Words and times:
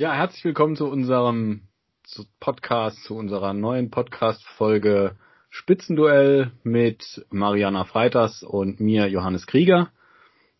Ja, 0.00 0.14
herzlich 0.14 0.46
willkommen 0.46 0.76
zu 0.76 0.88
unserem 0.88 1.68
Podcast, 2.40 3.04
zu 3.04 3.14
unserer 3.14 3.52
neuen 3.52 3.90
Podcast-Folge 3.90 5.18
Spitzenduell 5.50 6.52
mit 6.62 7.26
Mariana 7.28 7.84
Freitas 7.84 8.42
und 8.42 8.80
mir, 8.80 9.08
Johannes 9.08 9.46
Krieger. 9.46 9.90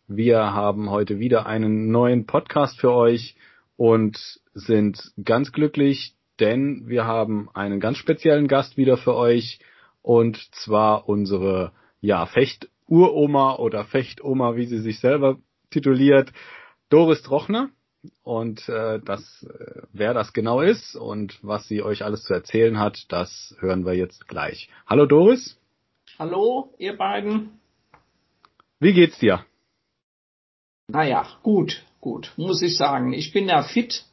Wir 0.07 0.53
haben 0.53 0.91
heute 0.91 1.17
wieder 1.17 1.47
einen 1.47 1.89
neuen 1.89 2.27
Podcast 2.27 2.79
für 2.79 2.91
euch 2.91 3.35
und 3.77 4.39
sind 4.53 5.11
ganz 5.23 5.51
glücklich, 5.51 6.13
denn 6.39 6.83
wir 6.85 7.05
haben 7.05 7.49
einen 7.55 7.79
ganz 7.79 7.97
speziellen 7.97 8.47
Gast 8.47 8.77
wieder 8.77 8.95
für 8.95 9.15
euch 9.15 9.57
und 10.03 10.37
zwar 10.53 11.09
unsere 11.09 11.71
ja 11.99 12.27
Fecht-Uroma 12.27 13.55
oder 13.55 13.85
Fechtoma, 13.85 14.55
wie 14.55 14.67
sie 14.67 14.81
sich 14.81 14.99
selber 14.99 15.39
tituliert, 15.71 16.31
Doris 16.89 17.23
Trochner. 17.23 17.71
Und 18.23 18.67
äh, 18.67 18.99
das, 18.99 19.43
äh, 19.43 19.81
wer 19.93 20.13
das 20.13 20.33
genau 20.33 20.61
ist 20.61 20.95
und 20.95 21.37
was 21.43 21.67
sie 21.67 21.83
euch 21.83 22.03
alles 22.03 22.23
zu 22.23 22.33
erzählen 22.33 22.79
hat, 22.79 23.05
das 23.09 23.55
hören 23.59 23.85
wir 23.85 23.93
jetzt 23.93 24.27
gleich. 24.27 24.69
Hallo 24.87 25.05
Doris. 25.05 25.59
Hallo, 26.17 26.73
ihr 26.77 26.97
beiden. 26.97 27.59
Wie 28.79 28.93
geht's 28.93 29.19
dir? 29.19 29.45
Naja, 30.87 31.27
gut, 31.43 31.83
gut, 31.99 32.33
muss 32.37 32.61
ich 32.61 32.75
sagen. 32.77 33.13
Ich 33.13 33.31
bin 33.31 33.47
ja 33.47 33.61
fit, 33.61 34.05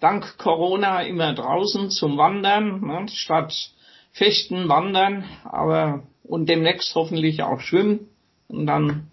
dank 0.00 0.38
Corona 0.38 1.02
immer 1.02 1.34
draußen 1.34 1.90
zum 1.90 2.16
Wandern, 2.16 2.80
ne, 2.80 3.06
statt 3.08 3.72
Fechten, 4.12 4.68
Wandern, 4.68 5.24
aber 5.42 6.04
und 6.22 6.48
demnächst 6.48 6.94
hoffentlich 6.94 7.42
auch 7.42 7.60
schwimmen 7.60 8.08
und 8.48 8.66
dann 8.66 9.10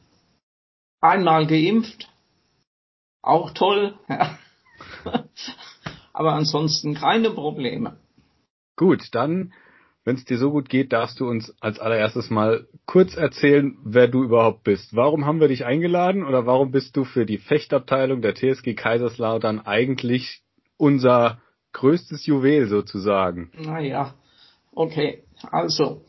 einmal 1.02 1.48
geimpft 1.48 2.11
auch 3.22 3.52
toll. 3.52 3.96
Ja. 4.08 4.38
Aber 6.14 6.34
ansonsten 6.34 6.94
keine 6.94 7.32
Probleme. 7.32 7.98
Gut, 8.76 9.10
dann, 9.12 9.54
wenn 10.04 10.16
es 10.16 10.26
dir 10.26 10.38
so 10.38 10.52
gut 10.52 10.70
geht, 10.70 10.92
darfst 10.92 11.20
du 11.20 11.28
uns 11.28 11.56
als 11.62 11.80
allererstes 11.80 12.30
mal 12.30 12.68
kurz 12.86 13.16
erzählen, 13.16 13.78
wer 13.84 14.08
du 14.08 14.24
überhaupt 14.24 14.64
bist. 14.64 14.96
Warum 14.96 15.26
haben 15.26 15.40
wir 15.40 15.48
dich 15.48 15.66
eingeladen 15.66 16.26
oder 16.26 16.46
warum 16.46 16.72
bist 16.72 16.98
du 16.98 17.04
für 17.04 17.26
die 17.26 17.38
Fechtabteilung 17.38 18.22
der 18.22 18.36
TSG 18.36 18.74
Kaiserslautern 18.76 19.60
eigentlich 19.60 20.42
unser 20.78 21.40
größtes 21.74 22.26
Juwel 22.26 22.68
sozusagen? 22.68 23.52
Naja, 23.58 24.16
okay. 24.74 25.24
Also, 25.52 26.04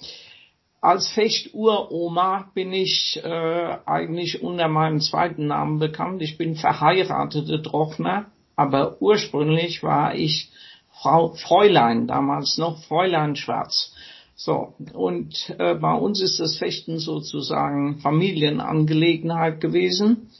als 0.82 1.08
Fechturoma 1.12 2.50
bin 2.54 2.72
ich 2.72 3.18
äh, 3.22 3.76
eigentlich 3.86 4.42
unter 4.42 4.66
meinem 4.66 5.00
zweiten 5.00 5.46
Namen 5.46 5.78
bekannt. 5.78 6.20
Ich 6.22 6.36
bin 6.36 6.56
verheiratete 6.56 7.62
Trochner, 7.62 8.26
aber 8.56 9.00
ursprünglich 9.00 9.84
war 9.84 10.16
ich 10.16 10.50
Frau 10.90 11.34
Fräulein, 11.34 12.08
damals 12.08 12.58
noch 12.58 12.82
Fräulein 12.82 13.36
Schwarz. 13.36 13.94
So, 14.34 14.74
und 14.92 15.54
äh, 15.58 15.76
bei 15.76 15.94
uns 15.94 16.20
ist 16.20 16.40
das 16.40 16.58
Fechten 16.58 16.98
sozusagen 16.98 18.00
Familienangelegenheit 18.00 19.60
gewesen. 19.60 20.30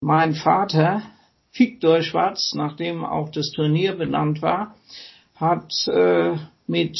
Mein 0.00 0.34
Vater, 0.34 1.02
Viktor 1.52 2.00
Schwarz, 2.00 2.54
nachdem 2.54 3.04
auch 3.04 3.28
das 3.28 3.50
Turnier 3.50 3.94
benannt 3.94 4.40
war, 4.40 4.74
hat 5.36 5.70
äh, 5.88 6.36
mit 6.66 6.98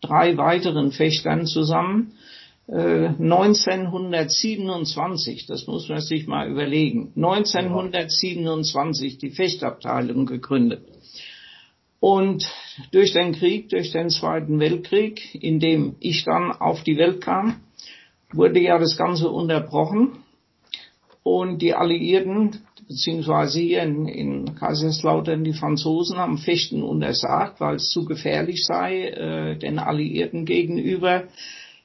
drei 0.00 0.36
weiteren 0.36 0.92
Fechtern 0.92 1.46
zusammen 1.46 2.12
1927, 2.70 5.42
äh, 5.42 5.46
das 5.48 5.66
muss 5.66 5.88
man 5.88 6.02
sich 6.02 6.26
mal 6.26 6.50
überlegen, 6.50 7.14
1927 7.16 9.16
die 9.16 9.30
Fechtabteilung 9.30 10.26
gegründet. 10.26 10.82
Und 12.00 12.46
durch 12.92 13.12
den 13.12 13.32
Krieg, 13.32 13.70
durch 13.70 13.90
den 13.92 14.10
Zweiten 14.10 14.60
Weltkrieg, 14.60 15.34
in 15.34 15.60
dem 15.60 15.96
ich 15.98 16.24
dann 16.24 16.52
auf 16.52 16.82
die 16.82 16.98
Welt 16.98 17.22
kam, 17.22 17.60
wurde 18.32 18.60
ja 18.60 18.78
das 18.78 18.98
Ganze 18.98 19.30
unterbrochen. 19.30 20.18
Und 21.22 21.62
die 21.62 21.72
Alliierten, 21.74 22.58
beziehungsweise 22.86 23.60
hier 23.60 23.82
in, 23.82 24.06
in 24.06 24.54
Kaiserslautern 24.54 25.42
die 25.42 25.54
Franzosen, 25.54 26.18
haben 26.18 26.36
Fechten 26.38 26.82
untersagt, 26.82 27.60
weil 27.60 27.76
es 27.76 27.88
zu 27.90 28.04
gefährlich 28.04 28.64
sei, 28.64 29.08
äh, 29.08 29.58
den 29.58 29.78
Alliierten 29.78 30.44
gegenüber. 30.44 31.24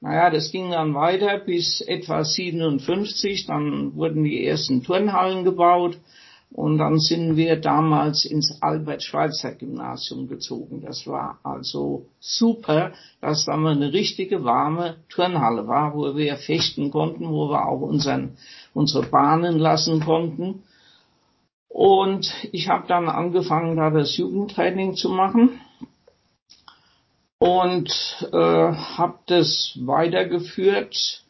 naja, 0.00 0.30
das 0.30 0.50
ging 0.50 0.70
dann 0.70 0.94
weiter 0.94 1.36
bis 1.38 1.82
etwa 1.82 2.24
57, 2.24 3.44
dann 3.44 3.94
wurden 3.96 4.24
die 4.24 4.46
ersten 4.46 4.82
Turnhallen 4.82 5.44
gebaut 5.44 5.98
und 6.54 6.78
dann 6.78 7.00
sind 7.00 7.36
wir 7.36 7.56
damals 7.56 8.24
ins 8.24 8.62
Albert-Schweitzer-Gymnasium 8.62 10.28
gezogen. 10.28 10.82
Das 10.82 11.04
war 11.04 11.40
also 11.42 12.06
super, 12.20 12.92
dass 13.20 13.46
da 13.46 13.56
mal 13.56 13.74
eine 13.74 13.92
richtige 13.92 14.44
warme 14.44 14.98
Turnhalle 15.08 15.66
war, 15.66 15.96
wo 15.96 16.14
wir 16.14 16.36
fechten 16.36 16.92
konnten, 16.92 17.28
wo 17.28 17.50
wir 17.50 17.66
auch 17.66 17.80
unseren, 17.80 18.36
unsere 18.72 19.04
Bahnen 19.04 19.58
lassen 19.58 19.98
konnten. 19.98 20.62
Und 21.68 22.32
ich 22.52 22.68
habe 22.68 22.86
dann 22.86 23.08
angefangen, 23.08 23.76
da 23.76 23.90
das 23.90 24.16
Jugendtraining 24.16 24.94
zu 24.94 25.08
machen 25.08 25.60
und 27.38 27.90
äh, 28.32 28.36
habe 28.36 29.18
das 29.26 29.76
weitergeführt 29.82 31.24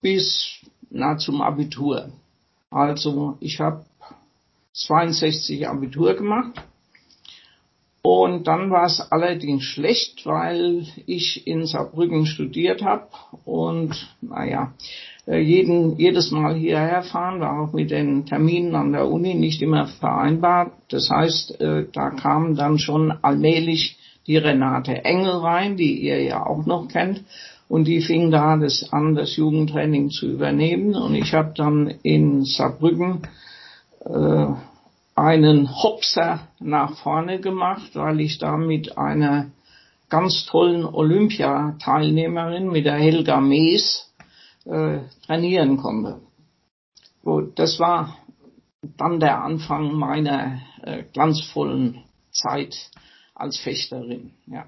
bis 0.00 0.64
na 0.90 1.16
zum 1.16 1.42
Abitur. 1.42 2.10
Also 2.70 3.36
ich 3.38 3.60
habe 3.60 3.84
62 4.74 5.68
Abitur 5.68 6.14
gemacht. 6.14 6.62
Und 8.02 8.46
dann 8.46 8.70
war 8.70 8.84
es 8.84 9.00
allerdings 9.00 9.62
schlecht, 9.62 10.26
weil 10.26 10.86
ich 11.06 11.46
in 11.46 11.64
Saarbrücken 11.64 12.26
studiert 12.26 12.82
habe 12.82 13.06
und 13.46 13.94
naja, 14.20 14.74
äh, 15.26 15.38
jeden, 15.38 15.96
jedes 15.96 16.30
Mal 16.30 16.54
hierher 16.54 17.02
fahren 17.02 17.40
war 17.40 17.62
auch 17.62 17.72
mit 17.72 17.90
den 17.90 18.26
Terminen 18.26 18.74
an 18.74 18.92
der 18.92 19.08
Uni 19.08 19.34
nicht 19.34 19.62
immer 19.62 19.86
vereinbart. 19.86 20.72
Das 20.90 21.08
heißt, 21.08 21.62
äh, 21.62 21.86
da 21.90 22.10
kam 22.10 22.56
dann 22.56 22.78
schon 22.78 23.10
allmählich 23.10 23.96
die 24.26 24.36
Renate 24.36 25.04
Engel 25.04 25.38
rein, 25.38 25.78
die 25.78 26.02
ihr 26.02 26.22
ja 26.22 26.44
auch 26.44 26.66
noch 26.66 26.88
kennt. 26.88 27.24
Und 27.68 27.86
die 27.86 28.02
fing 28.02 28.30
da 28.30 28.58
das 28.58 28.92
an, 28.92 29.14
das 29.14 29.36
Jugendtraining 29.36 30.10
zu 30.10 30.26
übernehmen. 30.26 30.94
Und 30.94 31.14
ich 31.14 31.32
habe 31.32 31.54
dann 31.56 31.88
in 32.02 32.44
Saarbrücken 32.44 33.22
äh, 34.04 34.46
einen 35.14 35.82
Hopser 35.82 36.48
nach 36.60 36.96
vorne 36.98 37.40
gemacht, 37.40 37.94
weil 37.94 38.20
ich 38.20 38.38
da 38.38 38.56
mit 38.56 38.98
einer 38.98 39.50
ganz 40.08 40.46
tollen 40.46 40.84
Olympiateilnehmerin, 40.84 42.68
mit 42.68 42.84
der 42.84 42.96
Helga 42.96 43.40
Mees, 43.40 44.12
äh, 44.64 44.98
trainieren 45.26 45.76
konnte. 45.76 46.20
Gut, 47.22 47.58
das 47.58 47.78
war 47.78 48.16
dann 48.96 49.20
der 49.20 49.42
Anfang 49.42 49.92
meiner 49.94 50.60
äh, 50.82 51.04
glanzvollen 51.12 52.02
Zeit 52.30 52.90
als 53.34 53.58
Fechterin. 53.58 54.32
Ja. 54.46 54.66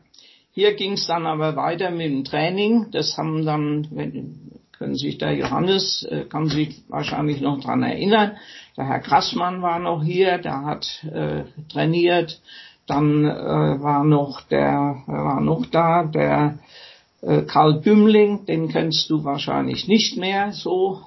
Hier 0.52 0.74
ging 0.74 0.92
es 0.92 1.06
dann 1.06 1.26
aber 1.26 1.54
weiter 1.56 1.90
mit 1.90 2.10
dem 2.10 2.24
Training. 2.24 2.86
Das 2.90 3.18
haben 3.18 3.44
dann, 3.44 3.88
wenn, 3.90 4.52
können 4.72 4.96
sich 4.96 5.18
der 5.18 5.34
Johannes, 5.34 6.02
äh, 6.04 6.24
kann 6.24 6.48
sich 6.48 6.82
wahrscheinlich 6.88 7.40
noch 7.40 7.60
dran 7.60 7.82
erinnern. 7.82 8.36
Der 8.76 8.86
Herr 8.86 9.00
Krassmann 9.00 9.62
war 9.62 9.78
noch 9.78 10.02
hier, 10.02 10.38
der 10.38 10.64
hat 10.64 11.04
äh, 11.04 11.44
trainiert. 11.72 12.40
Dann 12.86 13.24
äh, 13.24 13.82
war 13.82 14.04
noch 14.04 14.42
der, 14.42 15.02
war 15.06 15.40
noch 15.40 15.66
da, 15.66 16.04
der 16.04 16.58
äh, 17.22 17.42
Karl 17.42 17.80
Bümling, 17.80 18.46
den 18.46 18.68
kennst 18.68 19.10
du 19.10 19.24
wahrscheinlich 19.24 19.88
nicht 19.88 20.16
mehr 20.18 20.52
so. 20.52 21.00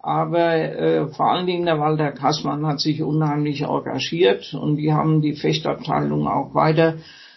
Aber 0.00 0.54
äh, 0.54 1.06
vor 1.08 1.30
allen 1.30 1.46
Dingen 1.46 1.64
der 1.64 1.80
Walter 1.80 2.12
Kassmann 2.12 2.66
hat 2.66 2.80
sich 2.80 3.02
unheimlich 3.02 3.62
engagiert 3.62 4.52
und 4.52 4.76
die 4.76 4.92
haben 4.92 5.22
die 5.22 5.34
Fechtabteilung 5.34 6.28
auch 6.28 6.54
weiter 6.54 6.96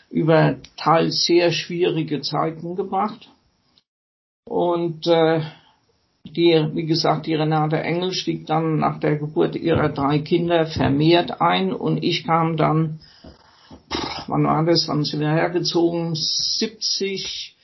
über 0.10 0.56
teils 0.76 1.26
sehr 1.26 1.52
schwierige 1.52 2.22
Zeiten 2.22 2.76
gebracht. 2.76 3.30
Und 4.44 5.08
äh, 5.08 5.42
die, 6.34 6.70
wie 6.74 6.86
gesagt, 6.86 7.26
die 7.26 7.36
Renate 7.36 7.80
Engel 7.80 8.12
stieg 8.12 8.46
dann 8.46 8.80
nach 8.80 9.00
der 9.00 9.18
Geburt 9.18 9.56
ihrer 9.56 9.90
drei 9.90 10.20
Kinder 10.20 10.66
vermehrt 10.66 11.42
ein 11.42 11.74
und 11.74 12.04
ich 12.04 12.26
kam 12.26 12.58
dann, 12.58 13.00
wann 14.28 14.44
war 14.44 14.66
das, 14.66 14.88
wann 14.88 15.04
sind 15.04 15.20
wir 15.20 15.32
hergezogen? 15.32 16.14
70 16.16 17.56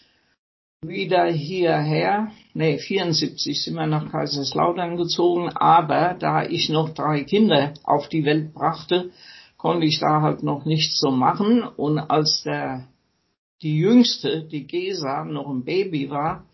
wieder 0.82 1.26
hierher. 1.26 2.32
Nee, 2.54 2.78
74 2.78 3.64
sind 3.64 3.76
wir 3.76 3.88
nach 3.88 4.12
Kaiserslautern 4.12 4.98
gezogen, 4.98 5.50
aber 5.50 6.16
da 6.20 6.44
ich 6.44 6.70
noch 6.70 6.90
drei 6.90 7.24
Kinder 7.24 7.74
auf 7.84 8.10
die 8.10 8.26
Welt 8.26 8.54
brachte, 8.54 9.12
konnte 9.58 9.86
ich 9.86 10.00
da 10.00 10.22
halt 10.22 10.44
noch 10.44 10.66
nichts 10.66 11.00
so 11.00 11.10
machen 11.10 11.64
und 11.64 12.00
als 12.00 12.44
der 12.44 12.88
die 13.62 13.78
jüngste, 13.78 14.44
die 14.44 14.68
Gesa, 14.68 15.24
noch 15.24 15.50
ein 15.50 15.64
Baby 15.64 16.10
war, 16.10 16.46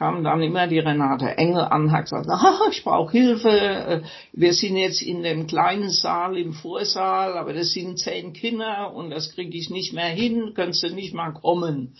kam 0.00 0.24
dann 0.24 0.40
immer 0.40 0.66
die 0.66 0.78
Renate 0.78 1.36
Engel 1.36 1.60
an, 1.60 1.92
hat 1.92 2.04
gesagt, 2.04 2.26
ah, 2.30 2.68
ich 2.70 2.82
brauche 2.84 3.12
Hilfe, 3.12 4.02
wir 4.32 4.54
sind 4.54 4.78
jetzt 4.78 5.02
in 5.02 5.22
dem 5.22 5.46
kleinen 5.46 5.90
Saal 5.90 6.38
im 6.38 6.54
Vorsaal, 6.54 7.36
aber 7.36 7.52
das 7.52 7.72
sind 7.72 7.98
zehn 7.98 8.32
Kinder 8.32 8.94
und 8.94 9.10
das 9.10 9.34
kriege 9.34 9.54
ich 9.58 9.68
nicht 9.68 9.92
mehr 9.92 10.08
hin, 10.08 10.52
könntest 10.54 10.84
du 10.84 10.94
nicht 10.94 11.12
mal 11.12 11.32
kommen. 11.32 11.96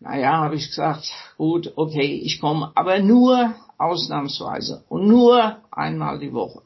Naja, 0.00 0.32
habe 0.32 0.56
ich 0.56 0.66
gesagt, 0.66 1.10
gut, 1.38 1.72
okay, 1.76 2.20
ich 2.22 2.42
komme, 2.42 2.72
aber 2.74 2.98
nur 2.98 3.54
ausnahmsweise 3.78 4.84
und 4.90 5.08
nur 5.08 5.56
einmal 5.70 6.18
die 6.18 6.34
Woche. 6.34 6.60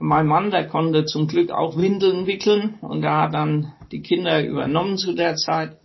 Mein 0.00 0.26
Mann, 0.26 0.50
der 0.50 0.68
konnte 0.68 1.04
zum 1.04 1.26
Glück 1.26 1.50
auch 1.50 1.76
Windeln 1.76 2.26
wickeln 2.26 2.78
und 2.80 3.04
er 3.04 3.24
hat 3.24 3.34
dann 3.34 3.74
die 3.90 4.00
Kinder 4.00 4.42
übernommen 4.42 4.96
zu 4.96 5.12
der 5.12 5.36
Zeit. 5.36 5.76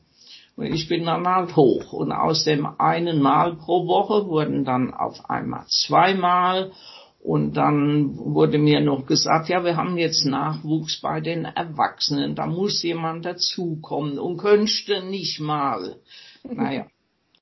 Und 0.57 0.73
ich 0.73 0.89
bin 0.89 1.05
dann 1.05 1.27
halt 1.27 1.55
hoch. 1.55 1.93
Und 1.93 2.11
aus 2.11 2.43
dem 2.43 2.65
einen 2.79 3.21
Mal 3.21 3.55
pro 3.55 3.85
Woche 3.87 4.27
wurden 4.27 4.65
dann 4.65 4.91
auf 4.91 5.29
einmal 5.29 5.65
zweimal. 5.67 6.71
Und 7.19 7.53
dann 7.53 8.17
wurde 8.17 8.57
mir 8.57 8.81
noch 8.81 9.05
gesagt, 9.05 9.49
ja, 9.49 9.63
wir 9.63 9.77
haben 9.77 9.97
jetzt 9.97 10.25
Nachwuchs 10.25 10.99
bei 10.99 11.21
den 11.21 11.45
Erwachsenen. 11.45 12.33
Da 12.33 12.47
muss 12.47 12.81
jemand 12.81 13.25
dazukommen 13.25 14.17
und 14.17 14.37
könnte 14.37 15.03
nicht 15.05 15.39
mal. 15.39 15.97
Naja, 16.49 16.85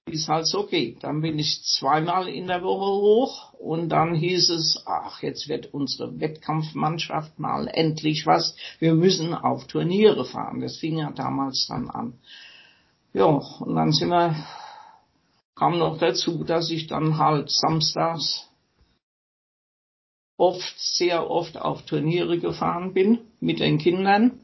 ist 0.06 0.28
halt 0.28 0.48
so 0.48 0.62
okay. 0.62 0.98
Dann 1.00 1.22
bin 1.22 1.38
ich 1.38 1.64
zweimal 1.64 2.28
in 2.28 2.48
der 2.48 2.64
Woche 2.64 3.00
hoch 3.00 3.54
und 3.54 3.90
dann 3.90 4.16
hieß 4.16 4.50
es, 4.50 4.84
ach, 4.88 5.22
jetzt 5.22 5.48
wird 5.48 5.74
unsere 5.74 6.20
Wettkampfmannschaft 6.20 7.38
mal 7.38 7.68
endlich 7.68 8.26
was. 8.26 8.58
Wir 8.80 8.96
müssen 8.96 9.36
auf 9.36 9.68
Turniere 9.68 10.26
fahren. 10.26 10.60
Das 10.62 10.78
fing 10.78 10.98
ja 10.98 11.12
damals 11.12 11.68
dann 11.68 11.90
an. 11.90 12.14
Ja, 13.16 13.28
und 13.28 13.76
dann 13.76 13.94
sind 13.94 14.10
wir, 14.10 14.36
kam 15.56 15.80
noch 15.80 15.98
dazu, 15.98 16.44
dass 16.44 16.70
ich 16.70 16.88
dann 16.88 17.18
halt 17.18 17.50
samstags 17.50 18.50
oft, 20.36 20.78
sehr 20.78 21.32
oft 21.32 21.58
auf 21.58 21.84
Turniere 21.84 22.40
gefahren 22.40 22.94
bin 22.94 23.20
mit 23.40 23.62
den 23.62 23.78
Kindern. 23.78 24.42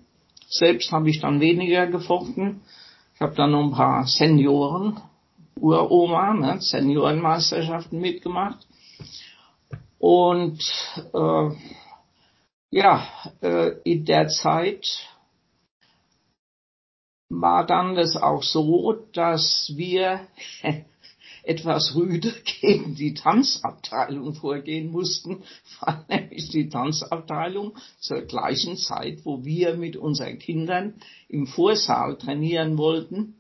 Selbst 0.47 0.94
habe 0.94 1.09
ich 1.09 1.19
dann 1.19 1.41
weniger 1.41 1.88
gefochten. 1.88 2.62
Ich 3.13 3.19
habe 3.19 3.35
dann 3.35 3.51
noch 3.51 3.65
ein 3.65 3.71
paar 3.71 4.07
Senioren, 4.07 5.01
Uroma, 5.59 6.33
ne, 6.33 6.62
Seniorenmeisterschaften 6.62 8.00
mitgemacht. 8.00 8.65
Und 10.00 10.62
äh, 11.13 11.50
ja, 12.69 13.06
äh, 13.41 13.71
in 13.83 14.06
der 14.06 14.29
Zeit 14.29 14.88
war 17.31 17.65
dann 17.65 17.95
das 17.95 18.15
auch 18.15 18.43
so, 18.43 18.93
dass 19.13 19.71
wir 19.75 20.21
etwas 21.43 21.95
rüde 21.95 22.33
gegen 22.61 22.95
die 22.95 23.13
Tanzabteilung 23.13 24.33
vorgehen 24.33 24.91
mussten, 24.91 25.43
weil 25.79 26.05
nämlich 26.09 26.49
die 26.49 26.69
Tanzabteilung 26.69 27.73
zur 27.99 28.21
gleichen 28.21 28.77
Zeit, 28.77 29.19
wo 29.23 29.43
wir 29.43 29.75
mit 29.75 29.95
unseren 29.95 30.39
Kindern 30.39 30.95
im 31.29 31.47
Vorsaal 31.47 32.17
trainieren 32.17 32.77
wollten, 32.77 33.35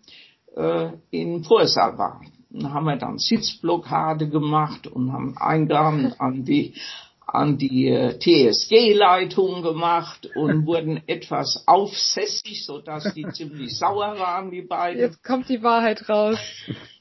äh, 0.55 0.91
im 1.11 1.43
Vorsaal 1.43 1.97
war. 1.97 2.21
Da 2.49 2.71
haben 2.71 2.85
wir 2.85 2.97
dann 2.97 3.17
Sitzblockade 3.17 4.27
gemacht 4.27 4.87
und 4.87 5.13
haben 5.13 5.37
Eingaben 5.37 6.13
an 6.19 6.43
die 6.43 6.73
an 7.33 7.57
die 7.57 7.87
äh, 7.87 8.19
TSG-Leitung 8.19 9.61
gemacht 9.61 10.29
und 10.35 10.65
wurden 10.65 11.01
etwas 11.07 11.63
aufsässig, 11.65 12.65
so 12.65 12.79
dass 12.79 13.13
die 13.13 13.25
ziemlich 13.33 13.77
sauer 13.77 14.19
waren, 14.19 14.51
die 14.51 14.61
beiden. 14.61 14.99
Jetzt 14.99 15.23
kommt 15.23 15.47
die 15.47 15.63
Wahrheit 15.63 16.09
raus. 16.09 16.37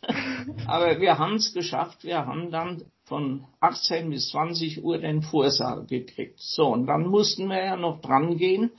Aber 0.67 1.01
wir 1.01 1.19
haben 1.19 1.35
es 1.35 1.53
geschafft. 1.53 2.05
Wir 2.05 2.27
haben 2.27 2.51
dann 2.51 2.85
von 3.05 3.45
18 3.61 4.09
bis 4.11 4.31
20 4.31 4.85
Uhr 4.85 4.99
den 4.99 5.23
Vorsaal 5.23 5.85
gekriegt. 5.87 6.39
So, 6.39 6.69
und 6.69 6.87
dann 6.87 7.09
mussten 7.09 7.49
wir 7.49 7.65
ja 7.65 7.77
noch 7.77 8.01
dran 8.01 8.37
gehen, 8.37 8.71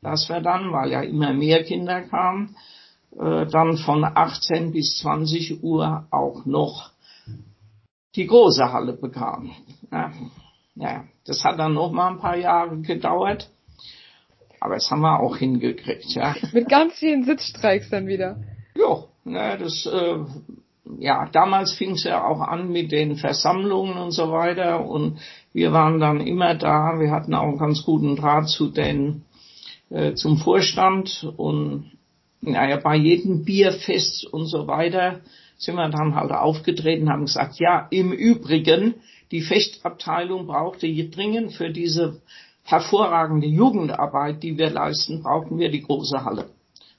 dass 0.00 0.28
wir 0.28 0.40
dann, 0.40 0.72
weil 0.72 0.92
ja 0.92 1.02
immer 1.02 1.32
mehr 1.32 1.64
Kinder 1.64 2.02
kamen, 2.02 2.56
äh, 3.18 3.46
dann 3.46 3.76
von 3.78 4.04
18 4.04 4.70
bis 4.70 4.98
20 4.98 5.64
Uhr 5.64 6.06
auch 6.12 6.46
noch 6.46 6.90
die 8.14 8.26
große 8.26 8.72
Halle 8.72 8.92
bekamen. 8.92 9.50
Ja. 9.90 10.12
Ja, 10.74 11.04
das 11.26 11.44
hat 11.44 11.58
dann 11.58 11.74
noch 11.74 11.92
mal 11.92 12.10
ein 12.10 12.18
paar 12.18 12.36
Jahre 12.36 12.78
gedauert. 12.80 13.50
Aber 14.60 14.74
das 14.74 14.90
haben 14.90 15.00
wir 15.00 15.20
auch 15.20 15.36
hingekriegt, 15.36 16.14
ja. 16.14 16.34
Mit 16.52 16.68
ganz 16.68 16.94
vielen 16.94 17.24
Sitzstreiks 17.24 17.88
dann 17.88 18.06
wieder. 18.06 18.36
Ja, 18.74 19.04
ne, 19.24 19.58
das, 19.58 19.86
äh, 19.86 20.18
ja, 20.98 21.28
damals 21.32 21.72
fing 21.72 21.92
es 21.92 22.04
ja 22.04 22.24
auch 22.24 22.40
an 22.40 22.70
mit 22.70 22.92
den 22.92 23.16
Versammlungen 23.16 23.96
und 23.96 24.10
so 24.10 24.30
weiter 24.32 24.84
und 24.86 25.18
wir 25.52 25.72
waren 25.72 25.98
dann 25.98 26.20
immer 26.20 26.54
da. 26.54 26.98
Wir 26.98 27.10
hatten 27.10 27.34
auch 27.34 27.48
einen 27.48 27.58
ganz 27.58 27.84
guten 27.84 28.16
Draht 28.16 28.48
zu 28.48 28.68
den, 28.68 29.22
äh, 29.88 30.14
zum 30.14 30.38
Vorstand 30.38 31.32
und 31.36 31.92
naja, 32.42 32.76
bei 32.76 32.96
jedem 32.96 33.44
Bierfest 33.44 34.26
und 34.26 34.46
so 34.46 34.66
weiter 34.66 35.20
sind 35.58 35.74
wir 35.74 35.88
dann 35.90 36.14
halt 36.14 36.32
aufgetreten, 36.32 37.10
haben 37.10 37.26
gesagt, 37.26 37.58
ja, 37.58 37.86
im 37.90 38.12
Übrigen, 38.12 38.94
die 39.30 39.42
Fechtabteilung 39.42 40.46
brauchte 40.46 40.86
dringend 41.10 41.52
für 41.52 41.70
diese 41.70 42.20
hervorragende 42.62 43.46
Jugendarbeit, 43.46 44.42
die 44.42 44.58
wir 44.58 44.70
leisten, 44.70 45.22
brauchen 45.22 45.58
wir 45.58 45.70
die 45.70 45.82
große 45.82 46.24
Halle. 46.24 46.50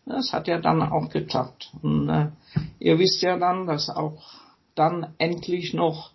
Das 0.05 0.33
hat 0.33 0.47
ja 0.47 0.59
dann 0.59 0.81
auch 0.81 1.09
geklappt. 1.09 1.71
Und 1.81 2.09
äh, 2.09 2.27
ihr 2.79 2.99
wisst 2.99 3.21
ja 3.21 3.37
dann, 3.37 3.67
dass 3.67 3.89
auch 3.89 4.21
dann 4.75 5.13
endlich 5.17 5.73
noch 5.73 6.11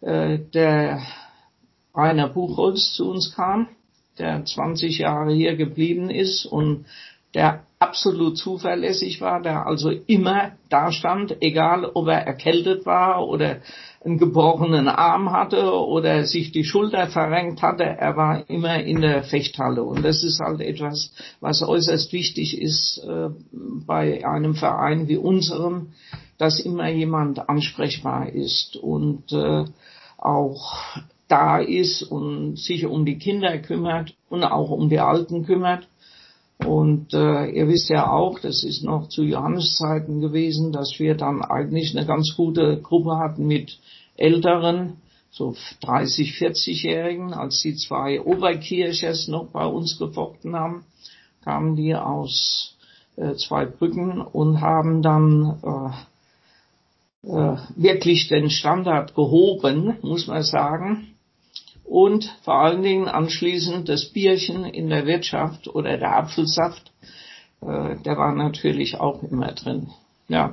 äh, 0.00 0.38
der 0.38 1.02
Rainer 1.94 2.28
Buchholz 2.28 2.92
zu 2.92 3.10
uns 3.10 3.34
kam, 3.34 3.68
der 4.18 4.44
20 4.44 4.98
Jahre 4.98 5.32
hier 5.32 5.56
geblieben 5.56 6.10
ist 6.10 6.46
und 6.46 6.86
der 7.34 7.64
absolut 7.78 8.36
zuverlässig 8.36 9.20
war, 9.20 9.40
der 9.40 9.66
also 9.66 9.90
immer 9.90 10.52
da 10.68 10.90
stand, 10.90 11.36
egal 11.40 11.84
ob 11.84 12.08
er 12.08 12.26
erkältet 12.26 12.86
war 12.86 13.26
oder 13.26 13.58
einen 14.04 14.18
gebrochenen 14.18 14.88
Arm 14.88 15.32
hatte 15.32 15.72
oder 15.72 16.24
sich 16.24 16.52
die 16.52 16.64
Schulter 16.64 17.08
verrenkt 17.08 17.62
hatte, 17.62 17.84
er 17.84 18.16
war 18.16 18.48
immer 18.48 18.82
in 18.82 19.00
der 19.00 19.22
Fechthalle. 19.22 19.82
Und 19.82 20.04
das 20.04 20.22
ist 20.22 20.40
halt 20.40 20.60
etwas, 20.60 21.12
was 21.40 21.62
äußerst 21.62 22.12
wichtig 22.12 22.60
ist 22.60 22.98
äh, 22.98 23.28
bei 23.86 24.26
einem 24.26 24.54
Verein 24.54 25.08
wie 25.08 25.16
unserem, 25.16 25.92
dass 26.36 26.60
immer 26.60 26.88
jemand 26.88 27.48
ansprechbar 27.48 28.28
ist 28.28 28.76
und 28.76 29.32
äh, 29.32 29.64
auch 30.16 30.76
da 31.28 31.58
ist 31.58 32.02
und 32.02 32.58
sich 32.58 32.86
um 32.86 33.04
die 33.04 33.18
Kinder 33.18 33.58
kümmert 33.58 34.14
und 34.28 34.44
auch 34.44 34.70
um 34.70 34.88
die 34.88 35.00
Alten 35.00 35.44
kümmert. 35.44 35.86
Und 36.64 37.14
äh, 37.14 37.50
ihr 37.50 37.68
wisst 37.68 37.88
ja 37.88 38.10
auch, 38.10 38.40
das 38.40 38.64
ist 38.64 38.82
noch 38.82 39.08
zu 39.08 39.22
Johanneszeiten 39.22 40.20
gewesen, 40.20 40.72
dass 40.72 40.98
wir 40.98 41.14
dann 41.14 41.42
eigentlich 41.42 41.96
eine 41.96 42.06
ganz 42.06 42.34
gute 42.36 42.80
Gruppe 42.80 43.16
hatten 43.16 43.46
mit 43.46 43.78
älteren 44.16 44.96
so 45.30 45.54
30, 45.82 46.32
40-Jährigen, 46.32 47.32
als 47.32 47.62
die 47.62 47.76
zwei 47.76 48.20
Oberkirchers 48.20 49.28
noch 49.28 49.46
bei 49.48 49.64
uns 49.64 49.98
gefochten 49.98 50.56
haben, 50.56 50.84
kamen 51.44 51.76
die 51.76 51.94
aus 51.94 52.76
äh, 53.16 53.34
zwei 53.34 53.66
Brücken 53.66 54.20
und 54.20 54.60
haben 54.60 55.02
dann 55.02 55.94
äh, 57.24 57.28
äh, 57.28 57.56
wirklich 57.76 58.28
den 58.28 58.50
Standard 58.50 59.14
gehoben, 59.14 59.98
muss 60.02 60.26
man 60.26 60.42
sagen. 60.42 61.14
Und 61.88 62.30
vor 62.42 62.56
allen 62.56 62.82
Dingen 62.82 63.08
anschließend 63.08 63.88
das 63.88 64.10
Bierchen 64.10 64.66
in 64.66 64.90
der 64.90 65.06
Wirtschaft 65.06 65.68
oder 65.68 65.96
der 65.96 66.16
Apfelsaft, 66.16 66.92
äh, 67.62 67.96
der 67.96 68.18
war 68.18 68.34
natürlich 68.34 69.00
auch 69.00 69.22
immer 69.22 69.52
drin. 69.52 69.88
Ja, 70.28 70.52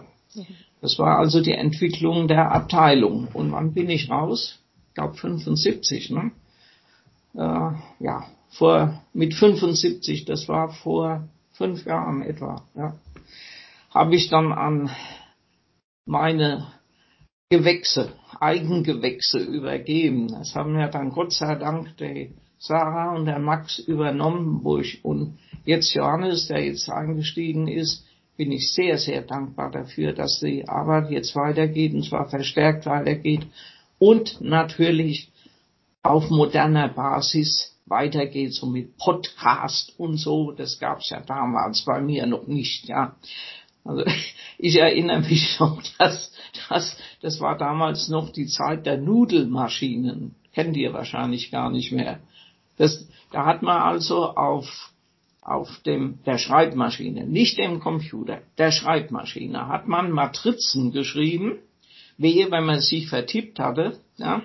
das 0.80 0.98
war 0.98 1.18
also 1.18 1.42
die 1.42 1.52
Entwicklung 1.52 2.30
der 2.30 2.54
Abteilung. 2.54 3.28
Und 3.34 3.52
wann 3.52 3.74
bin 3.74 3.90
ich 3.90 4.10
raus? 4.10 4.60
Ich 4.88 4.94
glaube 4.94 5.16
75, 5.16 6.12
ne? 6.12 6.32
Äh, 7.34 7.72
ja, 8.04 8.28
vor 8.52 9.02
mit 9.12 9.34
75, 9.34 10.24
das 10.24 10.48
war 10.48 10.70
vor 10.70 11.28
fünf 11.52 11.86
Jahren 11.86 12.22
etwa, 12.22 12.64
ja, 12.76 12.96
habe 13.94 14.16
ich 14.16 14.30
dann 14.30 14.54
an 14.54 14.90
meine 16.06 16.66
Gewächse, 17.50 18.14
Eigengewächse 18.40 19.40
übergeben. 19.40 20.30
Das 20.30 20.56
haben 20.56 20.78
ja 20.80 20.88
dann 20.88 21.12
Gott 21.12 21.34
sei 21.34 21.56
Dank 21.56 21.96
die 21.98 22.34
Sarah 22.58 23.16
und 23.16 23.26
der 23.26 23.40
Max 23.40 23.80
übernommen, 23.80 24.62
wo 24.64 24.80
ich, 24.80 25.04
und 25.06 25.38
jetzt 25.66 25.94
Johannes, 25.94 26.48
der 26.48 26.66
jetzt 26.66 26.90
eingestiegen 26.90 27.68
ist, 27.68 28.06
bin 28.38 28.52
ich 28.52 28.74
sehr, 28.74 28.98
sehr 28.98 29.22
dankbar 29.22 29.72
dafür, 29.72 30.14
dass 30.14 30.40
die 30.40 30.68
Arbeit 30.68 31.12
jetzt 31.12 31.36
weitergeht 31.36 31.94
und 31.94 32.04
zwar 32.04 32.28
verstärkt 32.28 32.86
weitergeht 32.86 33.48
und 34.00 34.42
natürlich 34.42 35.32
auf 36.04 36.30
moderner 36.30 36.90
Basis 36.90 37.76
weitergeht, 37.86 38.54
so 38.54 38.66
mit 38.66 38.98
Podcast 38.98 39.94
und 39.98 40.18
so. 40.18 40.52
Das 40.52 40.80
gab's 40.80 41.10
ja 41.10 41.22
damals 41.22 41.84
bei 41.86 42.02
mir 42.02 42.26
noch 42.26 42.48
nicht, 42.48 42.86
ja. 42.88 43.16
Also 43.84 44.04
ich 44.58 44.76
erinnere 44.78 45.22
mich 45.22 45.60
noch, 45.60 45.82
dass, 45.98 46.32
dass 46.70 46.98
das 47.22 47.40
war 47.40 47.58
damals 47.58 48.08
noch 48.10 48.32
die 48.32 48.48
Zeit 48.48 48.86
der 48.86 48.98
Nudelmaschinen. 48.98 50.36
Kennt 50.54 50.78
ihr 50.78 50.94
wahrscheinlich 50.94 51.52
gar 51.52 51.70
nicht 51.70 51.92
mehr. 51.92 52.20
Das, 52.78 53.08
da 53.32 53.46
hat 53.46 53.62
man 53.62 53.82
also 53.82 54.36
auf 54.36 54.92
auf 55.42 55.70
dem 55.86 56.18
der 56.26 56.40
Schreibmaschine, 56.40 57.28
nicht 57.28 57.60
dem 57.60 57.80
Computer, 57.80 58.42
der 58.58 58.72
Schreibmaschine 58.72 59.68
hat 59.68 59.88
man 59.88 60.10
Matrizen 60.10 60.92
geschrieben 60.92 61.60
Wehe, 62.18 62.50
wenn 62.50 62.66
man 62.66 62.80
sich 62.80 63.10
vertippt 63.10 63.60
hatte, 63.60 64.00
ja, 64.18 64.42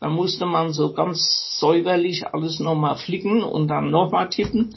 dann 0.00 0.12
musste 0.12 0.44
man 0.46 0.72
so 0.72 0.92
ganz 0.92 1.58
säuberlich 1.60 2.26
alles 2.26 2.58
nochmal 2.58 2.96
flicken 2.96 3.42
und 3.42 3.68
dann 3.68 3.90
nochmal 3.90 4.28
tippen. 4.28 4.74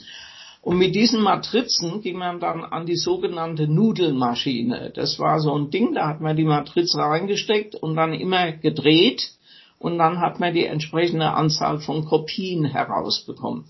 Und 0.65 0.79
mit 0.79 0.95
diesen 0.95 1.21
Matrizen 1.21 2.01
ging 2.01 2.17
man 2.17 2.39
dann 2.39 2.63
an 2.63 2.87
die 2.87 2.95
sogenannte 2.95 3.67
Nudelmaschine. 3.67 4.91
Das 4.95 5.19
war 5.19 5.39
so 5.39 5.55
ein 5.55 5.69
Ding, 5.69 5.93
da 5.93 6.07
hat 6.07 6.21
man 6.21 6.35
die 6.35 6.43
Matrize 6.43 6.97
reingesteckt 6.97 7.75
und 7.75 7.95
dann 7.95 8.13
immer 8.13 8.51
gedreht 8.51 9.33
und 9.77 9.99
dann 9.99 10.19
hat 10.19 10.39
man 10.39 10.55
die 10.55 10.65
entsprechende 10.65 11.29
Anzahl 11.29 11.79
von 11.81 12.05
Kopien 12.05 12.65
herausbekommen 12.65 13.65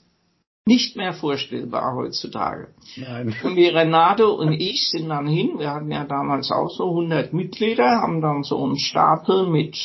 nicht 0.68 0.96
mehr 0.96 1.14
vorstellbar 1.14 1.96
heutzutage. 1.96 2.70
Nein. 2.96 3.36
Und 3.44 3.56
die 3.56 3.68
Renate 3.68 4.28
und 4.28 4.54
ich 4.54 4.90
sind 4.90 5.10
dann 5.10 5.28
hin, 5.28 5.60
wir 5.60 5.72
hatten 5.72 5.92
ja 5.92 6.06
damals 6.06 6.52
auch 6.52 6.72
so 6.72 6.90
100 6.90 7.34
Mitglieder, 7.34 8.02
haben 8.02 8.20
dann 8.20 8.42
so 8.44 8.64
einen 8.64 8.80
Stapel 8.80 9.46
mit 9.48 9.78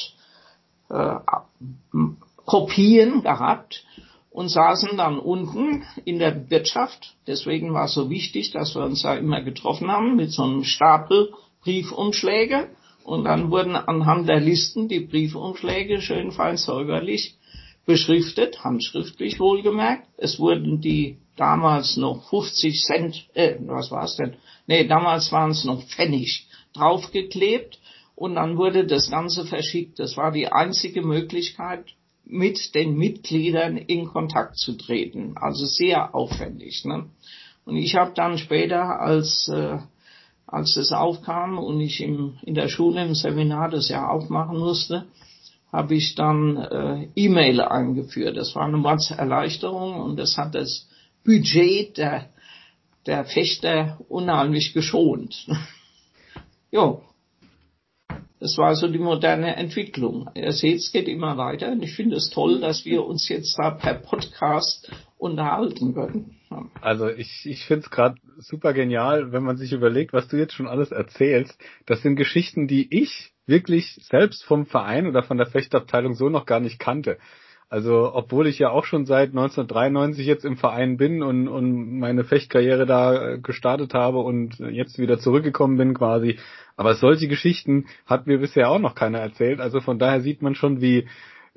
äh, 0.89 1.17
Kopien 2.47 3.23
gehabt 3.23 3.85
und 4.31 4.49
saßen 4.49 4.97
dann 4.97 5.19
unten 5.19 5.85
in 6.05 6.19
der 6.19 6.51
Wirtschaft. 6.51 7.17
Deswegen 7.27 7.75
war 7.75 7.87
es 7.87 7.95
so 7.95 8.09
wichtig, 8.09 8.53
dass 8.53 8.75
wir 8.75 8.85
uns 8.85 9.03
da 9.03 9.15
immer 9.17 9.43
getroffen 9.43 9.91
haben 9.91 10.17
mit 10.17 10.31
so 10.31 10.45
einem 10.45 10.65
Stapel 10.65 11.33
Briefumschläge. 11.63 12.71
Und 13.05 13.25
dann 13.25 13.51
wurden 13.51 13.75
anhand 13.75 14.29
der 14.29 14.41
Listen 14.41 14.89
die 14.89 15.01
Briefumschläge 15.01 16.01
schön 16.01 16.31
fein 16.31 16.57
säuberlich 16.57 17.37
beschriftet, 17.87 18.63
handschriftlich 18.63 19.41
wohlgemerkt. 19.41 20.07
Es 20.17 20.39
wurden 20.39 20.81
die 20.81 21.19
damals 21.37 21.97
noch 21.97 22.29
50 22.29 22.83
Cent, 22.85 23.27
äh, 23.35 23.57
was 23.67 23.91
war 23.91 24.05
es 24.05 24.17
denn? 24.17 24.37
Nee, 24.67 24.87
damals 24.87 25.33
waren 25.33 25.51
es 25.51 25.65
noch 25.65 25.83
Pfennig 25.83 26.47
draufgeklebt 26.73 27.81
und 28.15 28.37
dann 28.37 28.59
wurde 28.59 28.87
das 28.87 29.11
Ganze 29.11 29.45
verschickt. 29.45 29.99
Das 29.99 30.17
war 30.17 30.31
die 30.31 30.47
einzige 30.47 31.03
Möglichkeit, 31.03 31.87
mit 32.25 32.75
den 32.75 32.97
Mitgliedern 32.97 33.77
in 33.77 34.07
Kontakt 34.07 34.57
zu 34.57 34.77
treten. 34.77 35.37
Also 35.37 35.67
sehr 35.67 36.15
aufwendig. 36.15 36.85
Ne? 36.85 37.07
Und 37.65 37.77
ich 37.77 37.97
habe 37.97 38.13
dann 38.15 38.39
später, 38.39 39.01
als 39.01 39.49
äh, 39.49 39.79
als 40.51 40.75
das 40.75 40.91
aufkam 40.91 41.59
und 41.59 41.81
ich 41.81 42.01
im, 42.01 42.37
in 42.43 42.55
der 42.55 42.69
Schule 42.69 43.05
im 43.05 43.15
Seminar 43.15 43.71
das 43.71 43.89
ja 43.89 44.09
auch 44.09 44.29
machen 44.29 44.59
musste, 44.59 45.07
habe 45.73 45.95
ich 45.95 46.17
dann 46.17 46.57
äh, 46.57 47.09
E-Mail 47.15 47.61
eingeführt. 47.61 48.37
Das 48.37 48.57
war 48.57 48.65
eine 48.65 48.99
Erleichterung 49.17 50.01
und 50.01 50.17
das 50.17 50.37
hat 50.37 50.57
das 50.57 50.89
Budget 51.25 51.97
der, 51.99 52.31
der 53.07 53.25
Fechter 53.25 54.01
unheimlich 54.09 54.73
geschont. 54.73 55.47
jo. 56.73 57.03
Das 58.41 58.57
war 58.57 58.75
so 58.75 58.89
die 58.89 58.99
moderne 58.99 59.57
Entwicklung. 59.57 60.31
Ihr 60.35 60.53
seht, 60.53 60.79
es 60.79 60.93
geht 60.93 61.09
immer 61.09 61.37
weiter 61.37 61.73
und 61.73 61.83
ich 61.83 61.95
finde 61.95 62.17
es 62.17 62.31
toll, 62.31 62.59
dass 62.61 62.87
wir 62.87 63.05
uns 63.05 63.29
jetzt 63.29 63.55
da 63.59 63.71
per 63.71 63.95
Podcast 63.95 64.91
unterhalten 65.19 65.95
können. 65.95 66.37
Also 66.81 67.09
ich, 67.09 67.45
ich 67.45 67.67
finde 67.67 67.85
es 67.85 67.91
gerade 67.91 68.17
super 68.39 68.73
genial, 68.73 69.31
wenn 69.33 69.43
man 69.43 69.59
sich 69.59 69.73
überlegt, 69.73 70.15
was 70.15 70.27
du 70.29 70.39
jetzt 70.39 70.55
schon 70.55 70.67
alles 70.67 70.91
erzählst. 70.91 71.57
Das 71.85 72.01
sind 72.01 72.17
Geschichten, 72.17 72.67
die 72.67 72.89
ich 72.91 73.33
wirklich 73.47 73.99
selbst 74.03 74.43
vom 74.45 74.65
Verein 74.65 75.07
oder 75.07 75.23
von 75.23 75.37
der 75.37 75.47
Fechtabteilung 75.47 76.15
so 76.15 76.31
noch 76.31 76.47
gar 76.47 76.61
nicht 76.61 76.79
kannte. 76.79 77.19
Also, 77.71 78.11
obwohl 78.13 78.49
ich 78.49 78.59
ja 78.59 78.71
auch 78.71 78.85
schon 78.85 79.07
seit 79.07 79.29
1993 79.29 80.27
jetzt 80.27 80.45
im 80.45 80.57
Verein 80.57 80.97
bin 80.97 81.23
und, 81.23 81.47
und 81.47 82.01
meine 82.01 82.25
Fechtkarriere 82.25 82.85
da 82.85 83.37
gestartet 83.37 83.95
habe 83.95 84.19
und 84.19 84.59
jetzt 84.59 84.99
wieder 84.99 85.21
zurückgekommen 85.21 85.77
bin 85.77 85.95
quasi. 85.95 86.41
Aber 86.77 86.95
solche 86.95 87.29
Geschichten 87.29 87.87
hat 88.07 88.27
mir 88.27 88.39
bisher 88.39 88.71
auch 88.71 88.81
noch 88.81 88.97
keiner 88.97 89.21
erzählt. 89.21 89.61
Also 89.61 89.81
von 89.81 90.01
daher 90.01 90.21
sieht 90.21 90.43
man 90.43 90.57
schon, 90.57 90.81
wie, 90.81 91.07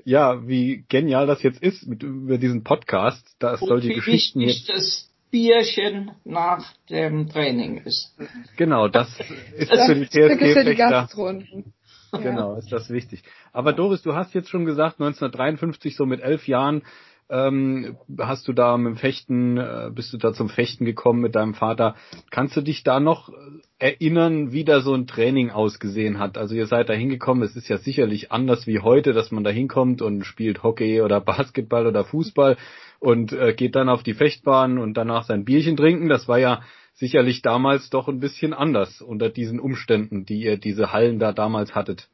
ja, 0.05 0.47
wie 0.47 0.85
genial 0.87 1.25
das 1.25 1.41
jetzt 1.41 1.63
ist 1.63 1.87
mit, 1.87 2.03
über 2.03 2.37
diesen 2.37 2.63
Podcast, 2.63 3.35
dass 3.39 3.63
und 3.63 3.69
solche 3.69 3.95
Geschichten 3.95 4.41
jetzt. 4.41 4.69
Das 4.69 5.09
Bierchen 5.31 6.11
nach 6.25 6.73
dem 6.91 7.27
Training 7.27 7.77
ist. 7.77 8.15
Genau, 8.55 8.87
das 8.87 9.19
ist 9.57 9.71
das 9.71 9.87
für 9.87 9.95
die 9.95 10.05
TSG-Fechter. 10.05 11.09
Genau, 12.21 12.55
ist 12.55 12.71
das 12.71 12.89
wichtig. 12.89 13.23
Aber 13.51 13.73
Doris, 13.73 14.01
du 14.01 14.13
hast 14.13 14.33
jetzt 14.33 14.49
schon 14.49 14.65
gesagt, 14.65 14.99
1953, 14.99 15.95
so 15.95 16.05
mit 16.05 16.21
elf 16.21 16.47
Jahren, 16.47 16.83
ähm, 17.29 17.97
hast 18.19 18.47
du 18.47 18.53
da 18.53 18.77
mit 18.77 18.93
dem 18.93 18.97
Fechten, 18.97 19.57
äh, 19.57 19.89
bist 19.93 20.13
du 20.13 20.17
da 20.17 20.33
zum 20.33 20.49
Fechten 20.49 20.85
gekommen 20.85 21.21
mit 21.21 21.35
deinem 21.35 21.53
Vater. 21.53 21.95
Kannst 22.29 22.55
du 22.55 22.61
dich 22.61 22.83
da 22.83 22.99
noch 22.99 23.29
erinnern, 23.79 24.51
wie 24.51 24.63
da 24.63 24.81
so 24.81 24.93
ein 24.93 25.07
Training 25.07 25.49
ausgesehen 25.49 26.19
hat? 26.19 26.37
Also 26.37 26.53
ihr 26.53 26.67
seid 26.67 26.89
da 26.89 26.93
hingekommen, 26.93 27.43
es 27.43 27.55
ist 27.55 27.69
ja 27.69 27.77
sicherlich 27.77 28.31
anders 28.31 28.67
wie 28.67 28.79
heute, 28.79 29.13
dass 29.13 29.31
man 29.31 29.43
da 29.43 29.49
hinkommt 29.49 30.01
und 30.01 30.25
spielt 30.25 30.63
Hockey 30.63 31.01
oder 31.01 31.21
Basketball 31.21 31.87
oder 31.87 32.03
Fußball 32.03 32.57
und 32.99 33.31
äh, 33.33 33.53
geht 33.53 33.75
dann 33.75 33.89
auf 33.89 34.03
die 34.03 34.13
Fechtbahn 34.13 34.77
und 34.77 34.95
danach 34.95 35.23
sein 35.23 35.45
Bierchen 35.45 35.77
trinken. 35.77 36.09
Das 36.09 36.27
war 36.27 36.39
ja 36.39 36.61
sicherlich 36.93 37.41
damals 37.41 37.89
doch 37.89 38.07
ein 38.07 38.19
bisschen 38.19 38.53
anders 38.53 39.01
unter 39.01 39.29
diesen 39.29 39.59
Umständen, 39.59 40.25
die 40.25 40.41
ihr 40.41 40.57
diese 40.57 40.91
Hallen 40.91 41.19
da 41.19 41.31
damals 41.31 41.75
hattet. 41.75 42.09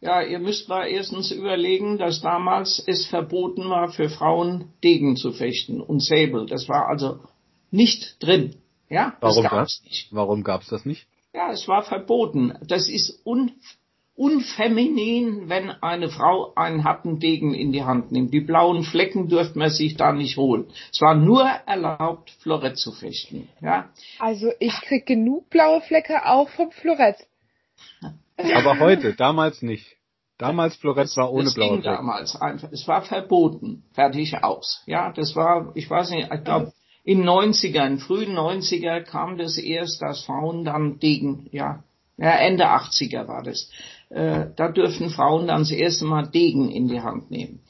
Ja, 0.00 0.22
ihr 0.22 0.38
müsst 0.38 0.68
mal 0.68 0.86
erstens 0.86 1.30
überlegen, 1.30 1.98
dass 1.98 2.22
damals 2.22 2.82
es 2.86 3.06
verboten 3.06 3.68
war, 3.68 3.92
für 3.92 4.08
Frauen 4.08 4.72
Degen 4.82 5.16
zu 5.16 5.32
fechten 5.32 5.80
und 5.80 6.00
Säbel. 6.00 6.46
Das 6.46 6.68
war 6.68 6.88
also 6.88 7.20
nicht 7.70 8.16
drin. 8.22 8.56
Ja, 8.88 9.16
Warum 9.20 9.44
gab's 9.44 9.82
nicht. 9.84 10.08
Warum 10.10 10.42
gab's 10.42 10.68
das 10.68 10.84
nicht? 10.84 11.06
Ja, 11.34 11.52
es 11.52 11.68
war 11.68 11.82
verboten. 11.82 12.54
Das 12.66 12.88
ist 12.88 13.20
un 13.24 13.52
unfeminin, 14.20 15.48
wenn 15.48 15.70
eine 15.70 16.10
Frau 16.10 16.52
einen 16.54 16.84
Hattendegen 16.84 17.54
in 17.54 17.72
die 17.72 17.84
Hand 17.84 18.12
nimmt. 18.12 18.34
Die 18.34 18.40
blauen 18.40 18.82
Flecken 18.82 19.28
dürfte 19.28 19.58
man 19.58 19.70
sich 19.70 19.96
da 19.96 20.12
nicht 20.12 20.36
holen. 20.36 20.66
Es 20.92 21.00
war 21.00 21.14
nur 21.14 21.42
erlaubt, 21.42 22.30
Florett 22.42 22.76
zu 22.76 22.92
fechten. 22.92 23.48
Ja? 23.62 23.88
Also 24.18 24.52
ich 24.58 24.74
krieg 24.82 25.06
genug 25.06 25.48
blaue 25.48 25.80
Flecke 25.80 26.26
auch 26.26 26.50
vom 26.50 26.70
Florett. 26.70 27.16
Aber 28.54 28.78
heute, 28.78 29.14
damals 29.14 29.62
nicht. 29.62 29.86
Damals 30.36 30.76
Florett 30.76 31.16
war 31.16 31.32
ohne 31.32 31.44
das 31.44 31.54
blaue 31.54 31.70
ging 31.70 31.80
Flecken. 31.80 31.96
damals 31.96 32.38
einfach. 32.38 32.70
Es 32.72 32.86
war 32.86 33.00
verboten. 33.00 33.84
Fertig 33.94 34.44
aus. 34.44 34.82
Ja, 34.84 35.12
das 35.12 35.34
war, 35.34 35.72
ich 35.74 35.88
weiß 35.88 36.10
nicht, 36.10 36.28
ich 36.30 36.44
glaube, 36.44 36.74
in 37.04 37.24
90ern, 37.24 37.98
frühen 37.98 38.36
90er 38.36 39.00
kam 39.00 39.38
das 39.38 39.56
erst, 39.56 40.02
dass 40.02 40.24
Frauen 40.24 40.66
dann 40.66 40.98
Degen, 40.98 41.48
ja, 41.52 41.84
ja, 42.18 42.32
Ende 42.32 42.66
80er 42.66 43.26
war 43.28 43.42
das, 43.42 43.70
Äh, 44.10 44.46
da 44.56 44.70
dürfen 44.70 45.10
Frauen 45.10 45.46
dann 45.46 45.60
das 45.60 45.70
erste 45.70 46.04
Mal 46.04 46.26
Degen 46.26 46.70
in 46.70 46.88
die 46.88 47.00
Hand 47.00 47.30
nehmen. 47.30 47.60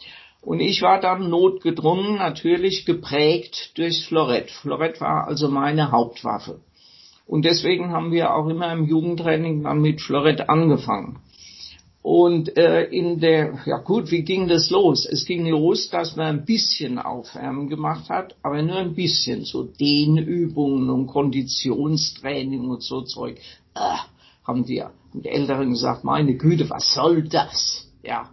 Und 0.40 0.61
ich 0.61 0.80
war 0.80 1.00
dann 1.00 1.28
notgedrungen, 1.28 2.16
natürlich 2.16 2.87
geprägt 2.87 3.73
durchs 3.76 4.04
Florett. 4.04 4.50
Florett 4.50 5.00
war 5.00 5.28
also 5.28 5.49
meine 5.49 5.92
Hauptwaffe. 5.92 6.61
Und 7.26 7.44
deswegen 7.44 7.92
haben 7.92 8.11
wir 8.11 8.35
auch 8.35 8.49
immer 8.49 8.73
im 8.73 8.87
Jugendtraining 8.87 9.62
dann 9.62 9.82
mit 9.82 10.00
Florett 10.00 10.49
angefangen. 10.49 11.20
Und 12.02 12.56
äh, 12.56 12.85
in 12.85 13.20
der, 13.20 13.59
ja 13.66 13.76
gut, 13.76 14.11
wie 14.11 14.23
ging 14.23 14.49
das 14.49 14.70
los? 14.70 15.04
Es 15.04 15.26
ging 15.26 15.47
los, 15.47 15.90
dass 15.90 16.16
man 16.16 16.26
ein 16.26 16.44
bisschen 16.47 16.99
Aufwärmen 16.99 17.68
gemacht 17.68 18.09
hat, 18.09 18.35
aber 18.42 18.62
nur 18.62 18.76
ein 18.76 18.94
bisschen, 18.94 19.44
so 19.44 19.64
Dehnübungen 19.64 20.88
und 20.88 21.09
Konditionstraining 21.09 22.70
und 22.70 22.82
so 22.82 23.02
Zeug. 23.02 23.38
Äh, 23.75 23.99
haben 24.47 24.64
die, 24.64 24.82
haben 25.11 25.23
die 25.23 25.29
Älteren 25.29 25.71
gesagt, 25.71 26.05
meine 26.05 26.37
Güte, 26.37 26.71
was 26.71 26.95
soll 26.95 27.29
das? 27.29 27.88
Ja, 28.02 28.31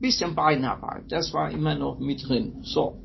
bisschen 0.00 0.34
Beinarbeit, 0.34 1.04
das 1.08 1.32
war 1.32 1.50
immer 1.50 1.74
noch 1.74 1.98
mit 1.98 2.28
drin. 2.28 2.56
So. 2.62 2.98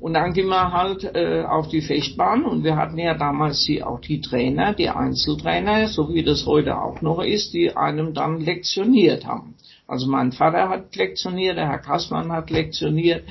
Und 0.00 0.14
dann 0.14 0.32
gehen 0.32 0.46
wir 0.46 0.72
halt 0.72 1.02
äh, 1.02 1.42
auf 1.42 1.66
die 1.68 1.80
Fechtbahn 1.80 2.44
und 2.44 2.62
wir 2.62 2.76
hatten 2.76 2.98
ja 2.98 3.14
damals 3.14 3.64
die, 3.64 3.82
auch 3.82 4.00
die 4.00 4.20
Trainer, 4.20 4.72
die 4.72 4.88
Einzeltrainer, 4.88 5.88
so 5.88 6.14
wie 6.14 6.22
das 6.22 6.46
heute 6.46 6.80
auch 6.80 7.02
noch 7.02 7.20
ist, 7.20 7.52
die 7.52 7.76
einem 7.76 8.14
dann 8.14 8.40
lektioniert 8.40 9.26
haben. 9.26 9.56
Also 9.88 10.06
mein 10.06 10.30
Vater 10.30 10.68
hat 10.68 10.94
lektioniert, 10.94 11.56
der 11.56 11.68
Herr 11.68 11.78
Kassmann 11.78 12.30
hat 12.30 12.50
lektioniert 12.50 13.24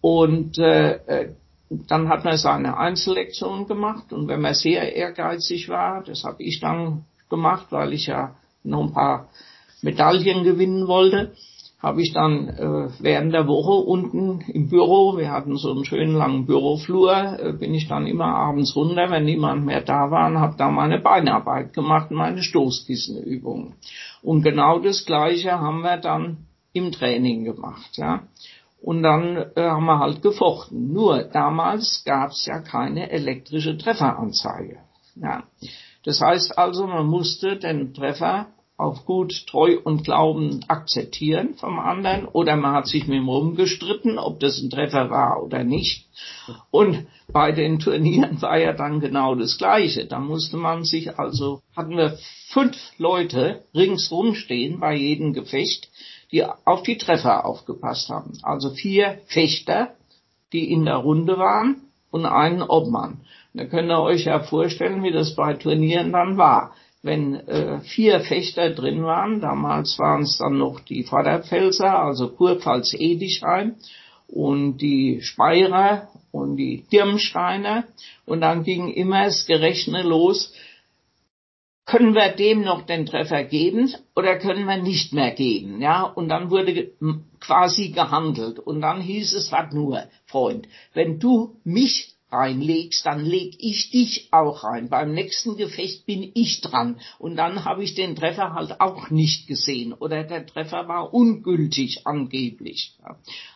und 0.00 0.58
äh, 0.58 0.92
äh, 1.06 1.32
dann 1.68 2.08
hat 2.08 2.24
man 2.24 2.36
seine 2.36 2.76
Einzellektion 2.76 3.66
gemacht 3.66 4.12
und 4.12 4.28
wenn 4.28 4.40
man 4.40 4.54
sehr 4.54 4.94
ehrgeizig 4.94 5.68
war, 5.68 6.04
das 6.04 6.22
habe 6.22 6.44
ich 6.44 6.60
dann 6.60 7.04
gemacht, 7.28 7.66
weil 7.70 7.92
ich 7.92 8.06
ja 8.06 8.36
noch 8.62 8.82
ein 8.82 8.92
paar 8.92 9.28
Medaillen 9.82 10.44
gewinnen 10.44 10.88
wollte, 10.88 11.32
habe 11.78 12.02
ich 12.02 12.12
dann 12.12 12.48
äh, 12.48 12.88
während 13.00 13.34
der 13.34 13.46
Woche 13.46 13.72
unten 13.72 14.40
im 14.48 14.68
Büro, 14.68 15.16
wir 15.18 15.30
hatten 15.30 15.56
so 15.56 15.70
einen 15.70 15.84
schönen 15.84 16.14
langen 16.14 16.46
Büroflur, 16.46 17.38
äh, 17.38 17.52
bin 17.52 17.74
ich 17.74 17.86
dann 17.86 18.06
immer 18.06 18.26
abends 18.26 18.74
runter, 18.74 19.10
wenn 19.10 19.24
niemand 19.24 19.66
mehr 19.66 19.82
da 19.82 20.10
war, 20.10 20.28
und 20.28 20.40
habe 20.40 20.56
da 20.56 20.70
meine 20.70 21.00
Beinarbeit 21.00 21.74
gemacht, 21.74 22.10
meine 22.10 22.42
Stoßkissenübungen. 22.42 23.74
Und 24.22 24.42
genau 24.42 24.78
das 24.78 25.04
Gleiche 25.04 25.60
haben 25.60 25.82
wir 25.82 25.98
dann 25.98 26.46
im 26.72 26.92
Training 26.92 27.44
gemacht, 27.44 27.90
ja. 27.96 28.22
Und 28.80 29.02
dann 29.02 29.36
äh, 29.36 29.62
haben 29.62 29.86
wir 29.86 29.98
halt 29.98 30.22
gefochten. 30.22 30.92
Nur 30.92 31.24
damals 31.24 32.02
gab 32.04 32.30
es 32.30 32.46
ja 32.46 32.60
keine 32.60 33.10
elektrische 33.10 33.76
Trefferanzeige. 33.76 34.78
Ja. 35.16 35.44
Das 36.06 36.20
heißt 36.20 36.56
also, 36.56 36.86
man 36.86 37.06
musste 37.06 37.56
den 37.56 37.92
Treffer 37.92 38.46
auf 38.76 39.04
gut, 39.06 39.46
treu 39.48 39.78
und 39.82 40.04
Glauben 40.04 40.60
akzeptieren 40.68 41.54
vom 41.56 41.80
anderen 41.80 42.26
oder 42.26 42.54
man 42.54 42.74
hat 42.74 42.86
sich 42.86 43.08
mit 43.08 43.16
ihm 43.16 43.28
rumgestritten, 43.28 44.16
ob 44.16 44.38
das 44.38 44.62
ein 44.62 44.70
Treffer 44.70 45.10
war 45.10 45.42
oder 45.42 45.64
nicht. 45.64 46.06
Und 46.70 47.08
bei 47.32 47.50
den 47.50 47.80
Turnieren 47.80 48.40
war 48.40 48.56
ja 48.56 48.72
dann 48.72 49.00
genau 49.00 49.34
das 49.34 49.58
Gleiche. 49.58 50.06
Da 50.06 50.20
musste 50.20 50.56
man 50.56 50.84
sich 50.84 51.18
also, 51.18 51.60
hatten 51.74 51.96
wir 51.96 52.18
fünf 52.50 52.76
Leute 52.98 53.64
ringsrum 53.74 54.36
stehen 54.36 54.78
bei 54.78 54.94
jedem 54.94 55.32
Gefecht, 55.32 55.88
die 56.30 56.44
auf 56.44 56.84
die 56.84 56.98
Treffer 56.98 57.44
aufgepasst 57.44 58.10
haben. 58.10 58.38
Also 58.42 58.70
vier 58.70 59.22
Fechter, 59.26 59.96
die 60.52 60.70
in 60.70 60.84
der 60.84 60.96
Runde 60.98 61.36
waren 61.36 61.82
und 62.12 62.26
einen 62.26 62.62
Obmann. 62.62 63.22
Da 63.56 63.64
könnt 63.64 63.90
ihr 63.90 64.02
euch 64.02 64.26
ja 64.26 64.40
vorstellen, 64.40 65.02
wie 65.02 65.12
das 65.12 65.34
bei 65.34 65.54
Turnieren 65.54 66.12
dann 66.12 66.36
war. 66.36 66.74
Wenn 67.02 67.34
äh, 67.34 67.80
vier 67.80 68.20
Fechter 68.20 68.68
drin 68.70 69.02
waren, 69.02 69.40
damals 69.40 69.98
waren 69.98 70.22
es 70.22 70.36
dann 70.36 70.58
noch 70.58 70.80
die 70.80 71.04
Vorderpfälzer, 71.04 71.98
also 71.98 72.28
Kurpfalz 72.28 72.92
Edichheim 72.92 73.76
und 74.28 74.76
die 74.78 75.22
Speyerer 75.22 76.08
und 76.32 76.56
die 76.56 76.84
Dirmsteiner 76.92 77.84
und 78.26 78.42
dann 78.42 78.62
ging 78.62 78.92
immer 78.92 79.24
das 79.24 79.46
Gerechne 79.46 80.02
los, 80.02 80.52
können 81.86 82.14
wir 82.14 82.32
dem 82.32 82.62
noch 82.62 82.82
den 82.82 83.06
Treffer 83.06 83.44
geben 83.44 83.94
oder 84.14 84.36
können 84.38 84.66
wir 84.66 84.76
nicht 84.76 85.14
mehr 85.14 85.30
geben, 85.30 85.80
ja? 85.80 86.02
Und 86.02 86.28
dann 86.28 86.50
wurde 86.50 86.90
quasi 87.40 87.90
gehandelt. 87.90 88.58
Und 88.58 88.82
dann 88.82 89.00
hieß 89.00 89.32
es, 89.34 89.52
was 89.52 89.72
nur, 89.72 90.02
Freund, 90.26 90.66
wenn 90.92 91.20
du 91.20 91.56
mich 91.64 92.15
reinlegst, 92.30 93.06
dann 93.06 93.24
leg 93.24 93.54
ich 93.58 93.90
dich 93.90 94.28
auch 94.32 94.64
rein. 94.64 94.88
Beim 94.88 95.12
nächsten 95.12 95.56
Gefecht 95.56 96.06
bin 96.06 96.30
ich 96.34 96.60
dran. 96.60 97.00
Und 97.18 97.36
dann 97.36 97.64
habe 97.64 97.84
ich 97.84 97.94
den 97.94 98.16
Treffer 98.16 98.52
halt 98.52 98.80
auch 98.80 99.10
nicht 99.10 99.46
gesehen. 99.46 99.92
Oder 99.92 100.24
der 100.24 100.44
Treffer 100.46 100.88
war 100.88 101.14
ungültig 101.14 102.06
angeblich. 102.06 102.94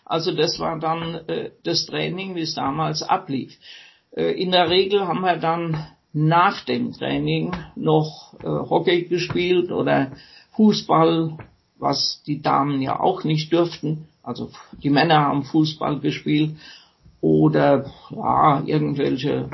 Also 0.04 0.32
das 0.32 0.58
war 0.60 0.78
dann 0.78 1.14
äh, 1.26 1.50
das 1.64 1.86
Training, 1.86 2.36
wie 2.36 2.42
es 2.42 2.54
damals 2.54 3.02
ablief. 3.02 3.58
Äh, 4.12 4.40
in 4.40 4.52
der 4.52 4.70
Regel 4.70 5.06
haben 5.06 5.20
wir 5.20 5.36
dann 5.36 5.86
nach 6.12 6.64
dem 6.64 6.92
Training 6.92 7.52
noch 7.74 8.34
äh, 8.42 8.46
Hockey 8.46 9.04
gespielt 9.04 9.70
oder 9.72 10.12
Fußball, 10.52 11.38
was 11.78 12.22
die 12.26 12.42
Damen 12.42 12.82
ja 12.82 13.00
auch 13.00 13.24
nicht 13.24 13.52
dürften. 13.52 14.08
Also 14.22 14.50
die 14.82 14.90
Männer 14.90 15.20
haben 15.20 15.44
Fußball 15.44 16.00
gespielt 16.00 16.56
oder 17.20 17.90
ja, 18.10 18.62
irgendwelche, 18.64 19.50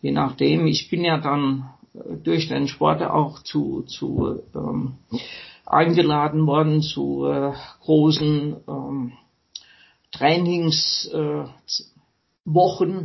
je 0.00 0.12
nachdem. 0.12 0.66
Ich 0.66 0.90
bin 0.90 1.04
ja 1.04 1.18
dann 1.18 1.70
äh, 1.94 2.16
durch 2.22 2.48
den 2.48 2.68
Sport 2.68 3.02
auch 3.02 3.42
zu, 3.42 3.82
zu 3.82 4.42
ähm, 4.54 4.94
eingeladen 5.66 6.46
worden 6.46 6.82
zu 6.82 7.26
äh, 7.26 7.52
großen 7.80 8.56
ähm, 8.68 9.12
Trainingswochen 10.12 11.50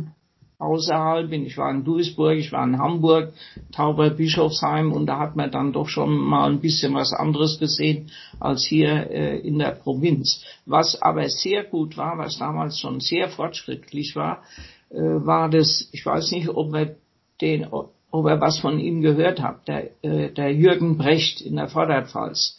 äh, 0.06 0.19
außerhalb 0.60 1.30
bin. 1.30 1.46
Ich 1.46 1.56
war 1.56 1.70
in 1.70 1.84
Duisburg, 1.84 2.36
ich 2.36 2.52
war 2.52 2.64
in 2.64 2.78
Hamburg, 2.78 3.32
Tauber 3.72 4.10
Bischofsheim 4.10 4.92
und 4.92 5.06
da 5.06 5.18
hat 5.18 5.36
man 5.36 5.50
dann 5.50 5.72
doch 5.72 5.88
schon 5.88 6.16
mal 6.16 6.50
ein 6.50 6.60
bisschen 6.60 6.94
was 6.94 7.12
anderes 7.12 7.58
gesehen 7.58 8.10
als 8.38 8.64
hier 8.64 9.10
äh, 9.10 9.38
in 9.38 9.58
der 9.58 9.72
Provinz. 9.72 10.44
Was 10.66 11.00
aber 11.00 11.28
sehr 11.28 11.64
gut 11.64 11.96
war, 11.96 12.18
was 12.18 12.38
damals 12.38 12.78
schon 12.78 13.00
sehr 13.00 13.28
fortschrittlich 13.28 14.14
war, 14.14 14.42
äh, 14.90 14.98
war 14.98 15.48
das, 15.48 15.88
ich 15.92 16.04
weiß 16.04 16.32
nicht, 16.32 16.48
ob 16.48 16.74
er 16.74 16.96
den, 17.40 17.66
ob 17.70 18.26
er 18.26 18.40
was 18.40 18.58
von 18.58 18.78
ihm 18.78 19.00
gehört 19.00 19.40
hat, 19.40 19.66
der, 19.66 19.90
äh, 20.04 20.30
der 20.32 20.52
Jürgen 20.52 20.98
Brecht 20.98 21.40
in 21.40 21.56
der 21.56 21.68
Vorderpfalz. 21.68 22.58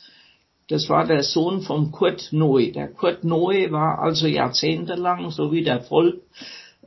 Das 0.70 0.90
war 0.90 1.06
der 1.06 1.24
Sohn 1.24 1.62
von 1.62 1.92
Kurt 1.92 2.30
Noe. 2.32 2.72
Der 2.72 2.88
Kurt 2.88 3.26
Noe 3.26 3.72
war 3.72 4.00
also 4.00 4.26
jahrzehntelang, 4.26 5.30
so 5.30 5.52
wie 5.52 5.64
der 5.64 5.82
Volk, 5.82 6.22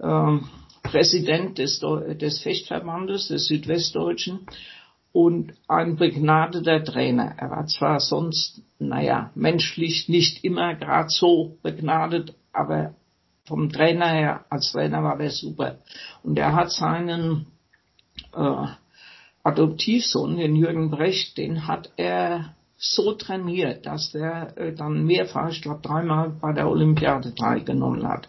ähm, 0.00 0.48
Präsident 0.94 1.58
des, 1.58 1.80
des 1.80 2.40
Fechtverbandes, 2.40 3.26
des 3.26 3.48
Südwestdeutschen 3.48 4.46
und 5.10 5.52
ein 5.66 5.96
begnadeter 5.96 6.84
Trainer. 6.84 7.34
Er 7.36 7.50
war 7.50 7.66
zwar 7.66 7.98
sonst, 7.98 8.62
naja, 8.78 9.32
menschlich 9.34 10.08
nicht 10.08 10.44
immer 10.44 10.76
gerade 10.76 11.08
so 11.08 11.58
begnadet, 11.64 12.36
aber 12.52 12.94
vom 13.44 13.70
Trainer 13.70 14.06
her, 14.06 14.44
als 14.50 14.70
Trainer 14.70 15.02
war 15.02 15.18
der 15.18 15.30
super. 15.30 15.78
Und 16.22 16.38
er 16.38 16.54
hat 16.54 16.70
seinen 16.70 17.46
äh, 18.32 18.66
Adoptivsohn, 19.42 20.36
den 20.36 20.54
Jürgen 20.54 20.92
Brecht, 20.92 21.38
den 21.38 21.66
hat 21.66 21.90
er 21.96 22.54
so 22.76 23.14
trainiert, 23.14 23.84
dass 23.84 24.12
der 24.12 24.56
äh, 24.56 24.72
dann 24.72 25.04
mehrfach, 25.04 25.50
ich 25.50 25.60
glaube 25.60 25.80
dreimal 25.82 26.30
bei 26.30 26.52
der 26.52 26.68
Olympiade 26.68 27.34
teilgenommen 27.34 28.06
hat. 28.06 28.28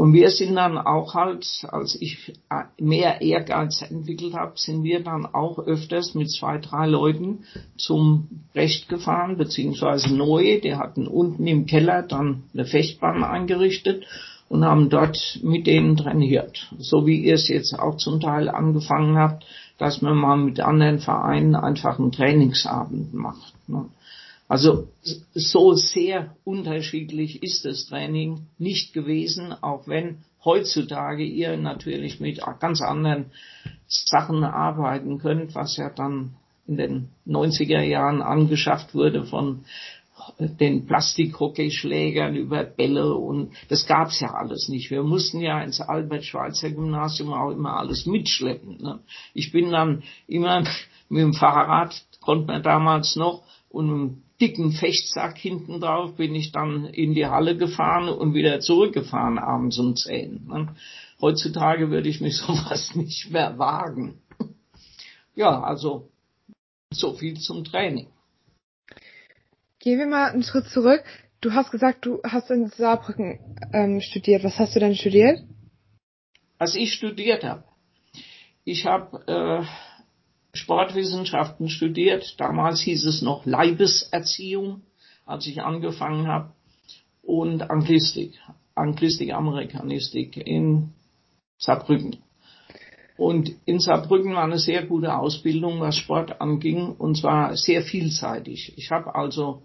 Und 0.00 0.14
wir 0.14 0.30
sind 0.30 0.54
dann 0.54 0.78
auch 0.78 1.12
halt, 1.12 1.46
als 1.68 1.94
ich 2.00 2.32
mehr 2.78 3.20
Ehrgeiz 3.20 3.82
entwickelt 3.82 4.32
habe, 4.32 4.52
sind 4.54 4.82
wir 4.82 5.04
dann 5.04 5.26
auch 5.26 5.58
öfters 5.58 6.14
mit 6.14 6.30
zwei, 6.30 6.56
drei 6.56 6.86
Leuten 6.86 7.44
zum 7.76 8.26
Recht 8.54 8.88
gefahren, 8.88 9.36
beziehungsweise 9.36 10.16
neu. 10.16 10.58
Die 10.58 10.74
hatten 10.74 11.06
unten 11.06 11.46
im 11.46 11.66
Keller 11.66 12.02
dann 12.02 12.44
eine 12.54 12.64
Fechtbahn 12.64 13.22
eingerichtet 13.22 14.06
und 14.48 14.64
haben 14.64 14.88
dort 14.88 15.38
mit 15.42 15.66
denen 15.66 15.98
trainiert. 15.98 16.72
So 16.78 17.06
wie 17.06 17.20
ihr 17.20 17.34
es 17.34 17.48
jetzt 17.48 17.78
auch 17.78 17.98
zum 17.98 18.20
Teil 18.20 18.48
angefangen 18.48 19.18
habt, 19.18 19.44
dass 19.76 20.00
man 20.00 20.16
mal 20.16 20.38
mit 20.38 20.60
anderen 20.60 21.00
Vereinen 21.00 21.54
einfach 21.54 21.98
einen 21.98 22.12
Trainingsabend 22.12 23.12
macht. 23.12 23.52
Ne? 23.68 23.84
Also 24.50 24.88
so 25.32 25.74
sehr 25.74 26.34
unterschiedlich 26.42 27.40
ist 27.40 27.64
das 27.64 27.86
Training 27.86 28.48
nicht 28.58 28.92
gewesen, 28.92 29.52
auch 29.52 29.86
wenn 29.86 30.24
heutzutage 30.44 31.22
ihr 31.22 31.56
natürlich 31.56 32.18
mit 32.18 32.40
ganz 32.58 32.82
anderen 32.82 33.26
Sachen 33.86 34.42
arbeiten 34.42 35.18
könnt, 35.18 35.54
was 35.54 35.76
ja 35.76 35.88
dann 35.90 36.34
in 36.66 36.76
den 36.78 37.08
90er 37.28 37.80
Jahren 37.80 38.22
angeschafft 38.22 38.92
wurde 38.92 39.22
von 39.22 39.66
den 40.38 40.84
Plastikhockeyschlägern 40.84 42.34
über 42.34 42.64
Bälle 42.64 43.14
und 43.14 43.52
das 43.68 43.86
gab's 43.86 44.18
ja 44.18 44.34
alles 44.34 44.68
nicht. 44.68 44.90
Wir 44.90 45.04
mussten 45.04 45.38
ja 45.38 45.62
ins 45.62 45.80
Albert-Schweitzer-Gymnasium 45.80 47.32
auch 47.32 47.52
immer 47.52 47.76
alles 47.76 48.04
mitschleppen. 48.04 48.78
Ne? 48.82 48.98
Ich 49.32 49.52
bin 49.52 49.70
dann 49.70 50.02
immer 50.26 50.64
mit 51.08 51.22
dem 51.22 51.34
Fahrrad, 51.34 51.94
konnte 52.20 52.48
man 52.48 52.64
damals 52.64 53.14
noch, 53.14 53.44
und 53.68 54.24
dicken 54.40 54.72
Fechtsack 54.72 55.36
hinten 55.38 55.80
drauf 55.80 56.16
bin 56.16 56.34
ich 56.34 56.52
dann 56.52 56.86
in 56.86 57.14
die 57.14 57.26
Halle 57.26 57.56
gefahren 57.56 58.08
und 58.08 58.34
wieder 58.34 58.60
zurückgefahren 58.60 59.38
abends 59.38 59.78
um 59.78 59.94
zehn. 59.96 60.46
Ne? 60.46 60.74
Heutzutage 61.20 61.90
würde 61.90 62.08
ich 62.08 62.20
mich 62.20 62.36
sowas 62.38 62.94
nicht 62.94 63.30
mehr 63.30 63.58
wagen. 63.58 64.20
Ja, 65.34 65.62
also 65.62 66.08
so 66.92 67.14
viel 67.14 67.38
zum 67.38 67.64
Training. 67.64 68.08
Gehen 69.78 69.98
wir 69.98 70.06
mal 70.06 70.30
einen 70.30 70.42
Schritt 70.42 70.66
zurück. 70.66 71.02
Du 71.40 71.52
hast 71.52 71.70
gesagt, 71.70 72.04
du 72.04 72.20
hast 72.22 72.50
in 72.50 72.68
Saarbrücken 72.68 73.38
ähm, 73.72 74.00
studiert. 74.00 74.44
Was 74.44 74.58
hast 74.58 74.76
du 74.76 74.80
denn 74.80 74.94
studiert? 74.94 75.40
Was 76.58 76.74
ich 76.74 76.92
studiert 76.92 77.44
habe. 77.44 77.64
Ich 78.64 78.84
habe 78.84 79.24
äh, 79.26 79.64
Sportwissenschaften 80.52 81.68
studiert. 81.68 82.34
Damals 82.38 82.80
hieß 82.80 83.04
es 83.06 83.22
noch 83.22 83.46
Leibeserziehung, 83.46 84.82
als 85.24 85.46
ich 85.46 85.62
angefangen 85.62 86.26
habe. 86.26 86.52
Und 87.22 87.70
Anglistik, 87.70 88.38
Anglistik, 88.74 89.32
Amerikanistik 89.32 90.36
in 90.36 90.92
Saarbrücken. 91.58 92.16
Und 93.16 93.52
in 93.66 93.80
Saarbrücken 93.80 94.34
war 94.34 94.44
eine 94.44 94.58
sehr 94.58 94.86
gute 94.86 95.14
Ausbildung, 95.14 95.80
was 95.80 95.96
Sport 95.96 96.40
anging, 96.40 96.92
und 96.92 97.18
zwar 97.18 97.54
sehr 97.54 97.82
vielseitig. 97.82 98.72
Ich 98.78 98.90
habe 98.90 99.14
also 99.14 99.62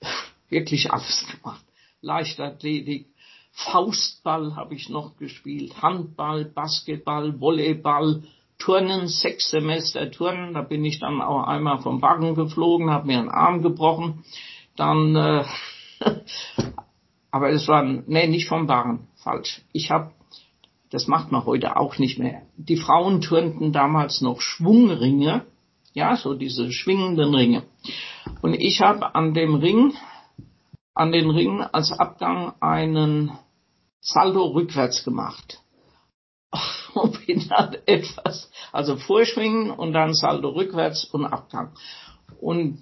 wirklich 0.48 0.90
alles 0.90 1.26
gemacht. 1.30 1.62
Leichtathletik, 2.00 3.08
Faustball 3.52 4.56
habe 4.56 4.74
ich 4.74 4.88
noch 4.88 5.16
gespielt, 5.18 5.82
Handball, 5.82 6.46
Basketball, 6.46 7.38
Volleyball, 7.38 8.22
Turnen, 8.62 9.08
sechs 9.08 9.50
Semester 9.50 10.08
Turnen, 10.12 10.54
da 10.54 10.62
bin 10.62 10.84
ich 10.84 11.00
dann 11.00 11.20
auch 11.20 11.48
einmal 11.48 11.80
vom 11.80 12.00
Wagen 12.00 12.36
geflogen, 12.36 12.90
habe 12.90 13.08
mir 13.08 13.18
einen 13.18 13.28
Arm 13.28 13.60
gebrochen, 13.60 14.24
dann, 14.76 15.16
äh, 15.16 15.44
aber 17.32 17.50
es 17.50 17.66
war, 17.66 17.82
nee, 17.82 18.28
nicht 18.28 18.46
vom 18.46 18.68
Wagen, 18.68 19.08
falsch. 19.16 19.62
Ich 19.72 19.90
habe, 19.90 20.12
das 20.90 21.08
macht 21.08 21.32
man 21.32 21.44
heute 21.44 21.76
auch 21.76 21.98
nicht 21.98 22.20
mehr. 22.20 22.42
Die 22.56 22.76
Frauen 22.76 23.20
turnten 23.20 23.72
damals 23.72 24.20
noch 24.20 24.40
Schwungringe, 24.40 25.44
ja, 25.92 26.16
so 26.16 26.34
diese 26.34 26.70
schwingenden 26.70 27.34
Ringe. 27.34 27.64
Und 28.42 28.54
ich 28.54 28.80
habe 28.80 29.16
an 29.16 29.34
dem 29.34 29.56
Ring, 29.56 29.92
an 30.94 31.10
den 31.10 31.30
Ringen 31.30 31.62
als 31.62 31.90
Abgang 31.90 32.52
einen 32.60 33.32
Salto 34.00 34.44
rückwärts 34.46 35.02
gemacht. 35.02 35.61
Und 36.94 37.26
bin 37.26 37.48
dann 37.48 37.76
etwas, 37.86 38.50
also 38.72 38.96
vorschwingen 38.96 39.70
und 39.70 39.92
dann 39.92 40.14
Salto 40.14 40.50
rückwärts 40.50 41.04
und 41.04 41.26
Abgang. 41.26 41.72
Und 42.40 42.78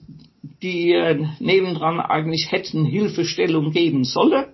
die 0.63 0.93
äh, 0.93 1.27
nebendran 1.39 2.01
eigentlich 2.01 2.51
hätten 2.51 2.85
Hilfestellung 2.85 3.73
geben 3.73 4.05
sollen, 4.05 4.47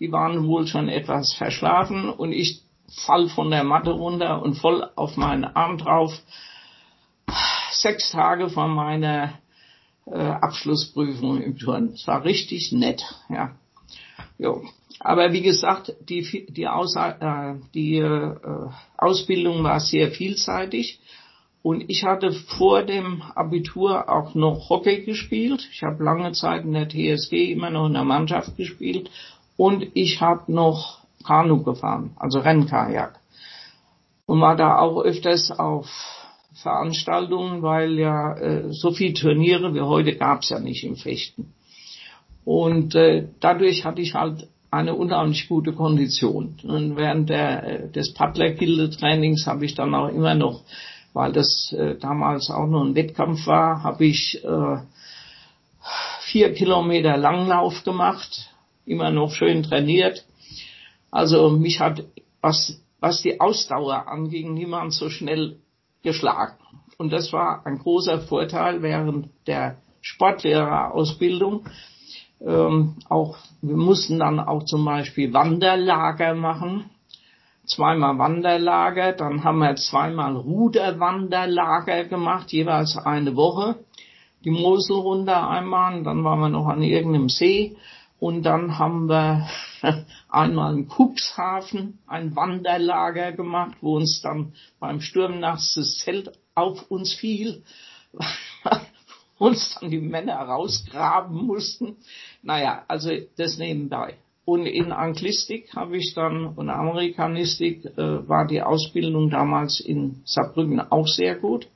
die 0.00 0.10
waren 0.10 0.46
wohl 0.46 0.66
schon 0.66 0.88
etwas 0.88 1.34
verschlafen 1.34 2.08
und 2.08 2.32
ich 2.32 2.62
fall 3.06 3.28
von 3.28 3.50
der 3.50 3.64
Matte 3.64 3.92
runter 3.92 4.42
und 4.42 4.54
voll 4.54 4.88
auf 4.96 5.16
meinen 5.16 5.44
Arm 5.44 5.78
drauf. 5.78 6.12
Sechs 7.70 8.10
Tage 8.12 8.48
vor 8.48 8.68
meiner 8.68 9.34
äh, 10.06 10.18
Abschlussprüfung 10.18 11.40
im 11.40 11.58
Turn. 11.58 11.92
Es 11.94 12.06
war 12.06 12.24
richtig 12.24 12.72
nett, 12.72 13.02
ja. 13.28 13.52
Jo. 14.38 14.62
Aber 15.04 15.34
wie 15.34 15.42
gesagt, 15.42 15.94
die, 16.08 16.46
die, 16.48 16.66
Ausa 16.66 17.50
äh, 17.50 17.56
die 17.74 17.98
äh, 17.98 18.34
Ausbildung 18.96 19.62
war 19.62 19.78
sehr 19.78 20.10
vielseitig. 20.10 20.98
Und 21.62 21.84
ich 21.88 22.04
hatte 22.04 22.32
vor 22.32 22.82
dem 22.82 23.22
Abitur 23.34 24.08
auch 24.08 24.34
noch 24.34 24.70
Hockey 24.70 25.04
gespielt. 25.04 25.68
Ich 25.72 25.82
habe 25.82 26.02
lange 26.02 26.32
Zeit 26.32 26.64
in 26.64 26.72
der 26.72 26.88
TSG 26.88 27.52
immer 27.52 27.68
noch 27.68 27.86
in 27.86 27.92
der 27.92 28.04
Mannschaft 28.04 28.56
gespielt. 28.56 29.10
Und 29.58 29.86
ich 29.92 30.22
habe 30.22 30.50
noch 30.50 31.00
Kanu 31.22 31.62
gefahren, 31.62 32.12
also 32.16 32.38
Rennkajak. 32.38 33.20
Und 34.24 34.40
war 34.40 34.56
da 34.56 34.78
auch 34.78 35.02
öfters 35.02 35.50
auf 35.50 35.86
Veranstaltungen, 36.54 37.60
weil 37.60 37.98
ja 37.98 38.34
äh, 38.38 38.72
so 38.72 38.90
viele 38.90 39.12
Turniere 39.12 39.74
wie 39.74 39.82
heute 39.82 40.16
gab's 40.16 40.48
ja 40.48 40.60
nicht 40.60 40.82
im 40.82 40.96
Fechten. 40.96 41.52
Und 42.46 42.94
äh, 42.94 43.28
dadurch 43.40 43.84
hatte 43.84 44.00
ich 44.00 44.14
halt 44.14 44.48
eine 44.74 44.94
unheimlich 44.94 45.48
gute 45.48 45.72
Kondition. 45.72 46.56
Und 46.64 46.96
während 46.96 47.30
der, 47.30 47.88
des 47.88 48.12
Paddler-Gilde-Trainings 48.14 49.46
habe 49.46 49.64
ich 49.64 49.74
dann 49.74 49.94
auch 49.94 50.08
immer 50.08 50.34
noch, 50.34 50.62
weil 51.12 51.32
das 51.32 51.72
äh, 51.72 51.96
damals 51.96 52.50
auch 52.50 52.66
noch 52.66 52.84
ein 52.84 52.94
Wettkampf 52.94 53.46
war, 53.46 53.82
habe 53.84 54.04
ich 54.04 54.44
äh, 54.44 54.76
vier 56.22 56.52
Kilometer 56.54 57.16
Langlauf 57.16 57.84
gemacht, 57.84 58.50
immer 58.84 59.10
noch 59.10 59.30
schön 59.30 59.62
trainiert. 59.62 60.24
Also 61.10 61.50
mich 61.50 61.78
hat, 61.78 62.02
was, 62.40 62.80
was 62.98 63.22
die 63.22 63.40
Ausdauer 63.40 64.08
anging, 64.08 64.54
niemand 64.54 64.92
so 64.92 65.08
schnell 65.08 65.56
geschlagen. 66.02 66.56
Und 66.98 67.12
das 67.12 67.32
war 67.32 67.64
ein 67.64 67.78
großer 67.78 68.20
Vorteil 68.20 68.82
während 68.82 69.28
der 69.46 69.76
Sportlehrerausbildung, 70.00 71.64
ähm, 72.46 72.96
auch, 73.08 73.36
wir 73.62 73.76
mussten 73.76 74.18
dann 74.18 74.40
auch 74.40 74.64
zum 74.64 74.84
Beispiel 74.84 75.32
Wanderlager 75.32 76.34
machen. 76.34 76.90
Zweimal 77.66 78.18
Wanderlager, 78.18 79.12
dann 79.12 79.42
haben 79.42 79.58
wir 79.58 79.74
zweimal 79.76 80.36
Ruderwanderlager 80.36 82.04
gemacht, 82.04 82.52
jeweils 82.52 82.98
eine 82.98 83.36
Woche. 83.36 83.76
Die 84.44 84.50
Mosel 84.50 84.96
runter 84.96 85.48
einmal, 85.48 86.02
dann 86.02 86.22
waren 86.24 86.40
wir 86.40 86.50
noch 86.50 86.66
an 86.66 86.82
irgendeinem 86.82 87.30
See 87.30 87.76
und 88.18 88.42
dann 88.42 88.78
haben 88.78 89.08
wir 89.08 89.48
einmal 90.28 90.74
in 90.74 90.88
Cuxhaven 90.88 91.98
ein 92.06 92.36
Wanderlager 92.36 93.32
gemacht, 93.32 93.78
wo 93.80 93.96
uns 93.96 94.20
dann 94.22 94.52
beim 94.78 95.00
Sturm 95.00 95.40
nachts 95.40 95.74
das 95.74 95.96
Zelt 96.04 96.32
auf 96.54 96.90
uns 96.90 97.14
fiel 97.14 97.62
uns 99.38 99.76
dann 99.80 99.90
die 99.90 99.98
Männer 99.98 100.36
rausgraben 100.36 101.46
mussten. 101.46 101.96
Naja, 102.42 102.84
also 102.88 103.10
das 103.36 103.58
nebenbei. 103.58 104.14
Und 104.44 104.66
in 104.66 104.92
Anglistik 104.92 105.74
habe 105.74 105.96
ich 105.96 106.12
dann 106.14 106.46
und 106.46 106.68
Amerikanistik 106.68 107.84
äh, 107.96 108.28
war 108.28 108.46
die 108.46 108.60
Ausbildung 108.60 109.30
damals 109.30 109.80
in 109.80 110.20
Saarbrücken 110.24 110.80
auch 110.80 111.08
sehr 111.08 111.36
gut. 111.36 111.66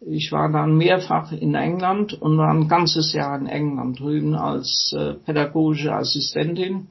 Ich 0.00 0.32
war 0.32 0.50
dann 0.50 0.76
mehrfach 0.76 1.32
in 1.32 1.54
England 1.54 2.14
und 2.14 2.38
war 2.38 2.52
ein 2.52 2.68
ganzes 2.68 3.12
Jahr 3.12 3.38
in 3.38 3.46
England 3.46 3.98
drüben 3.98 4.34
als 4.34 4.94
äh, 4.96 5.14
pädagogische 5.14 5.92
Assistentin, 5.92 6.88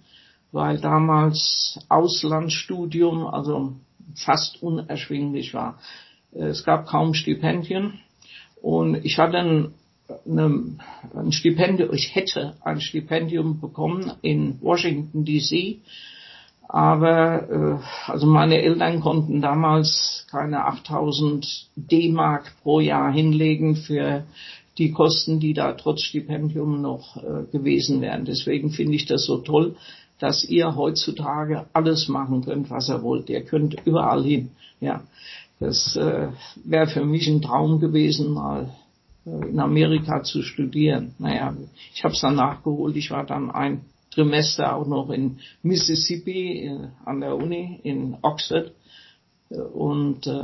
weil 0.52 0.80
damals 0.80 1.80
Auslandsstudium 1.90 3.26
also 3.26 3.74
fast 4.16 4.62
unerschwinglich 4.62 5.54
war. 5.54 5.80
Es 6.32 6.64
gab 6.64 6.88
kaum 6.88 7.14
Stipendien 7.14 8.00
und 8.66 9.06
ich 9.06 9.20
hatte 9.20 9.38
ein, 9.38 9.74
eine, 10.28 10.78
ein 11.14 11.32
Stipendium, 11.32 11.94
ich 11.94 12.16
hätte 12.16 12.56
ein 12.62 12.82
Stipendium 12.82 13.62
bekommen 13.62 14.14
in 14.24 14.60
Washington 14.60 15.24
DC, 15.24 15.82
aber 16.68 17.48
äh, 17.78 18.12
also 18.12 18.26
meine 18.26 18.60
Eltern 18.64 19.02
konnten 19.02 19.40
damals 19.40 20.26
keine 20.32 20.66
8000 20.66 21.68
D-Mark 21.76 22.54
pro 22.64 22.80
Jahr 22.80 23.14
hinlegen 23.14 23.76
für 23.76 24.24
die 24.80 24.92
Kosten, 24.92 25.40
die 25.40 25.54
da 25.54 25.74
trotz 25.74 26.02
Stipendium 26.02 26.82
noch 26.82 27.18
äh, 27.18 27.44
gewesen 27.52 28.02
wären. 28.02 28.26
Deswegen 28.26 28.72
finde 28.72 28.96
ich 28.96 29.06
das 29.06 29.26
so 29.26 29.38
toll, 29.38 29.76
dass 30.18 30.44
ihr 30.44 30.76
heutzutage 30.76 31.68
alles 31.72 32.08
machen 32.08 32.44
könnt, 32.44 32.72
was 32.72 32.90
ihr 32.90 33.04
wollt. 33.04 33.30
Ihr 33.30 33.44
könnt 33.44 33.76
überall 33.86 34.24
hin. 34.24 34.50
Ja, 34.82 35.04
das 35.60 35.96
äh, 35.96 36.30
wäre 36.64 36.88
für 36.88 37.06
mich 37.06 37.28
ein 37.28 37.42
Traum 37.42 37.80
gewesen, 37.80 38.34
mal 38.34 38.76
äh, 39.26 39.50
in 39.50 39.60
Amerika 39.60 40.24
zu 40.24 40.42
studieren. 40.42 41.16
Naja, 41.18 41.56
ich 41.94 42.04
habe 42.04 42.14
es 42.14 42.22
dann 42.22 42.36
nachgeholt. 42.36 42.96
Ich 42.96 43.12
war 43.12 43.26
dann 43.26 43.52
ein 43.52 43.86
Trimester 44.12 44.76
auch 44.76 44.88
noch 44.88 45.10
in 45.10 45.40
Mississippi 45.62 46.68
äh, 46.68 46.88
an 47.06 47.22
der 47.22 47.36
Uni 47.36 47.80
in 47.84 48.18
Oxford 48.22 48.74
äh, 49.50 49.60
und 49.60 50.28
äh, 50.28 50.44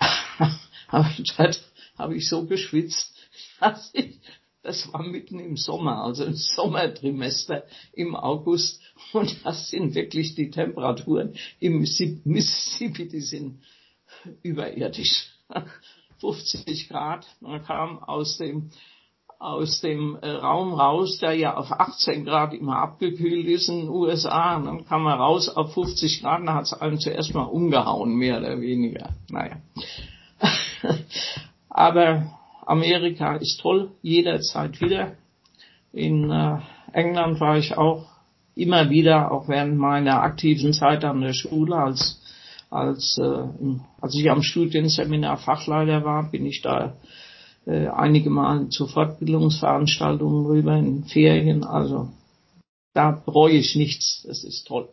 habe 0.88 2.16
ich 2.16 2.28
so 2.28 2.46
geschwitzt, 2.46 3.14
dass 3.60 3.90
ich, 3.94 4.20
das 4.62 4.92
war 4.92 5.02
mitten 5.02 5.38
im 5.38 5.56
Sommer, 5.56 6.04
also 6.04 6.24
im 6.24 6.34
Sommertrimester 6.34 7.64
im 7.92 8.14
August 8.14 8.80
und 9.12 9.44
das 9.44 9.70
sind 9.70 9.94
wirklich 9.94 10.34
die 10.34 10.50
Temperaturen 10.50 11.34
im 11.60 11.78
Mississippi, 11.78 13.08
die 13.08 13.20
sind 13.20 13.60
überirdisch. 14.42 15.30
50 16.20 16.88
Grad. 16.88 17.26
Man 17.40 17.64
kam 17.64 18.02
aus 18.02 18.36
dem 18.38 18.70
aus 19.38 19.80
dem 19.80 20.18
äh, 20.20 20.28
Raum 20.28 20.74
raus, 20.74 21.18
der 21.18 21.32
ja 21.32 21.56
auf 21.56 21.72
18 21.72 22.26
Grad 22.26 22.52
immer 22.52 22.76
abgekühlt 22.76 23.46
ist 23.46 23.70
in 23.70 23.80
den 23.80 23.88
USA. 23.88 24.56
Und 24.56 24.66
dann 24.66 24.84
kam 24.84 25.04
man 25.04 25.18
raus 25.18 25.48
auf 25.48 25.72
50 25.72 26.20
Grad, 26.20 26.46
da 26.46 26.54
hat 26.54 26.64
es 26.64 26.74
einen 26.74 27.00
zuerst 27.00 27.34
mal 27.34 27.44
umgehauen, 27.44 28.14
mehr 28.14 28.38
oder 28.38 28.60
weniger. 28.60 29.14
Naja. 29.30 29.56
Aber 31.70 32.38
Amerika 32.66 33.36
ist 33.36 33.60
toll, 33.62 33.92
jederzeit 34.02 34.78
wieder. 34.82 35.12
In 35.92 36.30
äh, 36.30 36.58
England 36.92 37.40
war 37.40 37.56
ich 37.56 37.78
auch 37.78 38.04
immer 38.54 38.90
wieder, 38.90 39.32
auch 39.32 39.48
während 39.48 39.78
meiner 39.78 40.22
aktiven 40.22 40.74
Zeit 40.74 41.02
an 41.02 41.22
der 41.22 41.32
Schule 41.32 41.76
als 41.76 42.19
als 42.70 43.18
äh, 43.18 43.48
als 44.00 44.14
ich 44.14 44.30
am 44.30 44.42
Studienseminar 44.42 45.36
Fachleiter 45.36 46.04
war, 46.04 46.30
bin 46.30 46.46
ich 46.46 46.62
da 46.62 46.96
äh, 47.66 47.88
einige 47.88 48.30
Mal 48.30 48.68
zu 48.68 48.86
Fortbildungsveranstaltungen 48.86 50.46
rüber 50.46 50.76
in 50.76 51.04
Ferien. 51.04 51.64
Also 51.64 52.08
da 52.94 53.10
bereue 53.10 53.56
ich 53.56 53.76
nichts. 53.76 54.24
Das 54.26 54.44
ist 54.44 54.66
toll. 54.66 54.88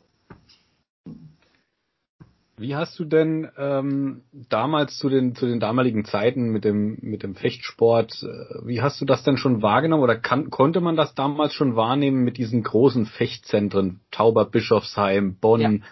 Wie 2.59 2.75
hast 2.75 2.97
du 2.97 3.05
denn 3.05 3.47
ähm, 3.55 4.23
damals 4.49 4.97
zu 4.97 5.09
den 5.09 5.35
zu 5.35 5.45
den 5.45 5.59
damaligen 5.59 6.05
Zeiten 6.05 6.49
mit 6.49 6.65
dem 6.65 6.97
mit 7.01 7.21
dem 7.21 7.35
Fechtsport, 7.35 8.23
äh, 8.23 8.65
wie 8.65 8.81
hast 8.81 8.99
du 8.99 9.05
das 9.05 9.23
denn 9.23 9.37
schon 9.37 9.61
wahrgenommen 9.61 10.01
oder 10.01 10.15
kann, 10.15 10.49
konnte 10.49 10.81
man 10.81 10.95
das 10.95 11.13
damals 11.13 11.53
schon 11.53 11.75
wahrnehmen 11.75 12.23
mit 12.23 12.37
diesen 12.37 12.63
großen 12.63 13.05
Fechtzentren 13.05 13.99
Tauber 14.09 14.45
Bischofsheim, 14.45 15.37
Bonn, 15.39 15.61
ja. 15.61 15.87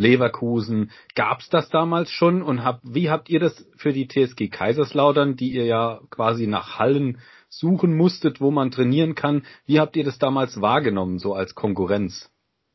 Leverkusen? 0.00 0.90
Gab's 1.14 1.48
das 1.50 1.68
damals 1.68 2.10
schon 2.10 2.42
und 2.42 2.64
hab, 2.64 2.80
wie 2.82 3.10
habt 3.10 3.28
ihr 3.28 3.38
das 3.38 3.66
für 3.76 3.92
die 3.92 4.08
TSG 4.08 4.48
Kaiserslautern, 4.48 5.36
die 5.36 5.52
ihr 5.52 5.66
ja 5.66 6.00
quasi 6.10 6.46
nach 6.46 6.78
Hallen 6.78 7.18
suchen 7.48 7.96
musstet, 7.96 8.40
wo 8.40 8.50
man 8.50 8.70
trainieren 8.70 9.14
kann, 9.14 9.42
wie 9.66 9.78
habt 9.78 9.96
ihr 9.96 10.04
das 10.04 10.18
damals 10.18 10.60
wahrgenommen 10.60 11.18
so 11.18 11.34
als 11.34 11.54
Konkurrenz? 11.54 12.30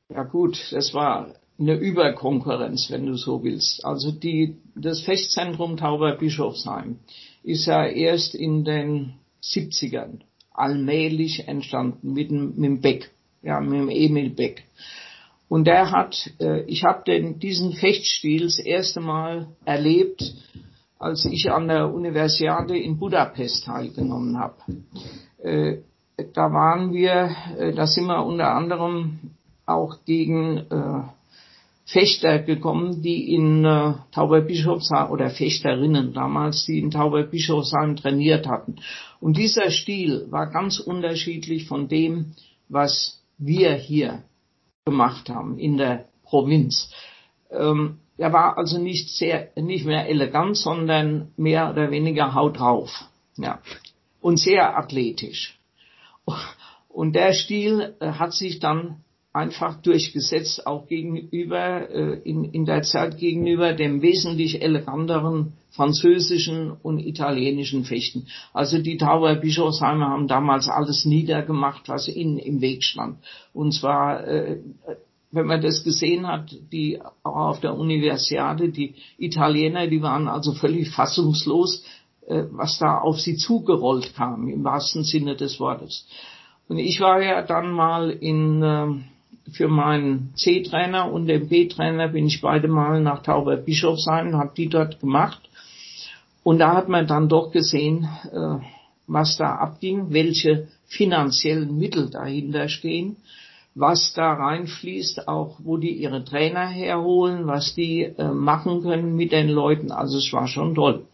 Ja 0.10 0.24
gut, 0.24 0.72
das 0.72 0.94
war 0.94 1.34
eine 1.58 1.76
Überkonkurrenz, 1.76 2.92
wenn 2.92 3.06
du 3.06 3.16
so 3.16 3.44
willst. 3.44 3.84
Also 3.86 4.12
die, 4.12 4.58
das 4.76 5.02
Festzentrum 5.02 5.78
Tauber-Bischofsheim 5.78 7.00
ist 7.44 7.66
ja 7.66 7.86
erst 7.86 8.36
in 8.36 8.66
den 8.66 9.14
70ern 9.42 10.20
allmählich 10.52 11.48
entstanden 11.48 12.14
mit 12.14 12.30
dem, 12.30 12.56
mit 12.56 12.66
dem 12.66 12.82
Beck, 12.82 13.12
ja, 13.42 13.60
mit 13.60 13.80
dem 13.80 13.90
Emil 13.90 14.30
Beck. 14.30 14.64
Und 15.48 15.66
der 15.66 15.92
hat, 15.92 16.32
äh, 16.40 16.62
ich 16.64 16.84
habe 16.84 17.04
den 17.06 17.40
diesen 17.40 17.74
Fechtstil 17.74 18.44
das 18.44 18.60
erste 18.60 19.00
Mal 19.00 19.48
erlebt, 19.64 20.24
als 20.98 21.26
ich 21.26 21.52
an 21.52 21.68
der 21.68 21.94
Universiade 21.94 22.78
in 22.78 22.98
Budapest 22.98 23.66
teilgenommen 23.66 24.40
habe. 24.40 24.56
Äh, 25.44 25.78
da 26.34 26.52
waren 26.52 26.94
wir, 26.94 27.36
äh, 27.58 27.74
da 27.74 27.86
sind 27.88 28.06
wir 28.08 28.26
unter 28.26 28.56
anderem 28.56 29.20
auch 29.66 30.04
gegen 30.06 30.58
äh, 30.58 31.04
Fechter 31.86 32.40
gekommen, 32.40 33.04
die 33.04 33.34
in 33.34 33.64
äh, 33.64 33.94
Tauberbischofsheim 34.12 35.12
oder 35.12 35.30
Fechterinnen 35.30 36.14
damals, 36.14 36.66
die 36.66 36.80
in 36.80 36.90
Tauberbischofsheim 36.90 37.96
trainiert 37.96 38.48
hatten. 38.48 38.78
Und 39.20 39.38
dieser 39.38 39.70
Stil 39.70 40.26
war 40.32 40.50
ganz 40.50 40.80
unterschiedlich 40.80 41.68
von 41.68 41.88
dem, 41.88 42.34
was 42.70 43.22
wir 43.38 43.74
hier 43.76 44.24
gemacht 44.86 45.30
haben 45.30 45.58
in 45.58 45.78
der 45.78 46.06
Provinz. 46.24 46.92
Ähm, 47.50 48.00
er 48.18 48.32
war 48.32 48.58
also 48.58 48.78
nicht 48.78 49.10
sehr, 49.10 49.50
nicht 49.56 49.84
mehr 49.86 50.08
elegant, 50.08 50.56
sondern 50.58 51.32
mehr 51.38 51.72
oder 51.72 51.90
weniger 51.90 52.36
haut 52.36 52.60
drauf. 52.60 53.06
Ja. 53.36 53.62
Und 54.22 54.38
sehr 54.38 54.78
athletisch. 54.78 55.60
Und 56.88 57.16
der 57.16 57.34
Stil 57.34 57.96
äh, 58.00 58.12
hat 58.12 58.34
sich 58.34 58.60
dann 58.60 59.04
einfach 59.36 59.82
durchgesetzt, 59.82 60.66
auch 60.66 60.88
gegenüber, 60.88 61.90
äh, 61.90 62.20
in, 62.24 62.46
in 62.46 62.66
der 62.66 62.84
Zeit 62.84 63.18
gegenüber 63.18 63.74
dem 63.74 64.02
wesentlich 64.02 64.62
eleganteren 64.62 65.54
französischen 65.72 66.72
und 66.72 67.00
italienischen 67.00 67.84
Fechten. 67.84 68.28
Also 68.54 68.82
die 68.82 68.96
Tauber 68.98 69.36
Bischofsheimer 69.36 70.08
haben 70.08 70.30
damals 70.30 70.70
alles 70.70 71.04
niedergemacht, 71.04 71.90
was 71.90 72.08
ihnen 72.08 72.38
im 72.38 72.62
Weg 72.62 72.84
stand. 72.84 73.18
Und 73.54 73.74
zwar, 73.74 74.26
äh, 74.26 74.60
wenn 75.32 75.48
man 75.48 75.62
das 75.62 75.84
gesehen 75.84 76.26
hat, 76.28 76.56
die 76.72 77.02
auch 77.24 77.50
auf 77.50 77.60
der 77.60 77.76
Universiade, 77.76 78.70
die 78.70 78.96
Italiener, 79.18 79.88
die 79.88 80.02
waren 80.02 80.30
also 80.30 80.54
völlig 80.54 80.92
fassungslos, 80.92 81.84
äh, 82.28 82.44
was 82.52 82.80
da 82.80 83.00
auf 83.00 83.20
sie 83.20 83.36
zugerollt 83.36 84.16
kam, 84.16 84.48
im 84.48 84.64
wahrsten 84.64 85.04
Sinne 85.04 85.36
des 85.36 85.60
Wortes. 85.60 86.08
Und 86.70 86.78
ich 86.78 87.02
war 87.02 87.22
ja 87.22 87.42
dann 87.42 87.72
mal 87.72 88.10
in 88.12 88.64
äh, 88.64 89.15
für 89.52 89.68
meinen 89.68 90.34
C-Trainer 90.36 91.12
und 91.12 91.28
den 91.28 91.48
B-Trainer 91.50 92.08
bin 92.10 92.28
ich 92.28 92.42
beide 92.42 92.68
Mal 92.68 93.02
nach 93.02 93.22
Tauber 93.24 93.58
Bischofsheim, 93.58 94.36
habe 94.36 94.54
die 94.56 94.70
dort 94.70 95.00
gemacht. 95.00 95.42
Und 96.44 96.60
da 96.60 96.76
hat 96.76 96.90
man 96.90 97.08
dann 97.08 97.30
doch 97.30 97.52
gesehen, 97.52 98.08
äh, 98.32 98.58
was 99.08 99.38
da 99.38 99.56
abging, 99.56 100.12
welche 100.12 100.68
finanziellen 100.88 101.78
Mittel 101.78 102.10
dahinter 102.10 102.70
stehen, 102.70 103.18
was 103.76 104.14
da 104.14 104.34
reinfließt, 104.34 105.28
auch 105.28 105.58
wo 105.60 105.78
die 105.78 105.92
ihre 105.92 106.24
Trainer 106.24 106.68
herholen, 106.68 107.46
was 107.46 107.76
die 107.76 108.04
äh, 108.04 108.32
machen 108.32 108.82
können 108.82 109.16
mit 109.16 109.32
den 109.32 109.50
Leuten. 109.50 109.92
Also 109.92 110.18
es 110.18 110.32
war 110.34 110.48
schon 110.48 110.76
toll. 110.76 111.06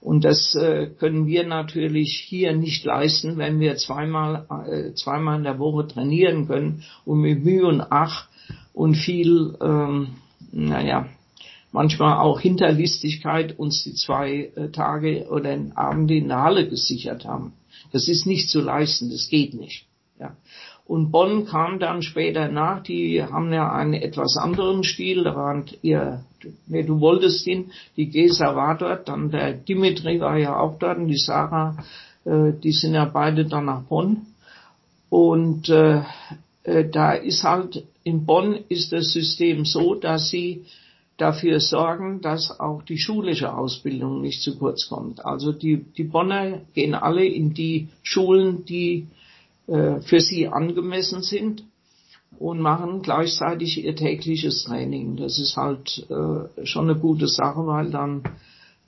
Und 0.00 0.24
das 0.24 0.54
äh, 0.54 0.86
können 0.98 1.26
wir 1.26 1.46
natürlich 1.46 2.24
hier 2.26 2.56
nicht 2.56 2.84
leisten, 2.84 3.36
wenn 3.36 3.60
wir 3.60 3.76
zweimal, 3.76 4.46
äh, 4.66 4.94
zweimal 4.94 5.38
in 5.38 5.44
der 5.44 5.58
Woche 5.58 5.86
trainieren 5.86 6.46
können 6.46 6.84
und 7.04 7.20
mit 7.20 7.44
Mühe 7.44 7.66
und 7.66 7.82
Ach 7.90 8.28
und 8.72 8.94
viel, 8.94 9.56
ähm, 9.60 10.16
naja, 10.52 11.06
manchmal 11.70 12.18
auch 12.18 12.40
Hinterlistigkeit 12.40 13.58
uns 13.58 13.84
die 13.84 13.94
zwei 13.94 14.50
äh, 14.56 14.70
Tage 14.70 15.26
oder 15.28 15.50
den 15.50 15.72
Abend 15.72 16.10
in 16.10 16.28
der 16.28 16.42
Halle 16.42 16.68
gesichert 16.68 17.26
haben. 17.26 17.52
Das 17.92 18.08
ist 18.08 18.26
nicht 18.26 18.48
zu 18.48 18.60
leisten, 18.60 19.10
das 19.10 19.28
geht 19.28 19.52
nicht. 19.52 19.86
Ja. 20.18 20.36
Und 20.90 21.12
Bonn 21.12 21.46
kam 21.46 21.78
dann 21.78 22.02
später 22.02 22.48
nach, 22.48 22.82
die 22.82 23.22
haben 23.22 23.52
ja 23.52 23.70
einen 23.70 23.94
etwas 23.94 24.36
anderen 24.36 24.82
Stil, 24.82 25.22
da 25.22 25.36
waren 25.36 25.64
ihr, 25.82 26.24
nee, 26.66 26.82
du 26.82 26.98
wolltest 26.98 27.46
ihn, 27.46 27.70
die 27.96 28.10
Gesa 28.10 28.56
war 28.56 28.76
dort, 28.76 29.08
dann 29.08 29.30
der 29.30 29.52
Dimitri 29.52 30.18
war 30.18 30.36
ja 30.36 30.58
auch 30.58 30.80
dort 30.80 30.98
und 30.98 31.06
die 31.06 31.16
Sarah, 31.16 31.76
äh, 32.24 32.54
die 32.60 32.72
sind 32.72 32.94
ja 32.94 33.04
beide 33.04 33.44
dann 33.44 33.66
nach 33.66 33.82
Bonn. 33.82 34.26
Und 35.08 35.68
äh, 35.68 36.02
äh, 36.64 36.88
da 36.90 37.12
ist 37.12 37.44
halt, 37.44 37.84
in 38.02 38.26
Bonn 38.26 38.58
ist 38.68 38.92
das 38.92 39.12
System 39.12 39.64
so, 39.64 39.94
dass 39.94 40.28
sie 40.28 40.64
dafür 41.18 41.60
sorgen, 41.60 42.20
dass 42.20 42.58
auch 42.58 42.82
die 42.82 42.98
schulische 42.98 43.54
Ausbildung 43.54 44.22
nicht 44.22 44.42
zu 44.42 44.58
kurz 44.58 44.88
kommt. 44.88 45.24
Also 45.24 45.52
die, 45.52 45.84
die 45.96 46.02
Bonner 46.02 46.62
gehen 46.74 46.94
alle 46.96 47.24
in 47.24 47.54
die 47.54 47.90
Schulen, 48.02 48.64
die 48.64 49.06
äh, 49.70 50.00
für 50.00 50.20
sie 50.20 50.48
angemessen 50.48 51.22
sind 51.22 51.64
und 52.38 52.60
machen 52.60 53.02
gleichzeitig 53.02 53.84
ihr 53.84 53.94
tägliches 53.94 54.64
Training. 54.64 55.16
Das 55.16 55.38
ist 55.38 55.56
halt 55.56 56.06
äh, 56.10 56.66
schon 56.66 56.90
eine 56.90 56.98
gute 56.98 57.28
Sache, 57.28 57.66
weil 57.66 57.90
dann 57.90 58.22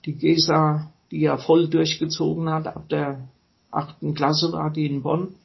die 0.05 0.13
GESA, 0.13 0.91
die 1.09 1.21
ja 1.21 1.37
voll 1.37 1.69
durchgezogen 1.69 2.49
hat, 2.49 2.67
ab 2.67 2.89
der 2.89 3.27
achten 3.71 4.13
Klasse 4.13 4.51
war 4.51 4.71
die 4.71 4.85
in 4.85 5.03
Bonn, 5.03 5.35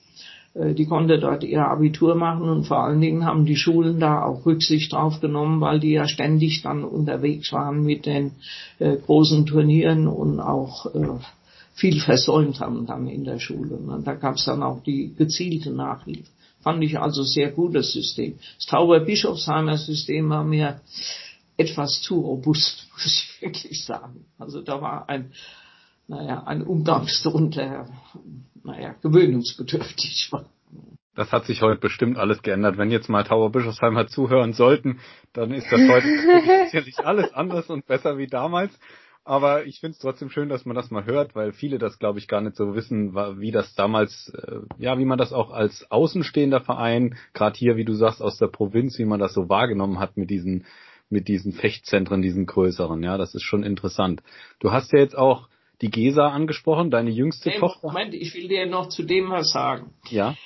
äh, 0.55 0.75
die 0.75 0.87
konnte 0.87 1.19
dort 1.19 1.45
ihr 1.45 1.65
Abitur 1.65 2.15
machen 2.15 2.49
und 2.49 2.65
vor 2.65 2.83
allen 2.83 3.01
Dingen 3.01 3.25
haben 3.25 3.47
die 3.47 3.57
Schulen 3.57 4.01
da 4.01 4.23
auch 4.23 4.45
Rücksicht 4.45 4.93
drauf 4.93 5.21
genommen, 5.21 5.61
weil 5.61 5.79
die 5.79 5.93
ja 5.93 6.09
ständig 6.09 6.63
dann 6.63 6.85
unterwegs 6.85 7.53
waren 7.53 7.85
mit 7.85 8.07
den 8.07 8.33
äh, 8.79 8.97
großen 8.97 9.47
Turnieren 9.47 10.09
und 10.09 10.41
auch 10.41 10.87
äh, 10.95 11.21
viel 11.79 12.01
versäumt 12.01 12.61
haben 12.61 12.87
dann 12.87 13.07
in 13.07 13.25
der 13.25 13.39
Schule. 13.39 13.77
Und 13.77 14.07
da 14.07 14.15
gab 14.15 14.35
es 14.35 14.45
dann 14.45 14.63
auch 14.63 14.83
die 14.83 15.15
gezielte 15.15 15.71
Nachhilfe. 15.71 16.29
Fand 16.61 16.83
ich 16.83 16.99
also 16.99 17.23
sehr 17.23 17.53
gutes 17.53 17.93
System. 17.93 18.39
Das 18.57 18.67
Tauber-Bischofsheimer 18.67 19.79
System 19.79 20.29
war 20.29 20.43
mir 20.43 20.81
etwas 21.57 22.03
zu 22.03 22.21
robust, 22.21 22.89
muss 22.93 23.07
ich 23.07 23.43
wirklich 23.43 23.85
sagen. 23.85 24.25
Also 24.39 24.61
da 24.61 24.83
war 24.83 25.09
ein, 25.09 25.33
naja, 26.09 26.43
ein 26.45 26.63
Umgangston, 26.63 27.53
der, 27.53 27.89
naja, 28.65 28.95
gewöhnungsbedürftig 29.01 30.33
war. 30.33 30.47
Das 31.15 31.33
hat 31.33 31.47
sich 31.47 31.63
heute 31.63 31.81
bestimmt 31.81 32.17
alles 32.17 32.43
geändert. 32.43 32.77
Wenn 32.77 32.91
jetzt 32.91 33.09
mal 33.09 33.25
Tauber 33.25 33.51
Bischofsheimer 33.51 34.07
zuhören 34.07 34.53
sollten, 34.53 35.01
dann 35.33 35.53
ist 35.53 35.71
das 35.71 35.81
heute 35.89 36.07
sicherlich 36.67 36.99
alles 37.01 37.33
anders 37.33 37.71
und 37.71 37.87
besser 37.87 38.19
wie 38.19 38.27
damals. 38.27 38.77
Aber 39.29 39.67
ich 39.67 39.81
finde 39.81 39.93
es 39.93 39.99
trotzdem 39.99 40.31
schön, 40.31 40.49
dass 40.49 40.65
man 40.65 40.75
das 40.75 40.91
mal 40.91 41.05
hört, 41.05 41.35
weil 41.35 41.53
viele 41.53 41.77
das, 41.77 41.99
glaube 41.99 42.19
ich, 42.19 42.29
gar 42.29 42.41
nicht 42.41 42.57
so 42.57 42.75
wissen, 42.75 43.15
wie 43.15 43.51
das 43.51 43.75
damals, 43.75 44.33
äh, 44.35 44.61
ja, 44.79 44.99
wie 44.99 45.05
man 45.05 45.19
das 45.19 45.35
auch 45.35 45.51
als 45.51 45.87
außenstehender 45.91 46.63
Verein, 46.63 47.15
gerade 47.35 47.59
hier, 47.59 47.77
wie 47.77 47.85
du 47.85 47.93
sagst, 47.93 48.23
aus 48.23 48.39
der 48.39 48.47
Provinz, 48.47 48.99
wie 48.99 49.05
man 49.05 49.21
das 49.21 49.35
so 49.35 49.51
wahrgenommen 49.51 49.99
hat 49.99 50.17
mit 50.17 50.31
diesen, 50.31 50.65
mit 51.11 51.29
diesen 51.29 51.53
Fechtzentren, 51.53 52.23
diesen 52.23 52.47
größeren. 52.47 53.03
Ja, 53.03 53.19
das 53.19 53.35
ist 53.35 53.43
schon 53.43 53.65
interessant. 53.65 54.23
Du 54.61 54.73
hast 54.73 54.95
ja 54.95 55.01
jetzt 55.01 55.19
auch 55.19 55.51
die 55.83 55.91
Gesa 55.91 56.29
angesprochen, 56.29 56.91
deine 56.91 57.11
jüngste 57.11 57.51
hey, 57.51 57.61
Tochter. 57.61 57.89
Moment, 57.89 58.15
ich 58.15 58.35
will 58.35 58.49
dir 58.49 58.65
noch 58.65 58.89
zu 58.89 59.03
dem 59.03 59.29
was 59.29 59.53
sagen. 59.53 59.93
Ja. 60.09 60.37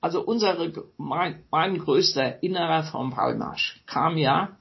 Also 0.00 0.22
unsere, 0.22 0.72
mein, 0.96 1.42
mein 1.50 1.76
größter 1.76 2.42
innerer 2.42 2.84
vom 2.84 3.10
Palmarsch 3.10 3.82
kam 3.84 4.16
ja, 4.16 4.56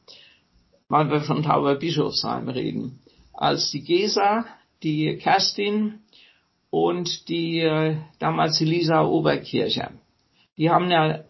weil 0.90 1.10
wir 1.10 1.22
von 1.22 1.44
Tauber 1.44 1.76
Bischofsheim 1.76 2.50
reden 2.50 3.01
als 3.42 3.72
die 3.72 3.84
Gesa 3.84 4.46
die 4.84 5.18
Kerstin 5.18 6.00
und 6.70 7.28
die 7.28 7.60
äh, 7.60 7.98
damals 8.20 8.60
Lisa 8.60 9.04
Oberkircher. 9.04 9.92
Die 10.58 10.70
haben 10.70 10.92
ja, 10.92 11.24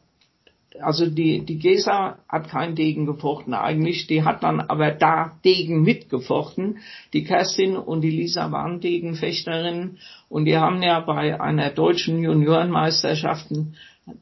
also 0.81 1.05
die, 1.09 1.45
die 1.45 1.57
Gesa 1.57 2.19
hat 2.27 2.49
keinen 2.49 2.75
Degen 2.75 3.05
gefochten 3.05 3.53
eigentlich, 3.53 4.07
die 4.07 4.23
hat 4.23 4.43
dann 4.43 4.59
aber 4.59 4.91
da 4.91 5.37
Degen 5.45 5.83
mitgefochten. 5.83 6.79
Die 7.13 7.23
Kerstin 7.23 7.77
und 7.77 8.01
die 8.01 8.11
Lisa 8.11 8.51
waren 8.51 8.81
Degenfechterinnen 8.81 9.97
und 10.27 10.45
die 10.45 10.57
haben 10.57 10.83
ja 10.83 10.99
bei 10.99 11.39
einer 11.39 11.69
deutschen 11.69 12.21
Juniorenmeisterschaften 12.21 13.75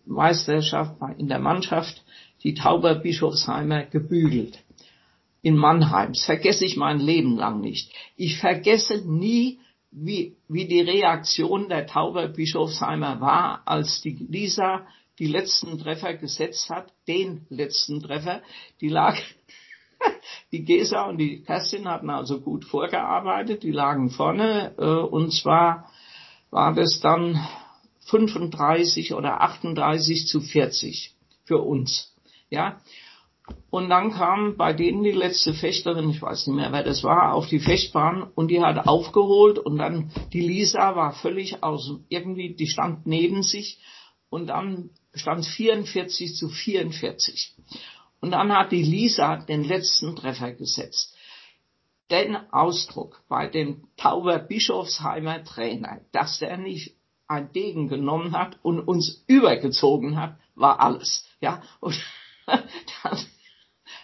Meisterschaft 0.05 0.95
in 1.17 1.27
der 1.27 1.39
Mannschaft 1.39 2.03
die 2.43 2.53
Tauber 2.53 2.95
Bischofsheimer 2.95 3.83
gebügelt. 3.83 4.59
In 5.41 5.55
Mannheim. 5.55 6.13
Das 6.13 6.25
vergesse 6.25 6.65
ich 6.65 6.75
mein 6.75 6.99
Leben 6.99 7.37
lang 7.37 7.61
nicht. 7.61 7.93
Ich 8.15 8.37
vergesse 8.37 9.09
nie, 9.09 9.59
wie, 9.91 10.35
wie 10.47 10.67
die 10.67 10.81
Reaktion 10.81 11.69
der 11.69 11.87
Tauber 11.87 12.27
Bischofsheimer 12.27 13.21
war, 13.21 13.61
als 13.65 14.01
die 14.01 14.15
Lisa 14.29 14.85
die 15.17 15.27
letzten 15.27 15.77
Treffer 15.79 16.13
gesetzt 16.13 16.69
hat, 16.69 16.93
den 17.07 17.45
letzten 17.49 18.01
Treffer. 18.01 18.41
Die 18.81 18.89
lag, 18.89 19.17
die 20.51 20.63
Gesa 20.63 21.07
und 21.07 21.17
die 21.17 21.41
Kerstin 21.41 21.87
hatten 21.87 22.09
also 22.09 22.39
gut 22.39 22.65
vorgearbeitet, 22.65 23.63
die 23.63 23.71
lagen 23.71 24.09
vorne, 24.09 24.73
äh, 24.77 24.83
und 24.83 25.31
zwar 25.33 25.91
war 26.51 26.73
das 26.73 26.99
dann 27.01 27.45
35 28.05 29.13
oder 29.13 29.41
38 29.41 30.25
zu 30.27 30.41
40 30.41 31.13
für 31.45 31.59
uns. 31.59 32.15
Ja. 32.49 32.81
Und 33.69 33.89
dann 33.89 34.11
kam 34.11 34.57
bei 34.57 34.73
denen 34.73 35.03
die 35.03 35.11
letzte 35.11 35.53
Fechterin, 35.53 36.09
ich 36.09 36.21
weiß 36.21 36.47
nicht 36.47 36.55
mehr, 36.55 36.71
wer 36.71 36.83
das 36.83 37.03
war, 37.03 37.33
auf 37.33 37.47
die 37.47 37.59
Fechtbahn 37.59 38.23
und 38.23 38.49
die 38.49 38.61
hat 38.61 38.87
aufgeholt 38.87 39.59
und 39.59 39.77
dann 39.77 40.11
die 40.33 40.41
Lisa 40.41 40.95
war 40.95 41.13
völlig 41.13 41.63
aus, 41.63 41.91
irgendwie, 42.09 42.55
die 42.55 42.67
stand 42.67 43.05
neben 43.05 43.43
sich 43.43 43.79
und 44.29 44.47
dann 44.47 44.89
stand 45.13 45.45
44 45.45 46.35
zu 46.35 46.49
44. 46.49 47.55
Und 48.21 48.31
dann 48.31 48.51
hat 48.51 48.71
die 48.71 48.83
Lisa 48.83 49.37
den 49.37 49.63
letzten 49.63 50.15
Treffer 50.15 50.51
gesetzt. 50.51 51.15
Den 52.11 52.35
Ausdruck 52.51 53.21
bei 53.29 53.47
dem 53.47 53.87
Tauber 53.97 54.39
Bischofsheimer 54.39 55.43
Trainer, 55.43 56.01
dass 56.11 56.39
der 56.39 56.57
nicht 56.57 56.95
ein 57.27 57.51
Degen 57.53 57.87
genommen 57.87 58.35
hat 58.35 58.57
und 58.63 58.79
uns 58.79 59.23
übergezogen 59.27 60.19
hat, 60.19 60.37
war 60.55 60.79
alles. 60.79 61.27
Ja, 61.39 61.61
und 61.79 61.95
das, 63.03 63.27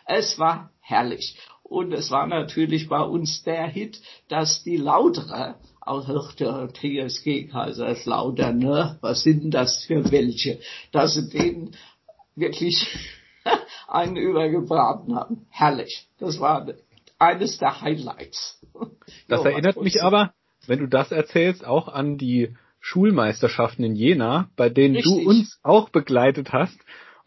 es 0.05 0.37
war 0.39 0.71
herrlich. 0.79 1.37
Und 1.63 1.93
es 1.93 2.11
war 2.11 2.27
natürlich 2.27 2.87
bei 2.87 3.01
uns 3.01 3.43
der 3.43 3.67
Hit, 3.67 3.99
dass 4.27 4.63
die 4.63 4.77
Lauterer, 4.77 5.59
auch 5.81 6.33
der 6.33 6.69
TSG 6.71 7.47
Kaiserslautern, 7.47 8.59
ne, 8.59 8.97
was 9.01 9.23
sind 9.23 9.51
das 9.51 9.83
für 9.85 10.11
welche, 10.11 10.59
dass 10.91 11.15
sie 11.15 11.29
denen 11.29 11.75
wirklich 12.35 12.87
einen 13.87 14.15
übergebraten 14.15 15.15
haben. 15.15 15.47
Herrlich. 15.49 16.07
Das 16.19 16.39
war 16.39 16.67
eines 17.19 17.57
der 17.57 17.81
Highlights. 17.81 18.61
Das 19.27 19.43
jo, 19.43 19.49
erinnert 19.49 19.81
mich 19.81 20.03
aber, 20.03 20.33
wenn 20.67 20.79
du 20.79 20.87
das 20.87 21.11
erzählst, 21.11 21.65
auch 21.65 21.87
an 21.87 22.17
die 22.17 22.55
Schulmeisterschaften 22.79 23.83
in 23.83 23.95
Jena, 23.95 24.49
bei 24.55 24.69
denen 24.69 24.95
Richtig. 24.95 25.23
du 25.23 25.29
uns 25.29 25.59
auch 25.63 25.89
begleitet 25.89 26.53
hast. 26.53 26.77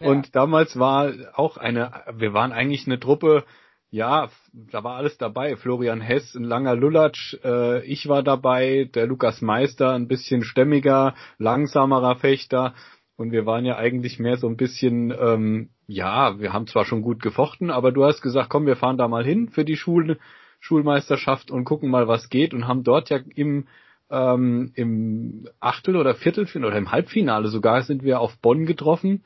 Und 0.00 0.36
damals 0.36 0.78
war 0.78 1.12
auch 1.34 1.56
eine, 1.56 1.90
wir 2.14 2.32
waren 2.32 2.52
eigentlich 2.52 2.86
eine 2.86 3.00
Truppe, 3.00 3.44
ja, 3.90 4.28
da 4.52 4.84
war 4.84 4.96
alles 4.96 5.16
dabei. 5.16 5.56
Florian 5.56 6.00
Hess, 6.00 6.34
ein 6.34 6.44
langer 6.44 6.76
Lulatsch, 6.76 7.36
äh, 7.42 7.84
ich 7.86 8.08
war 8.08 8.22
dabei, 8.22 8.88
der 8.94 9.06
Lukas 9.06 9.40
Meister, 9.40 9.92
ein 9.94 10.08
bisschen 10.08 10.44
stämmiger, 10.44 11.14
langsamerer 11.38 12.16
Fechter. 12.16 12.74
Und 13.16 13.32
wir 13.32 13.46
waren 13.46 13.64
ja 13.64 13.76
eigentlich 13.76 14.18
mehr 14.18 14.36
so 14.36 14.46
ein 14.46 14.56
bisschen, 14.56 15.12
ähm, 15.18 15.70
ja, 15.86 16.38
wir 16.38 16.52
haben 16.52 16.66
zwar 16.66 16.84
schon 16.84 17.02
gut 17.02 17.22
gefochten, 17.22 17.70
aber 17.70 17.90
du 17.90 18.04
hast 18.04 18.20
gesagt, 18.20 18.50
komm, 18.50 18.66
wir 18.66 18.76
fahren 18.76 18.98
da 18.98 19.08
mal 19.08 19.24
hin 19.24 19.48
für 19.48 19.64
die 19.64 19.76
Schul 19.76 20.18
Schulmeisterschaft 20.60 21.52
und 21.52 21.64
gucken 21.64 21.88
mal, 21.88 22.08
was 22.08 22.30
geht 22.30 22.52
und 22.52 22.66
haben 22.66 22.82
dort 22.82 23.10
ja 23.10 23.20
im 23.36 23.68
ähm, 24.10 24.72
im 24.74 25.48
Achtel- 25.60 25.96
oder 25.96 26.14
Viertelfinale 26.14 26.68
oder 26.68 26.78
im 26.78 26.90
Halbfinale 26.90 27.48
sogar 27.48 27.82
sind 27.82 28.02
wir 28.02 28.20
auf 28.20 28.38
Bonn 28.38 28.66
getroffen 28.66 29.22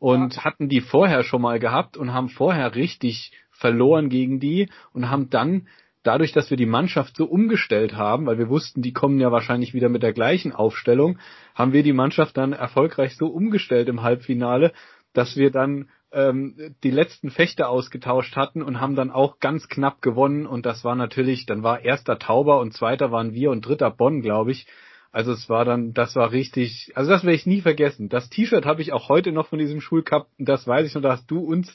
und 0.00 0.36
ja. 0.36 0.44
hatten 0.44 0.68
die 0.68 0.80
vorher 0.80 1.22
schon 1.22 1.42
mal 1.42 1.60
gehabt 1.60 1.96
und 1.96 2.12
haben 2.12 2.28
vorher 2.28 2.74
richtig 2.74 3.32
verloren 3.52 4.08
gegen 4.08 4.40
die 4.40 4.68
und 4.92 5.10
haben 5.10 5.30
dann 5.30 5.68
dadurch, 6.02 6.32
dass 6.32 6.50
wir 6.50 6.56
die 6.56 6.66
Mannschaft 6.66 7.16
so 7.16 7.26
umgestellt 7.26 7.94
haben, 7.94 8.26
weil 8.26 8.38
wir 8.38 8.48
wussten, 8.48 8.82
die 8.82 8.94
kommen 8.94 9.20
ja 9.20 9.30
wahrscheinlich 9.30 9.74
wieder 9.74 9.90
mit 9.90 10.02
der 10.02 10.14
gleichen 10.14 10.52
Aufstellung, 10.52 11.18
haben 11.54 11.72
wir 11.72 11.82
die 11.82 11.92
Mannschaft 11.92 12.36
dann 12.36 12.54
erfolgreich 12.54 13.16
so 13.16 13.26
umgestellt 13.26 13.88
im 13.88 14.02
Halbfinale, 14.02 14.72
dass 15.12 15.36
wir 15.36 15.50
dann 15.50 15.90
ähm, 16.12 16.74
die 16.82 16.90
letzten 16.90 17.30
Fechter 17.30 17.68
ausgetauscht 17.68 18.36
hatten 18.36 18.62
und 18.62 18.80
haben 18.80 18.96
dann 18.96 19.10
auch 19.10 19.38
ganz 19.38 19.68
knapp 19.68 20.00
gewonnen 20.00 20.46
und 20.46 20.64
das 20.64 20.82
war 20.82 20.94
natürlich, 20.94 21.44
dann 21.44 21.62
war 21.62 21.84
erster 21.84 22.18
Tauber 22.18 22.60
und 22.60 22.72
zweiter 22.72 23.12
waren 23.12 23.34
wir 23.34 23.50
und 23.50 23.66
dritter 23.66 23.90
Bonn, 23.90 24.22
glaube 24.22 24.52
ich. 24.52 24.66
Also 25.12 25.32
es 25.32 25.48
war 25.48 25.64
dann, 25.64 25.92
das 25.92 26.14
war 26.14 26.30
richtig, 26.30 26.92
also 26.94 27.10
das 27.10 27.24
werde 27.24 27.34
ich 27.34 27.46
nie 27.46 27.60
vergessen. 27.60 28.08
Das 28.08 28.30
T-Shirt 28.30 28.64
habe 28.64 28.82
ich 28.82 28.92
auch 28.92 29.08
heute 29.08 29.32
noch 29.32 29.48
von 29.48 29.58
diesem 29.58 29.80
Schulcup, 29.80 30.28
das 30.38 30.66
weiß 30.66 30.86
ich 30.86 30.94
noch, 30.94 31.02
da 31.02 31.12
hast 31.12 31.30
du 31.30 31.40
uns 31.40 31.74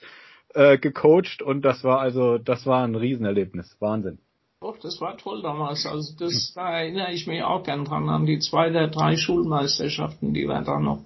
äh, 0.54 0.78
gecoacht 0.78 1.42
und 1.42 1.64
das 1.64 1.84
war 1.84 2.00
also, 2.00 2.38
das 2.38 2.66
war 2.66 2.84
ein 2.84 2.96
Riesenerlebnis. 2.96 3.76
Wahnsinn. 3.80 4.20
Doch, 4.62 4.80
das 4.80 5.02
war 5.02 5.18
toll 5.18 5.42
damals. 5.42 5.86
Also 5.86 6.16
das, 6.18 6.54
da 6.56 6.80
erinnere 6.80 7.12
ich 7.12 7.28
mich 7.28 7.44
auch 7.44 7.64
gern 7.64 7.84
dran 7.84 8.10
an 8.10 8.26
die 8.26 8.40
zwei 8.40 8.70
der 8.70 8.88
drei 8.88 9.18
Schulmeisterschaften, 9.18 10.34
die 10.34 10.48
wir 10.48 10.62
da 10.62 10.80
noch 10.80 11.02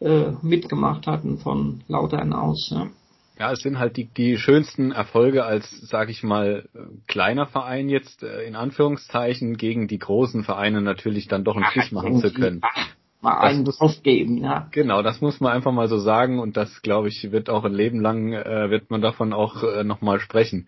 äh, 0.00 0.30
mitgemacht 0.40 1.06
hatten 1.06 1.38
von 1.38 1.82
Lautern 1.88 2.32
aus. 2.32 2.70
Ja. 2.72 2.86
Ja, 3.38 3.50
es 3.52 3.60
sind 3.60 3.78
halt 3.78 3.96
die, 3.96 4.04
die 4.04 4.36
schönsten 4.36 4.92
Erfolge 4.92 5.44
als, 5.44 5.70
sag 5.88 6.10
ich 6.10 6.22
mal, 6.22 6.68
kleiner 7.06 7.46
Verein 7.46 7.88
jetzt 7.88 8.22
äh, 8.22 8.42
in 8.42 8.56
Anführungszeichen 8.56 9.56
gegen 9.56 9.88
die 9.88 9.98
großen 9.98 10.44
Vereine 10.44 10.82
natürlich 10.82 11.28
dann 11.28 11.44
doch 11.44 11.56
einen 11.56 11.64
Strich 11.66 11.92
machen 11.92 12.20
zu 12.20 12.32
können. 12.32 12.60
Mal 13.22 13.38
einen 13.38 13.64
drauf 13.64 14.02
geben, 14.02 14.38
ja. 14.38 14.68
Genau, 14.72 15.02
das 15.02 15.20
muss 15.20 15.40
man 15.40 15.52
einfach 15.52 15.70
mal 15.70 15.88
so 15.88 15.98
sagen 15.98 16.40
und 16.40 16.56
das, 16.56 16.82
glaube 16.82 17.08
ich, 17.08 17.30
wird 17.30 17.48
auch 17.50 17.64
ein 17.64 17.72
Leben 17.72 18.00
lang, 18.00 18.32
äh, 18.32 18.68
wird 18.68 18.90
man 18.90 19.00
davon 19.00 19.32
auch 19.32 19.62
äh, 19.62 19.84
nochmal 19.84 20.18
sprechen. 20.18 20.66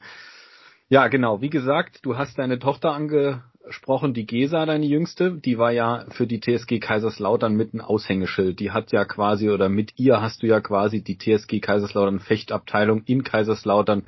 Ja, 0.88 1.09
genau. 1.09 1.40
Wie 1.40 1.50
gesagt, 1.50 2.00
du 2.03 2.16
hast 2.16 2.38
deine 2.38 2.61
Tochter 2.61 2.92
ange, 2.92 3.42
gesprochen, 3.66 4.14
die 4.14 4.27
Gesa, 4.27 4.66
deine 4.66 4.87
Jüngste, 4.87 5.33
die 5.33 5.59
war 5.59 5.72
ja 5.72 6.05
für 6.11 6.27
die 6.27 6.40
TSG 6.40 6.81
Kaiserslautern 6.81 7.55
mit 7.55 7.74
ein 7.74 7.81
Aushängeschild. 7.81 8.61
Die 8.61 8.70
hat 8.70 8.92
ja 8.92 9.05
quasi, 9.05 9.50
oder 9.50 9.68
mit 9.68 9.92
ihr 9.96 10.20
hast 10.20 10.42
du 10.42 10.46
ja 10.46 10.61
quasi 10.61 11.03
die 11.03 11.18
TSG 11.18 11.61
Kaiserslautern 11.61 12.20
Fechtabteilung 12.20 13.03
in 13.07 13.24
Kaiserslautern 13.24 14.05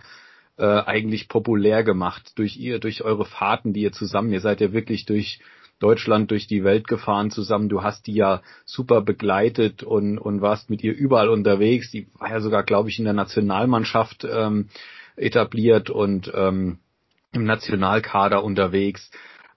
äh, 0.58 0.64
eigentlich 0.64 1.28
populär 1.28 1.84
gemacht 1.84 2.32
durch 2.36 2.56
ihr, 2.56 2.78
durch 2.78 3.02
eure 3.02 3.24
Fahrten, 3.24 3.72
die 3.72 3.82
ihr 3.82 3.92
zusammen, 3.92 4.32
ihr 4.32 4.40
seid 4.40 4.60
ja 4.60 4.72
wirklich 4.72 5.06
durch 5.06 5.40
Deutschland, 5.78 6.30
durch 6.30 6.46
die 6.46 6.64
Welt 6.64 6.88
gefahren 6.88 7.30
zusammen. 7.30 7.68
Du 7.68 7.82
hast 7.82 8.06
die 8.06 8.14
ja 8.14 8.40
super 8.64 9.02
begleitet 9.02 9.82
und, 9.82 10.18
und 10.18 10.40
warst 10.40 10.70
mit 10.70 10.82
ihr 10.82 10.94
überall 10.94 11.28
unterwegs. 11.28 11.90
Die 11.90 12.08
war 12.18 12.30
ja 12.30 12.40
sogar, 12.40 12.62
glaube 12.62 12.88
ich, 12.88 12.98
in 12.98 13.04
der 13.04 13.12
Nationalmannschaft 13.12 14.26
ähm, 14.30 14.68
etabliert 15.16 15.90
und 15.90 16.32
ähm, 16.34 16.78
im 17.32 17.44
Nationalkader 17.44 18.42
unterwegs. 18.42 19.10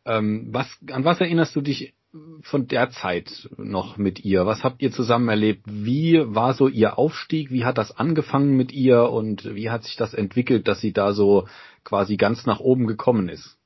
Ähm, 0.10 0.48
was, 0.52 0.68
an 0.92 1.06
was 1.06 1.22
erinnerst 1.22 1.56
du 1.56 1.62
dich 1.62 1.94
von 2.42 2.68
der 2.68 2.90
Zeit 2.90 3.50
noch 3.58 3.98
mit 3.98 4.26
ihr? 4.26 4.48
Was 4.48 4.64
habt 4.64 4.82
ihr 4.82 4.92
zusammen 4.92 5.30
erlebt? 5.30 5.62
Wie 5.68 6.20
war 6.26 6.56
so 6.56 6.68
ihr 6.68 6.98
Aufstieg? 6.98 7.52
Wie 7.52 7.66
hat 7.66 7.78
das 7.78 7.96
angefangen 7.96 8.58
mit 8.58 8.72
ihr 8.72 9.04
und 9.04 9.46
wie 9.54 9.70
hat 9.70 9.84
sich 9.84 9.96
das 9.96 10.16
entwickelt, 10.16 10.68
dass 10.68 10.82
sie 10.82 10.94
da 10.94 11.14
so 11.14 11.48
quasi 11.84 12.18
ganz 12.18 12.48
nach 12.48 12.60
oben 12.60 12.88
gekommen 12.88 13.30
ist? 13.30 13.58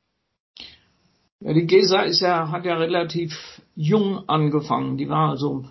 Ja, 1.40 1.54
die 1.54 1.66
Gesa 1.66 2.02
ist 2.02 2.20
ja, 2.20 2.52
hat 2.52 2.66
ja 2.66 2.76
relativ 2.76 3.62
jung 3.76 4.28
angefangen. 4.28 4.98
Die 4.98 5.08
war 5.08 5.30
also, 5.30 5.66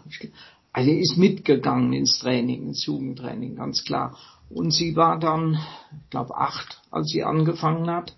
also 0.73 0.91
ist 0.91 1.19
mitgegangen 1.19 1.93
ins 1.93 2.19
Training, 2.19 2.69
ins 2.69 2.87
Jugendtraining, 2.87 3.57
ganz 3.57 3.85
klar. 3.85 4.17
Und 4.49 4.71
sie 4.71 4.97
war 4.97 5.19
dann, 5.19 5.59
ich 6.05 6.11
glaube, 6.11 6.37
acht, 6.37 6.81
als 6.91 7.09
sie 7.09 7.23
angefangen 7.23 7.91
hat. 7.91 8.15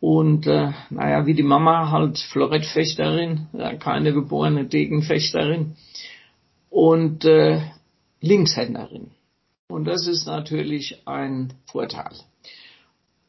Und 0.00 0.46
äh, 0.46 0.72
naja, 0.90 1.26
wie 1.26 1.34
die 1.34 1.42
Mama 1.42 1.90
halt 1.90 2.18
Florettfechterin, 2.18 3.48
ja, 3.52 3.74
keine 3.74 4.12
geborene 4.12 4.64
Degenfechterin 4.66 5.74
und 6.70 7.24
äh, 7.24 7.60
Linkshänderin. 8.20 9.10
Und 9.68 9.84
das 9.84 10.06
ist 10.06 10.26
natürlich 10.26 11.02
ein 11.06 11.52
Vorteil. 11.66 12.12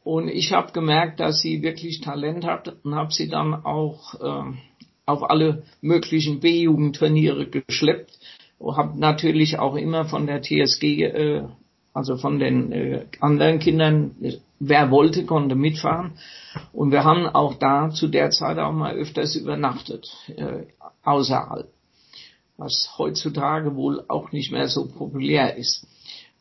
Und 0.02 0.28
ich 0.28 0.52
habe 0.52 0.72
gemerkt, 0.72 1.20
dass 1.20 1.40
sie 1.40 1.62
wirklich 1.62 2.00
Talent 2.00 2.44
hat 2.44 2.76
und 2.84 2.94
habe 2.94 3.12
sie 3.12 3.28
dann 3.28 3.54
auch 3.64 4.14
äh, 4.14 4.52
auf 5.06 5.28
alle 5.28 5.64
möglichen 5.82 6.40
B-Jugendturniere 6.40 7.48
geschleppt. 7.48 8.18
Habe 8.60 8.98
natürlich 8.98 9.58
auch 9.58 9.74
immer 9.74 10.04
von 10.04 10.26
der 10.26 10.40
TSG 10.42 11.02
äh, 11.02 11.42
also 11.92 12.16
von 12.16 12.38
den 12.38 12.72
äh, 12.72 13.06
anderen 13.20 13.58
Kindern, 13.58 14.14
wer 14.58 14.90
wollte, 14.90 15.24
konnte 15.24 15.54
mitfahren. 15.54 16.12
Und 16.72 16.92
wir 16.92 17.04
haben 17.04 17.26
auch 17.26 17.54
da 17.54 17.90
zu 17.90 18.08
der 18.08 18.30
Zeit 18.30 18.58
auch 18.58 18.72
mal 18.72 18.94
öfters 18.94 19.34
übernachtet, 19.34 20.08
äh, 20.28 20.66
außerhalb. 21.02 21.68
Was 22.56 22.94
heutzutage 22.98 23.74
wohl 23.74 24.04
auch 24.08 24.32
nicht 24.32 24.52
mehr 24.52 24.68
so 24.68 24.86
populär 24.86 25.56
ist. 25.56 25.86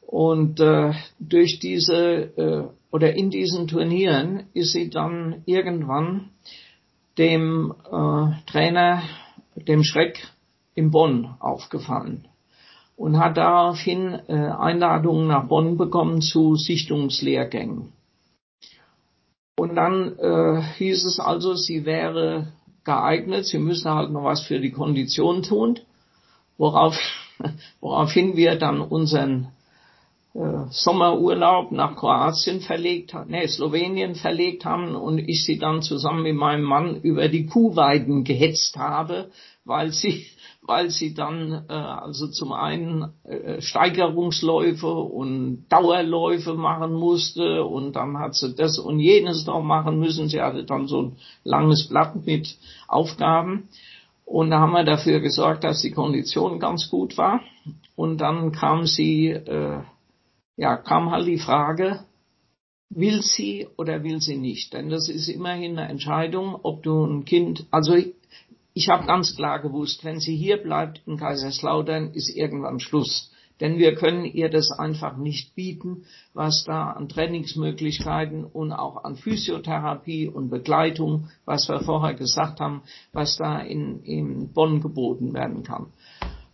Und 0.02 0.60
äh, 0.60 0.94
durch 1.20 1.60
diese 1.60 1.96
äh, 2.36 2.64
oder 2.92 3.16
in 3.16 3.30
diesen 3.30 3.68
Turnieren 3.68 4.48
ist 4.54 4.74
sie 4.74 4.90
dann 4.90 5.44
irgendwann 5.46 6.30
dem 7.18 7.74
äh, 7.86 8.52
Trainer, 8.52 9.04
dem 9.56 9.84
Schreck 9.84 10.28
in 10.74 10.92
Bonn 10.92 11.36
aufgefallen 11.40 12.29
und 13.00 13.18
hat 13.18 13.38
daraufhin 13.38 14.20
äh, 14.28 14.34
Einladungen 14.34 15.30
nach 15.30 15.48
Bonn 15.48 15.78
bekommen 15.78 16.22
zu 16.22 16.56
Sichtungslehrgängen. 16.56 17.94
Und 19.58 19.76
dann 19.76 20.20
äh, 20.20 20.62
hieß 20.78 21.06
es 21.06 21.18
also, 21.18 21.54
sie 21.54 21.86
wäre 21.86 22.52
geeignet, 22.84 23.46
sie 23.46 23.58
müsse 23.58 23.90
halt 23.90 24.12
noch 24.12 24.26
was 24.26 24.42
für 24.42 24.60
die 24.60 24.72
Kondition 24.72 25.44
tun, 25.44 25.80
worauf, 26.58 26.98
woraufhin 27.80 28.36
wir 28.36 28.58
dann 28.58 28.82
unseren 28.82 29.48
äh, 30.34 30.66
Sommerurlaub 30.70 31.72
nach 31.72 31.96
Kroatien 31.96 32.60
verlegt 32.60 33.14
haben, 33.14 33.32
nee, 33.32 33.48
Slowenien 33.48 34.16
verlegt 34.16 34.66
haben 34.66 34.98
und 34.98 35.20
ich 35.20 35.46
sie 35.46 35.58
dann 35.58 35.82
zusammen 35.82 36.24
mit 36.24 36.36
meinem 36.36 36.64
Mann 36.64 37.00
über 37.00 37.30
die 37.30 37.46
Kuhweiden 37.46 38.26
gehetzt 38.26 38.76
habe, 38.76 39.32
weil 39.64 39.94
sie 39.94 40.26
weil 40.70 40.92
sie 40.92 41.16
dann 41.16 41.66
äh, 41.68 41.74
also 41.74 42.28
zum 42.28 42.54
einen 42.54 43.12
äh, 43.24 43.60
Steigerungsläufe 43.60 44.88
und 44.94 45.66
Dauerläufe 45.68 46.54
machen 46.54 46.94
musste 46.94 47.66
und 47.66 47.96
dann 47.96 48.20
hat 48.20 48.36
sie 48.36 48.54
das 48.54 48.78
und 48.78 49.00
jenes 49.00 49.48
noch 49.48 49.64
machen 49.64 50.00
müssen. 50.00 50.30
Sie 50.30 50.40
hatte 50.40 50.64
dann 50.64 50.88
so 50.88 51.02
ein 51.02 51.16
langes 51.44 51.88
Blatt 51.88 52.24
mit 52.24 52.56
Aufgaben 52.88 53.68
und 54.26 54.52
da 54.52 54.60
haben 54.60 54.74
wir 54.74 54.84
dafür 54.84 55.22
gesorgt, 55.22 55.64
dass 55.64 55.82
die 55.82 55.92
Kondition 55.92 56.60
ganz 56.60 56.90
gut 56.92 57.18
war 57.18 57.42
und 57.96 58.20
dann 58.20 58.52
kam 58.52 58.86
sie, 58.86 59.30
äh, 59.30 59.82
ja, 60.56 60.78
kam 60.78 61.10
halt 61.10 61.26
die 61.26 61.40
Frage, 61.40 62.02
will 62.92 63.24
sie 63.24 63.68
oder 63.76 64.04
will 64.04 64.22
sie 64.22 64.38
nicht? 64.38 64.74
Denn 64.74 64.90
das 64.90 65.10
ist 65.10 65.30
immerhin 65.30 65.80
eine 65.80 65.90
Entscheidung, 65.90 66.60
ob 66.62 66.84
du 66.84 67.06
ein 67.06 67.26
Kind, 67.26 67.66
also 67.72 67.96
ich 68.74 68.90
habe 68.90 69.06
ganz 69.06 69.36
klar 69.36 69.60
gewusst, 69.60 70.04
wenn 70.04 70.20
sie 70.20 70.36
hier 70.36 70.58
bleibt 70.58 71.02
in 71.06 71.18
Kaiserslautern, 71.18 72.12
ist 72.12 72.30
irgendwann 72.30 72.80
Schluss. 72.80 73.32
Denn 73.60 73.78
wir 73.78 73.96
können 73.96 74.24
ihr 74.24 74.50
das 74.50 74.72
einfach 74.72 75.18
nicht 75.18 75.54
bieten, 75.54 76.06
was 76.34 76.64
da 76.64 76.92
an 76.92 77.10
Trainingsmöglichkeiten 77.10 78.46
und 78.46 78.72
auch 78.72 79.04
an 79.04 79.18
Physiotherapie 79.18 80.28
und 80.28 80.50
Begleitung, 80.50 81.30
was 81.46 81.68
wir 81.68 81.82
vorher 81.82 82.14
gesagt 82.14 82.62
haben, 82.62 82.84
was 83.12 83.36
da 83.36 83.60
in, 83.60 84.02
in 84.04 84.54
Bonn 84.54 84.80
geboten 84.80 85.34
werden 85.34 85.64
kann. 85.64 85.88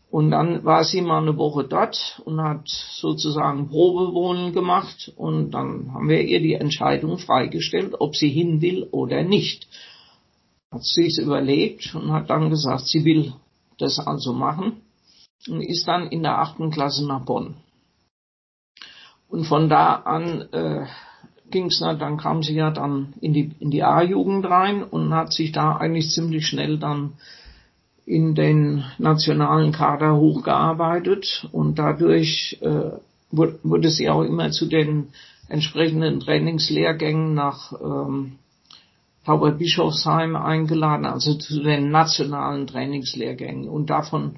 Und 0.10 0.32
dann 0.32 0.64
war 0.64 0.84
sie 0.84 1.02
mal 1.02 1.22
eine 1.22 1.38
Woche 1.38 1.66
dort 1.66 2.22
und 2.26 2.42
hat 2.42 2.70
sozusagen 2.70 3.68
Probewohnen 3.68 4.54
gemacht 4.54 5.12
und 5.16 5.52
dann 5.52 5.94
haben 5.94 6.08
wir 6.08 6.22
ihr 6.22 6.40
die 6.40 6.54
Entscheidung 6.54 7.18
freigestellt, 7.18 7.96
ob 8.00 8.16
sie 8.16 8.30
hin 8.30 8.62
will 8.62 8.88
oder 8.92 9.24
nicht 9.24 9.68
hat 10.76 10.84
sich 10.84 11.18
überlegt 11.18 11.96
und 11.96 12.12
hat 12.12 12.30
dann 12.30 12.50
gesagt, 12.50 12.88
sie 12.88 13.06
will 13.06 13.34
das 13.78 13.98
also 14.00 14.34
machen 14.34 14.82
und 15.48 15.62
ist 15.62 15.88
dann 15.88 16.08
in 16.08 16.24
der 16.24 16.40
achten 16.40 16.70
Klasse 16.70 17.08
nach 17.08 17.24
Bonn. 17.24 17.56
Und 19.30 19.46
von 19.46 19.70
da 19.70 19.96
an 19.96 20.42
äh, 20.52 20.86
ging 21.50 21.68
es, 21.68 21.80
dann 21.80 22.18
kam 22.18 22.44
sie 22.44 22.56
ja 22.56 22.72
dann 22.72 23.14
in 23.22 23.34
die, 23.34 23.52
in 23.60 23.72
die 23.72 23.84
A-Jugend 23.84 24.46
rein 24.46 24.84
und 24.84 25.14
hat 25.14 25.34
sich 25.34 25.52
da 25.52 25.78
eigentlich 25.78 26.12
ziemlich 26.12 26.46
schnell 26.46 26.78
dann 26.78 27.14
in 28.06 28.36
den 28.36 28.84
nationalen 28.98 29.72
Kader 29.72 30.16
hochgearbeitet 30.16 31.48
und 31.52 31.80
dadurch 31.80 32.58
äh, 32.62 32.92
wurde, 33.32 33.60
wurde 33.64 33.90
sie 33.90 34.10
auch 34.10 34.22
immer 34.22 34.52
zu 34.52 34.68
den 34.68 35.08
entsprechenden 35.48 36.20
Trainingslehrgängen 36.20 37.34
nach 37.34 37.74
ähm, 37.82 38.40
Tauber 39.26 39.52
Bischofsheim 39.52 40.36
eingeladen, 40.36 41.06
also 41.06 41.34
zu 41.34 41.64
den 41.64 41.90
nationalen 41.90 42.68
Trainingslehrgängen. 42.68 43.68
Und 43.68 43.90
davon 43.90 44.38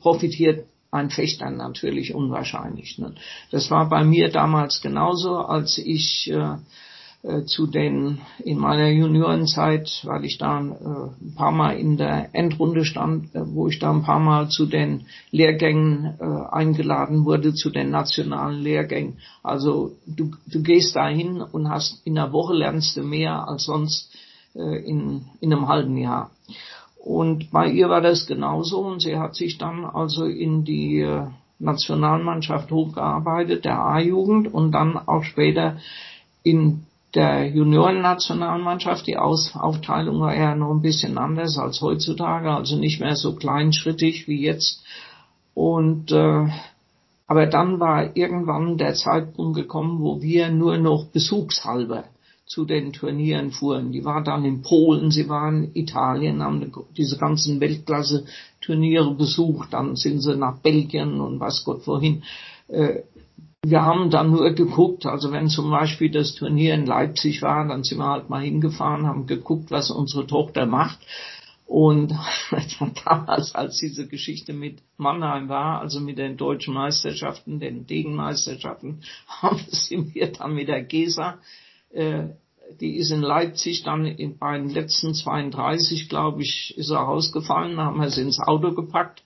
profitiert 0.00 0.66
ein 0.90 1.10
Fechter 1.10 1.50
natürlich 1.50 2.14
unwahrscheinlich. 2.14 2.98
Ne? 2.98 3.14
Das 3.50 3.70
war 3.70 3.88
bei 3.88 4.04
mir 4.04 4.30
damals 4.30 4.80
genauso, 4.80 5.36
als 5.38 5.78
ich 5.78 6.30
äh, 6.30 6.56
zu 7.46 7.66
den 7.66 8.18
in 8.44 8.58
meiner 8.58 8.88
Juniorenzeit, 8.88 10.02
weil 10.04 10.24
ich 10.24 10.38
da 10.38 10.60
äh, 10.60 10.62
ein 10.62 11.34
paar 11.34 11.50
Mal 11.50 11.76
in 11.76 11.96
der 11.96 12.34
Endrunde 12.34 12.84
stand, 12.84 13.34
äh, 13.34 13.40
wo 13.44 13.68
ich 13.68 13.78
da 13.78 13.90
ein 13.90 14.02
paar 14.02 14.20
Mal 14.20 14.48
zu 14.48 14.66
den 14.66 15.06
Lehrgängen 15.30 16.14
äh, 16.20 16.54
eingeladen 16.54 17.24
wurde, 17.24 17.54
zu 17.54 17.70
den 17.70 17.90
nationalen 17.90 18.62
Lehrgängen. 18.62 19.18
Also 19.42 19.92
du, 20.06 20.30
du 20.46 20.62
gehst 20.62 20.94
dahin 20.94 21.42
und 21.42 21.68
hast 21.68 22.06
in 22.06 22.18
einer 22.18 22.32
Woche 22.32 22.54
lernst 22.54 22.96
du 22.96 23.02
mehr 23.02 23.48
als 23.48 23.64
sonst 23.64 24.12
äh, 24.54 24.88
in, 24.88 25.24
in 25.40 25.52
einem 25.52 25.68
halben 25.68 25.96
Jahr. 25.96 26.30
Und 26.96 27.50
bei 27.50 27.68
ihr 27.68 27.88
war 27.88 28.00
das 28.00 28.26
genauso 28.26 28.80
und 28.80 29.00
sie 29.00 29.16
hat 29.16 29.34
sich 29.34 29.58
dann 29.58 29.84
also 29.84 30.24
in 30.24 30.64
die 30.64 31.00
äh, 31.00 31.26
Nationalmannschaft 31.58 32.70
hochgearbeitet, 32.70 33.64
der 33.64 33.78
A-Jugend 33.78 34.52
und 34.52 34.72
dann 34.72 34.96
auch 34.96 35.24
später 35.24 35.78
in 36.42 36.84
der 37.14 37.48
Juniorennationalmannschaft. 37.48 39.06
Die 39.06 39.16
Aus 39.16 39.54
Aufteilung 39.54 40.20
war 40.20 40.34
eher 40.34 40.54
noch 40.54 40.70
ein 40.70 40.82
bisschen 40.82 41.18
anders 41.18 41.58
als 41.58 41.80
heutzutage, 41.80 42.50
also 42.50 42.76
nicht 42.76 43.00
mehr 43.00 43.16
so 43.16 43.34
kleinschrittig 43.34 44.28
wie 44.28 44.42
jetzt. 44.42 44.84
Und 45.54 46.12
äh, 46.12 46.46
aber 47.28 47.46
dann 47.46 47.80
war 47.80 48.16
irgendwann 48.16 48.78
der 48.78 48.94
Zeitpunkt 48.94 49.56
gekommen, 49.56 50.00
wo 50.00 50.22
wir 50.22 50.48
nur 50.50 50.78
noch 50.78 51.06
besuchshalber 51.06 52.04
zu 52.46 52.64
den 52.64 52.92
Turnieren 52.92 53.50
fuhren. 53.50 53.90
Die 53.90 54.04
war 54.04 54.22
dann 54.22 54.44
in 54.44 54.62
Polen, 54.62 55.10
sie 55.10 55.28
waren 55.28 55.64
in 55.64 55.82
Italien, 55.82 56.42
haben 56.42 56.72
diese 56.96 57.18
ganzen 57.18 57.60
Weltklasse-Turniere 57.60 59.14
besucht, 59.14 59.72
dann 59.72 59.96
sind 59.96 60.20
sie 60.20 60.36
nach 60.36 60.58
Belgien 60.58 61.20
und 61.20 61.40
was 61.40 61.64
Gott 61.64 61.84
wohin. 61.88 62.22
Äh, 62.68 63.00
wir 63.70 63.82
haben 63.82 64.10
dann 64.10 64.30
nur 64.30 64.50
geguckt, 64.52 65.06
also 65.06 65.32
wenn 65.32 65.48
zum 65.48 65.70
Beispiel 65.70 66.10
das 66.10 66.34
Turnier 66.34 66.74
in 66.74 66.86
Leipzig 66.86 67.42
war, 67.42 67.66
dann 67.66 67.82
sind 67.82 67.98
wir 67.98 68.06
halt 68.06 68.30
mal 68.30 68.42
hingefahren, 68.42 69.06
haben 69.06 69.26
geguckt, 69.26 69.70
was 69.70 69.90
unsere 69.90 70.26
Tochter 70.26 70.66
macht. 70.66 70.98
Und 71.66 72.14
damals, 73.04 73.54
als 73.56 73.78
diese 73.78 74.06
Geschichte 74.06 74.52
mit 74.52 74.82
Mannheim 74.98 75.48
war, 75.48 75.80
also 75.80 75.98
mit 75.98 76.16
den 76.16 76.36
deutschen 76.36 76.74
Meisterschaften, 76.74 77.58
den 77.58 77.86
Degenmeisterschaften, 77.86 79.02
haben 79.28 79.60
mir 80.14 80.32
dann 80.32 80.54
mit 80.54 80.68
der 80.68 80.84
Gesa, 80.84 81.38
äh, 81.90 82.28
die 82.80 82.96
ist 82.96 83.10
in 83.10 83.20
Leipzig 83.20 83.82
dann 83.82 84.06
in, 84.06 84.38
bei 84.38 84.58
den 84.58 84.70
letzten 84.70 85.14
32, 85.14 86.08
glaube 86.08 86.42
ich, 86.42 86.76
ist 86.76 86.90
er 86.90 86.98
rausgefallen, 86.98 87.78
haben 87.78 88.00
wir 88.00 88.10
sie 88.10 88.22
ins 88.22 88.40
Auto 88.40 88.72
gepackt 88.74 89.22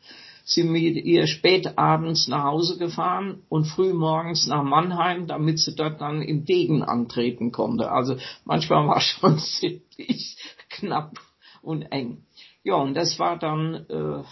sind 0.51 0.73
mit 0.73 0.97
ihr 0.97 1.27
spät 1.27 1.79
abends 1.79 2.27
nach 2.27 2.43
Hause 2.43 2.77
gefahren 2.77 3.43
und 3.49 3.67
früh 3.67 3.93
morgens 3.93 4.47
nach 4.49 4.65
Mannheim, 4.65 5.27
damit 5.27 5.61
sie 5.61 5.77
dort 5.77 6.01
dann 6.01 6.23
im 6.23 6.45
Degen 6.45 6.83
antreten 6.83 7.53
konnte. 7.53 7.91
Also 7.93 8.17
manchmal 8.45 8.87
war 8.89 9.01
schon 9.01 9.39
ziemlich 9.39 10.37
knapp 10.69 11.19
und 11.63 11.83
eng. 11.93 12.25
Ja, 12.65 12.75
und 12.75 12.95
das 12.95 13.19
war 13.19 13.39
dann 13.39 13.87
äh, 13.89 14.25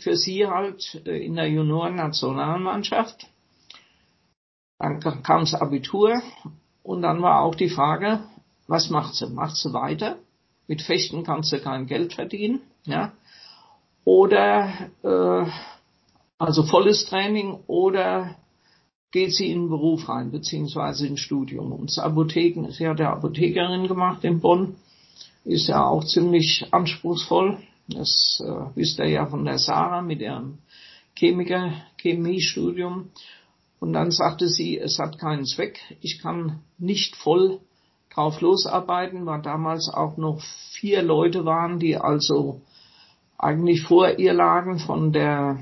für 0.00 0.16
sie 0.16 0.46
halt 0.46 1.00
äh, 1.06 1.24
in 1.24 1.36
der 1.36 1.48
Junioren-Nationalmannschaft. 1.48 3.26
Dann 4.78 5.00
kam 5.00 5.42
das 5.42 5.54
Abitur 5.54 6.20
und 6.82 7.02
dann 7.02 7.22
war 7.22 7.42
auch 7.42 7.54
die 7.54 7.70
Frage, 7.70 8.24
was 8.66 8.90
macht 8.90 9.14
sie? 9.14 9.28
Macht 9.28 9.56
sie 9.56 9.72
weiter? 9.72 10.18
Mit 10.66 10.82
Fechten 10.82 11.22
kannst 11.22 11.52
du 11.52 11.60
kein 11.60 11.86
Geld 11.86 12.14
verdienen. 12.14 12.62
Ja? 12.84 13.12
Oder 14.04 14.90
äh, 15.02 15.50
also 16.38 16.64
volles 16.64 17.06
Training 17.06 17.60
oder 17.66 18.36
geht 19.12 19.32
sie 19.32 19.50
in 19.50 19.62
den 19.62 19.68
Beruf 19.68 20.08
rein, 20.08 20.32
beziehungsweise 20.32 21.06
ins 21.06 21.20
Studium. 21.20 21.72
Und 21.72 21.90
das 21.90 21.98
Apotheken, 21.98 22.70
sie 22.70 22.88
hat 22.88 22.98
ja 22.98 23.12
Apothekerin 23.12 23.86
gemacht 23.86 24.24
in 24.24 24.40
Bonn, 24.40 24.74
ist 25.44 25.68
ja 25.68 25.86
auch 25.86 26.04
ziemlich 26.04 26.66
anspruchsvoll. 26.72 27.58
Das 27.88 28.42
äh, 28.44 28.76
wisst 28.76 28.98
ihr 28.98 29.08
ja 29.08 29.26
von 29.26 29.44
der 29.44 29.58
Sarah 29.58 30.02
mit 30.02 30.20
ihrem 30.20 30.58
Chemiker, 31.14 31.72
Chemiestudium. 32.00 33.10
Und 33.78 33.92
dann 33.92 34.10
sagte 34.10 34.48
sie, 34.48 34.78
es 34.78 34.98
hat 34.98 35.18
keinen 35.18 35.44
Zweck, 35.44 35.78
ich 36.00 36.20
kann 36.20 36.60
nicht 36.78 37.16
voll 37.16 37.60
drauf 38.12 38.40
losarbeiten, 38.40 39.26
weil 39.26 39.42
damals 39.42 39.88
auch 39.92 40.16
noch 40.16 40.40
vier 40.72 41.02
Leute 41.02 41.44
waren, 41.44 41.78
die 41.78 41.96
also 41.96 42.62
eigentlich 43.38 43.82
vor 43.82 44.18
ihr 44.18 44.32
lagen 44.32 44.78
von 44.78 45.12
der 45.12 45.58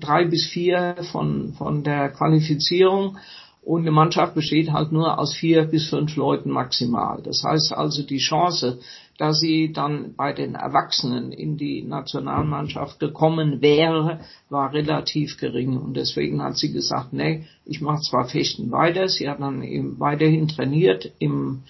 drei 0.00 0.24
bis 0.24 0.46
vier 0.46 0.96
von, 1.12 1.54
von 1.54 1.84
der 1.84 2.10
Qualifizierung. 2.10 3.16
Und 3.62 3.82
eine 3.82 3.92
Mannschaft 3.92 4.34
besteht 4.34 4.72
halt 4.72 4.90
nur 4.90 5.18
aus 5.20 5.34
vier 5.34 5.64
bis 5.66 5.88
fünf 5.88 6.16
Leuten 6.16 6.50
maximal. 6.50 7.22
Das 7.22 7.44
heißt 7.44 7.72
also, 7.72 8.02
die 8.02 8.18
Chance, 8.18 8.80
dass 9.18 9.38
sie 9.38 9.72
dann 9.72 10.14
bei 10.16 10.32
den 10.32 10.56
Erwachsenen 10.56 11.30
in 11.30 11.56
die 11.56 11.84
Nationalmannschaft 11.84 12.98
gekommen 12.98 13.62
wäre, 13.62 14.18
war 14.50 14.72
relativ 14.72 15.38
gering. 15.38 15.76
Und 15.76 15.96
deswegen 15.96 16.42
hat 16.42 16.56
sie 16.56 16.72
gesagt, 16.72 17.12
nee, 17.12 17.46
ich 17.64 17.80
mache 17.80 18.00
zwar 18.00 18.24
Fechten 18.24 18.72
weiter. 18.72 19.08
Sie 19.08 19.28
hat 19.28 19.40
dann 19.40 19.62
eben 19.62 20.00
weiterhin 20.00 20.48
trainiert 20.48 21.12
im, 21.20 21.62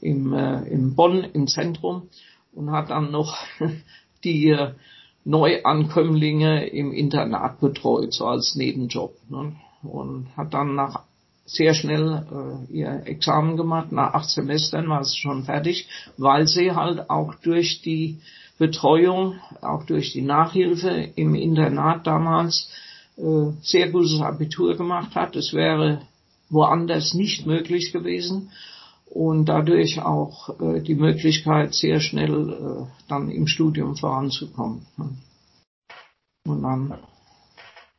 im, 0.00 0.32
äh, 0.32 0.64
im 0.64 0.96
Bonn 0.96 1.22
im 1.22 1.46
Zentrum 1.46 2.08
und 2.52 2.72
hat 2.72 2.90
dann 2.90 3.12
noch 3.12 3.36
die 4.24 4.48
äh, 4.48 4.72
Neuankömmlinge 5.26 6.68
im 6.68 6.92
Internat 6.92 7.60
betreut, 7.60 8.14
so 8.14 8.26
als 8.26 8.54
Nebenjob. 8.54 9.12
Ne? 9.28 9.56
Und 9.82 10.28
hat 10.36 10.54
dann 10.54 10.76
nach 10.76 11.02
sehr 11.44 11.74
schnell 11.74 12.24
äh, 12.70 12.72
ihr 12.72 13.02
Examen 13.06 13.56
gemacht. 13.56 13.90
Nach 13.90 14.14
acht 14.14 14.30
Semestern 14.30 14.88
war 14.88 15.04
sie 15.04 15.16
schon 15.16 15.44
fertig, 15.44 15.88
weil 16.16 16.46
sie 16.46 16.72
halt 16.72 17.10
auch 17.10 17.34
durch 17.34 17.82
die 17.82 18.20
Betreuung, 18.58 19.38
auch 19.62 19.84
durch 19.84 20.12
die 20.12 20.22
Nachhilfe 20.22 21.10
im 21.16 21.34
Internat 21.34 22.06
damals 22.06 22.70
äh, 23.16 23.50
sehr 23.62 23.90
gutes 23.90 24.20
Abitur 24.20 24.76
gemacht 24.76 25.16
hat. 25.16 25.34
Es 25.34 25.52
wäre 25.52 26.02
woanders 26.50 27.14
nicht 27.14 27.46
möglich 27.46 27.92
gewesen 27.92 28.50
und 29.06 29.46
dadurch 29.46 30.00
auch 30.00 30.60
äh, 30.60 30.80
die 30.80 30.94
Möglichkeit, 30.94 31.74
sehr 31.74 32.00
schnell 32.00 32.50
äh, 32.50 33.08
dann 33.08 33.30
im 33.30 33.46
Studium 33.46 33.96
voranzukommen. 33.96 34.86
Und 36.44 36.62
dann 36.62 36.98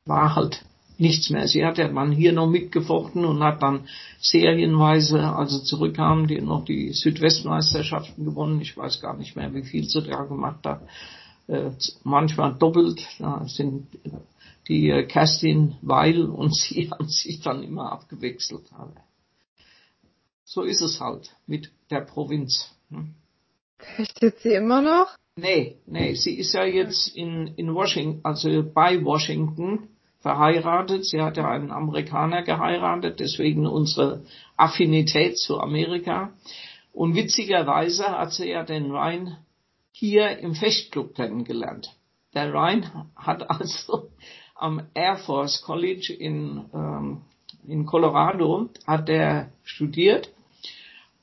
war 0.05 0.35
halt 0.35 0.63
nichts 0.97 1.29
mehr. 1.29 1.47
Sie 1.47 1.65
hat 1.65 1.77
ja 1.77 1.87
dann 1.87 2.11
hier 2.11 2.33
noch 2.33 2.47
mitgefochten 2.47 3.25
und 3.25 3.43
hat 3.43 3.61
dann 3.61 3.87
serienweise, 4.19 5.21
also 5.21 5.59
zurückkam, 5.59 6.27
die 6.27 6.41
noch 6.41 6.65
die 6.65 6.91
Südwestmeisterschaften 6.93 8.25
gewonnen. 8.25 8.61
Ich 8.61 8.75
weiß 8.75 9.01
gar 9.01 9.15
nicht 9.15 9.35
mehr, 9.35 9.53
wie 9.53 9.63
viel 9.63 9.83
sie 9.83 10.01
da 10.01 10.23
gemacht 10.23 10.65
hat. 10.65 10.81
Äh, 11.47 11.71
manchmal 12.03 12.55
doppelt. 12.55 13.01
Da 13.19 13.45
sind 13.47 13.87
die 14.67 14.89
äh, 14.89 15.03
Kerstin 15.03 15.75
Weil 15.81 16.23
und 16.23 16.55
sie 16.55 16.89
haben 16.91 17.07
sich 17.07 17.41
dann 17.41 17.63
immer 17.63 17.91
abgewechselt. 17.91 18.63
So 20.49 20.61
ist 20.61 20.81
es 20.81 21.01
halt 21.01 21.35
mit 21.45 21.71
der 21.91 21.99
Provinz. 21.99 22.73
Fechtet 23.77 24.39
sie 24.39 24.53
immer 24.53 24.81
noch? 24.81 25.09
Nee, 25.35 25.75
nee, 25.85 26.13
sie 26.13 26.35
ist 26.35 26.53
ja 26.53 26.63
jetzt 26.63 27.13
in, 27.17 27.47
in 27.57 27.75
Washington, 27.75 28.21
also 28.23 28.63
bei 28.63 29.03
Washington 29.03 29.89
verheiratet. 30.21 31.03
Sie 31.05 31.21
hat 31.21 31.35
ja 31.35 31.49
einen 31.49 31.69
Amerikaner 31.69 32.43
geheiratet, 32.43 33.19
deswegen 33.19 33.67
unsere 33.67 34.23
Affinität 34.55 35.37
zu 35.37 35.59
Amerika. 35.59 36.31
Und 36.93 37.15
witzigerweise 37.15 38.05
hat 38.05 38.31
sie 38.31 38.49
ja 38.49 38.63
den 38.63 38.89
Ryan 38.89 39.35
hier 39.91 40.39
im 40.39 40.55
Fechtclub 40.55 41.13
kennengelernt. 41.13 41.93
Der 42.33 42.53
Ryan 42.53 43.11
hat 43.17 43.49
also 43.49 44.11
am 44.55 44.81
Air 44.93 45.17
Force 45.17 45.61
College 45.61 46.13
in, 46.17 46.69
ähm, 46.73 47.21
in 47.67 47.85
Colorado 47.85 48.69
hat 48.87 49.09
er 49.09 49.51
studiert 49.63 50.31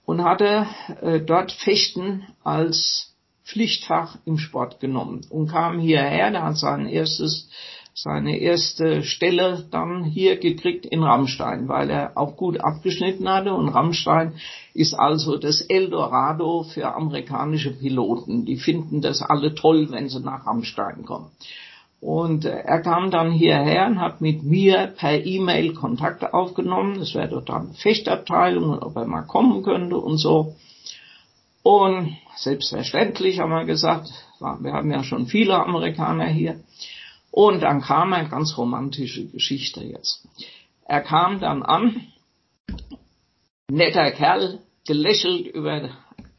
und 0.06 0.24
hatte 0.24 0.66
äh, 1.00 1.20
dort 1.20 1.52
Fechten 1.52 2.26
als 2.42 3.14
Pflichtfach 3.44 4.16
im 4.24 4.38
Sport 4.38 4.80
genommen 4.80 5.26
und 5.28 5.48
kam 5.48 5.78
hierher, 5.78 6.30
der 6.30 6.44
hat 6.44 6.56
sein 6.56 6.86
erstes 6.86 7.50
seine 7.94 8.38
erste 8.38 9.04
Stelle 9.04 9.66
dann 9.70 10.02
hier 10.02 10.36
gekriegt 10.36 10.84
in 10.84 11.04
Rammstein, 11.04 11.68
weil 11.68 11.90
er 11.90 12.18
auch 12.18 12.36
gut 12.36 12.58
abgeschnitten 12.58 13.28
hatte. 13.28 13.54
Und 13.54 13.68
Rammstein 13.68 14.34
ist 14.74 14.94
also 14.94 15.38
das 15.38 15.60
Eldorado 15.60 16.64
für 16.64 16.92
amerikanische 16.92 17.70
Piloten. 17.70 18.44
Die 18.44 18.56
finden 18.56 19.00
das 19.00 19.22
alle 19.22 19.54
toll, 19.54 19.90
wenn 19.90 20.08
sie 20.08 20.20
nach 20.20 20.44
Rammstein 20.44 21.04
kommen. 21.04 21.30
Und 22.04 22.44
er 22.44 22.82
kam 22.82 23.10
dann 23.10 23.32
hierher 23.32 23.86
und 23.86 23.98
hat 23.98 24.20
mit 24.20 24.42
mir 24.42 24.88
per 24.88 25.24
E-Mail 25.24 25.72
Kontakt 25.72 26.34
aufgenommen. 26.34 27.00
Es 27.00 27.14
wäre 27.14 27.28
dort 27.28 27.48
eine 27.48 27.72
Fechtabteilung, 27.72 28.78
ob 28.78 28.94
er 28.96 29.06
mal 29.06 29.22
kommen 29.22 29.62
könnte 29.62 29.96
und 29.96 30.18
so. 30.18 30.54
Und 31.62 32.14
selbstverständlich 32.36 33.38
haben 33.38 33.52
wir 33.52 33.64
gesagt, 33.64 34.12
wir 34.38 34.74
haben 34.74 34.90
ja 34.90 35.02
schon 35.02 35.28
viele 35.28 35.54
Amerikaner 35.54 36.26
hier. 36.26 36.60
Und 37.30 37.62
dann 37.62 37.80
kam 37.80 38.12
eine 38.12 38.28
ganz 38.28 38.58
romantische 38.58 39.24
Geschichte 39.24 39.82
jetzt. 39.82 40.28
Er 40.84 41.00
kam 41.00 41.40
dann 41.40 41.62
an, 41.62 42.02
netter 43.70 44.10
Kerl, 44.10 44.58
gelächelt 44.86 45.46
über, 45.46 45.88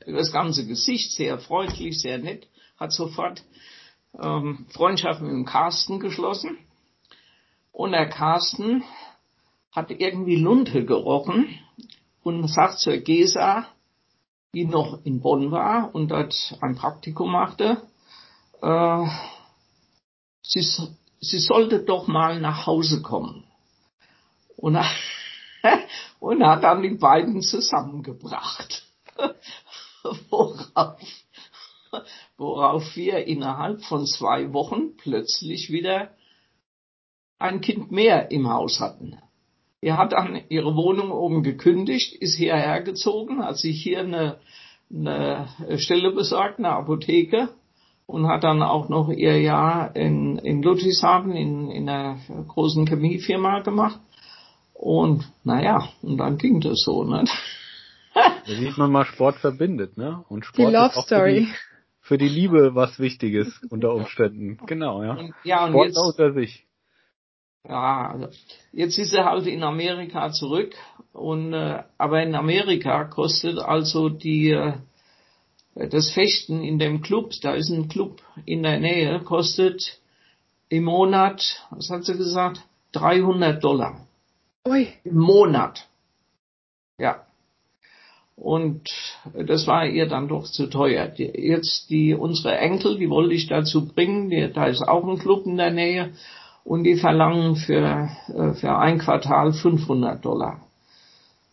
über 0.05 0.19
das 0.19 0.31
ganze 0.31 0.67
Gesicht, 0.67 1.11
sehr 1.13 1.39
freundlich, 1.39 1.99
sehr 1.99 2.19
nett, 2.19 2.45
hat 2.77 2.93
sofort 2.93 3.41
ähm, 4.21 4.65
Freundschaft 4.69 5.21
mit 5.21 5.31
dem 5.31 5.45
Carsten 5.45 5.99
geschlossen. 5.99 6.57
Und 7.71 7.91
der 7.91 8.09
Carsten 8.09 8.83
hat 9.71 9.91
irgendwie 9.91 10.37
Lunte 10.37 10.85
gerochen 10.85 11.59
und 12.23 12.47
sagt 12.47 12.79
zur 12.79 12.97
Gesa, 12.97 13.67
die 14.53 14.65
noch 14.65 15.03
in 15.03 15.21
Bonn 15.21 15.51
war 15.51 15.93
und 15.93 16.09
dort 16.09 16.57
ein 16.61 16.75
Praktikum 16.75 17.31
machte, 17.31 17.81
äh, 18.61 19.05
sie, 20.41 20.61
sie 21.19 21.39
sollte 21.39 21.79
doch 21.79 22.07
mal 22.07 22.39
nach 22.39 22.65
Hause 22.65 23.01
kommen. 23.01 23.43
Und, 24.55 24.77
und 26.19 26.43
hat 26.45 26.63
dann 26.63 26.81
die 26.81 26.95
beiden 26.95 27.41
zusammengebracht. 27.41 28.87
worauf, 30.29 30.99
worauf 32.37 32.95
wir 32.95 33.25
innerhalb 33.27 33.81
von 33.83 34.05
zwei 34.05 34.53
Wochen 34.53 34.95
plötzlich 34.97 35.71
wieder 35.71 36.09
ein 37.39 37.61
Kind 37.61 37.91
mehr 37.91 38.31
im 38.31 38.49
Haus 38.49 38.79
hatten. 38.79 39.17
Er 39.81 39.97
hat 39.97 40.13
dann 40.13 40.41
ihre 40.49 40.75
Wohnung 40.75 41.11
oben 41.11 41.43
gekündigt, 41.43 42.15
ist 42.15 42.35
hierher 42.35 42.81
gezogen, 42.81 43.43
hat 43.43 43.57
sich 43.57 43.81
hier 43.81 43.99
eine, 43.99 44.37
eine 44.91 45.47
Stelle 45.77 46.11
besorgt, 46.11 46.59
eine 46.59 46.69
Apotheke 46.69 47.49
und 48.07 48.27
hat 48.27 48.43
dann 48.43 48.63
auch 48.63 48.89
noch 48.89 49.09
ihr 49.09 49.39
Jahr 49.41 49.95
in, 49.95 50.37
in 50.39 50.61
Ludwigshafen 50.61 51.33
in, 51.33 51.69
in 51.69 51.89
einer 51.89 52.17
großen 52.47 52.87
Chemiefirma 52.87 53.59
gemacht. 53.59 53.99
Und 54.73 55.23
naja, 55.43 55.87
und 56.01 56.17
dann 56.17 56.37
ging 56.37 56.61
das 56.61 56.81
so, 56.83 57.03
ne? 57.03 57.25
Da 58.13 58.33
sieht 58.45 58.77
man 58.77 58.91
mal, 58.91 59.05
Sport 59.05 59.37
verbindet, 59.37 59.97
ne? 59.97 60.23
Und 60.29 60.45
Sport 60.45 60.69
die 60.69 60.73
Love 60.73 61.01
Story. 61.01 61.47
Für 62.05 62.19
die, 62.19 62.27
Liebe 62.27 62.75
was 62.75 62.99
Wichtiges 62.99 63.59
unter 63.69 63.91
Umständen. 63.91 64.59
Genau, 64.67 65.01
ja. 65.01 65.15
Und, 65.15 65.33
ja, 65.43 65.65
und 65.65 65.71
Sport 65.71 65.87
jetzt, 65.87 65.97
unter 65.97 66.33
sich. 66.33 66.67
Ja, 67.67 68.11
also 68.11 68.27
jetzt 68.71 68.99
ist 68.99 69.11
er 69.13 69.25
halt 69.25 69.47
in 69.47 69.63
Amerika 69.63 70.31
zurück 70.31 70.75
und 71.13 71.53
äh, 71.53 71.81
aber 71.97 72.21
in 72.21 72.35
Amerika 72.35 73.05
kostet 73.05 73.57
also 73.57 74.09
die 74.09 74.51
äh, 74.51 74.73
das 75.73 76.11
Fechten 76.11 76.63
in 76.63 76.77
dem 76.77 77.01
Club, 77.01 77.31
da 77.41 77.55
ist 77.55 77.71
ein 77.71 77.89
Club 77.89 78.21
in 78.45 78.61
der 78.61 78.79
Nähe, 78.79 79.19
kostet 79.21 79.99
im 80.69 80.83
Monat, 80.83 81.65
was 81.71 81.89
hat 81.89 82.05
sie 82.05 82.15
gesagt, 82.15 82.61
300 82.91 83.63
Dollar. 83.63 84.05
Ui. 84.67 84.87
Im 85.03 85.17
Monat. 85.17 85.87
Ja. 86.99 87.25
Und 88.35 88.89
das 89.33 89.65
war 89.65 89.85
ihr 89.85 90.07
dann 90.07 90.27
doch 90.27 90.45
zu 90.45 90.67
teuer. 90.67 91.11
Jetzt 91.17 91.89
die, 91.89 92.13
unsere 92.13 92.57
Enkel, 92.57 92.97
die 92.97 93.09
wollte 93.09 93.33
ich 93.33 93.47
dazu 93.47 93.87
bringen, 93.87 94.29
die, 94.29 94.51
da 94.53 94.65
ist 94.65 94.85
auch 94.85 95.07
ein 95.07 95.17
Club 95.17 95.45
in 95.45 95.57
der 95.57 95.71
Nähe 95.71 96.11
und 96.65 96.83
die 96.83 96.97
verlangen 96.97 97.55
für, 97.55 98.09
äh, 98.27 98.53
für 98.53 98.77
ein 98.77 98.99
Quartal 98.99 99.53
500 99.53 100.23
Dollar. 100.23 100.61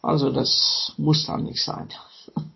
Also 0.03 0.33
das 0.33 0.95
muss 0.97 1.27
dann 1.27 1.45
nicht 1.45 1.63
sein. 1.63 1.89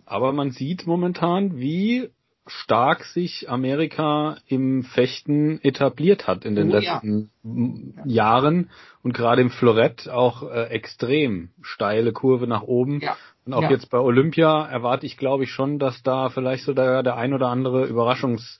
Aber 0.05 0.33
man 0.33 0.51
sieht 0.51 0.85
momentan, 0.85 1.57
wie 1.57 2.09
stark 2.47 3.03
sich 3.03 3.49
Amerika 3.49 4.37
im 4.47 4.83
Fechten 4.83 5.59
etabliert 5.61 6.27
hat 6.27 6.45
in 6.45 6.55
den 6.55 6.69
Oh, 6.69 6.73
letzten 6.73 7.31
ja. 7.43 8.05
Jahren 8.05 8.69
und 9.03 9.13
gerade 9.13 9.41
im 9.41 9.49
Florett 9.49 10.09
auch 10.09 10.43
äh, 10.43 10.65
extrem 10.69 11.49
steile 11.61 12.13
Kurve 12.13 12.47
nach 12.47 12.63
oben. 12.63 12.99
Ja. 13.01 13.17
Und 13.45 13.53
auch 13.53 13.61
Ja. 13.63 13.69
jetzt 13.69 13.89
bei 13.89 13.99
Olympia 13.99 14.65
erwarte 14.65 15.05
ich, 15.05 15.17
glaube 15.17 15.43
ich, 15.45 15.51
schon, 15.51 15.79
dass 15.79 16.03
da 16.03 16.29
vielleicht 16.29 16.65
so 16.65 16.73
der, 16.73 17.15
ein 17.15 17.33
oder 17.33 17.47
andere 17.47 17.85
Überraschungs 17.85 18.59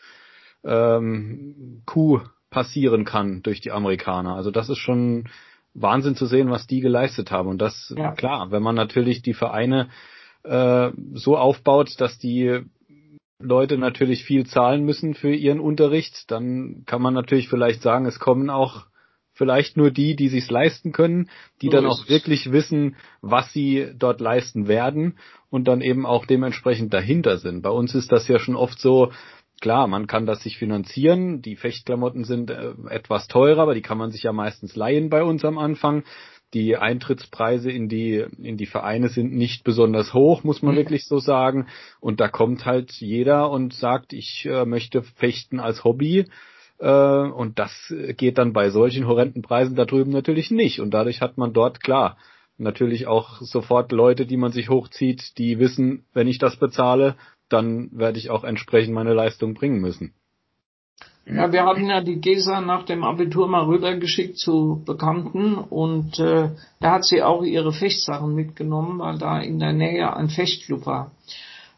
ähm, 0.63 1.81
Coup 1.85 2.21
passieren 2.49 3.05
kann 3.05 3.41
durch 3.43 3.61
die 3.61 3.71
Amerikaner. 3.71 4.35
Also 4.35 4.51
das 4.51 4.69
ist 4.69 4.77
schon 4.79 5.29
Wahnsinn 5.73 6.15
zu 6.15 6.25
sehen, 6.25 6.49
was 6.49 6.65
die 6.67 6.79
geleistet 6.79 7.31
haben. 7.31 7.49
Und 7.49 7.59
das, 7.61 7.93
klar, 8.15 8.51
wenn 8.51 8.63
man 8.63 8.75
natürlich 8.75 9.21
die 9.21 9.33
Vereine 9.33 9.89
äh, 10.43 10.91
so 11.13 11.38
aufbaut, 11.38 11.99
dass 11.99 12.17
die 12.17 12.61
Leute 13.39 13.77
natürlich 13.77 14.23
viel 14.23 14.45
zahlen 14.45 14.83
müssen 14.83 15.13
für 15.13 15.33
ihren 15.33 15.59
Unterricht, 15.59 16.31
dann 16.31 16.83
kann 16.85 17.01
man 17.01 17.13
natürlich 17.13 17.49
vielleicht 17.49 17.81
sagen, 17.81 18.05
es 18.05 18.19
kommen 18.19 18.49
auch 18.49 18.85
vielleicht 19.33 19.77
nur 19.77 19.91
die, 19.91 20.15
die 20.15 20.29
sich's 20.29 20.49
leisten 20.49 20.91
können, 20.91 21.29
die 21.61 21.67
so 21.67 21.73
dann 21.73 21.85
auch 21.85 22.09
wirklich 22.09 22.51
wissen, 22.51 22.95
was 23.21 23.53
sie 23.53 23.91
dort 23.95 24.19
leisten 24.19 24.67
werden 24.67 25.19
und 25.51 25.67
dann 25.67 25.81
eben 25.81 26.05
auch 26.07 26.25
dementsprechend 26.25 26.93
dahinter 26.93 27.38
sind. 27.38 27.61
Bei 27.61 27.69
uns 27.69 27.93
ist 27.93 28.11
das 28.11 28.27
ja 28.27 28.39
schon 28.39 28.55
oft 28.55 28.79
so, 28.79 29.11
klar, 29.61 29.88
man 29.88 30.07
kann 30.07 30.25
das 30.25 30.41
sich 30.41 30.57
finanzieren, 30.57 31.41
die 31.43 31.55
Fechtklamotten 31.55 32.23
sind 32.23 32.49
äh, 32.49 32.73
etwas 32.89 33.27
teurer, 33.27 33.61
aber 33.61 33.75
die 33.75 33.81
kann 33.81 33.97
man 33.99 34.11
sich 34.11 34.23
ja 34.23 34.33
meistens 34.33 34.75
leihen 34.75 35.09
bei 35.09 35.23
uns 35.23 35.45
am 35.45 35.59
Anfang. 35.59 36.03
Die 36.53 36.77
Eintrittspreise 36.77 37.71
in 37.71 37.89
die, 37.89 38.25
in 38.41 38.57
die 38.57 38.65
Vereine 38.65 39.09
sind 39.09 39.33
nicht 39.33 39.63
besonders 39.63 40.13
hoch, 40.13 40.43
muss 40.43 40.61
man 40.61 40.75
mhm. 40.75 40.79
wirklich 40.79 41.05
so 41.05 41.19
sagen. 41.19 41.67
Und 41.99 42.19
da 42.19 42.29
kommt 42.29 42.65
halt 42.65 42.91
jeder 42.93 43.49
und 43.49 43.73
sagt, 43.73 44.13
ich 44.13 44.45
äh, 44.45 44.65
möchte 44.65 45.03
fechten 45.03 45.59
als 45.59 45.83
Hobby 45.83 46.25
äh, 46.79 46.87
und 46.89 47.59
das 47.59 47.93
geht 48.15 48.37
dann 48.37 48.53
bei 48.53 48.69
solchen 48.69 49.07
horrenden 49.07 49.41
Preisen 49.41 49.75
da 49.75 49.85
drüben 49.85 50.11
natürlich 50.11 50.51
nicht. 50.51 50.79
Und 50.79 50.91
dadurch 50.91 51.21
hat 51.21 51.37
man 51.37 51.53
dort 51.53 51.81
klar 51.81 52.17
natürlich 52.57 53.07
auch 53.07 53.41
sofort 53.41 53.91
Leute, 53.91 54.25
die 54.25 54.37
man 54.37 54.51
sich 54.51 54.69
hochzieht, 54.69 55.37
die 55.37 55.59
wissen, 55.59 56.05
wenn 56.13 56.27
ich 56.27 56.39
das 56.39 56.57
bezahle, 56.57 57.15
dann 57.49 57.89
werde 57.91 58.19
ich 58.19 58.29
auch 58.29 58.43
entsprechend 58.43 58.93
meine 58.93 59.13
Leistung 59.13 59.53
bringen 59.53 59.79
müssen. 59.79 60.13
Ja, 61.25 61.51
wir 61.51 61.65
hatten 61.65 61.87
ja 61.87 62.01
die 62.01 62.21
Gesa 62.21 62.61
nach 62.61 62.83
dem 62.83 63.03
Abitur 63.03 63.49
mal 63.49 63.65
rübergeschickt 63.65 64.37
zu 64.37 64.81
Bekannten 64.85 65.55
und 65.55 66.17
äh, 66.19 66.51
da 66.79 66.91
hat 66.91 67.03
sie 67.03 67.21
auch 67.21 67.43
ihre 67.43 67.73
Fechtsachen 67.73 68.33
mitgenommen, 68.33 68.99
weil 68.99 69.17
da 69.17 69.39
in 69.39 69.59
der 69.59 69.73
Nähe 69.73 70.15
ein 70.15 70.29
Fechtclub 70.29 70.85
war. 70.85 71.11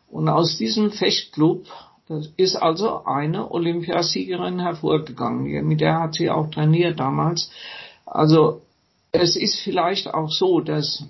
Und 0.08 0.30
aus 0.30 0.58
diesem 0.58 0.92
Fechtclub 0.92 1.66
das 2.10 2.28
ist 2.38 2.56
also 2.56 3.06
eine 3.06 3.52
Olympiasiegerin 3.52 4.60
hervorgegangen. 4.60 5.68
Mit 5.68 5.80
der 5.80 6.00
hat 6.00 6.16
sie 6.16 6.32
auch 6.32 6.50
trainiert 6.50 7.00
damals. 7.00 7.52
Also 8.04 8.64
es 9.12 9.36
ist 9.36 9.60
vielleicht 9.60 10.12
auch 10.12 10.32
so, 10.32 10.60
dass 10.60 11.04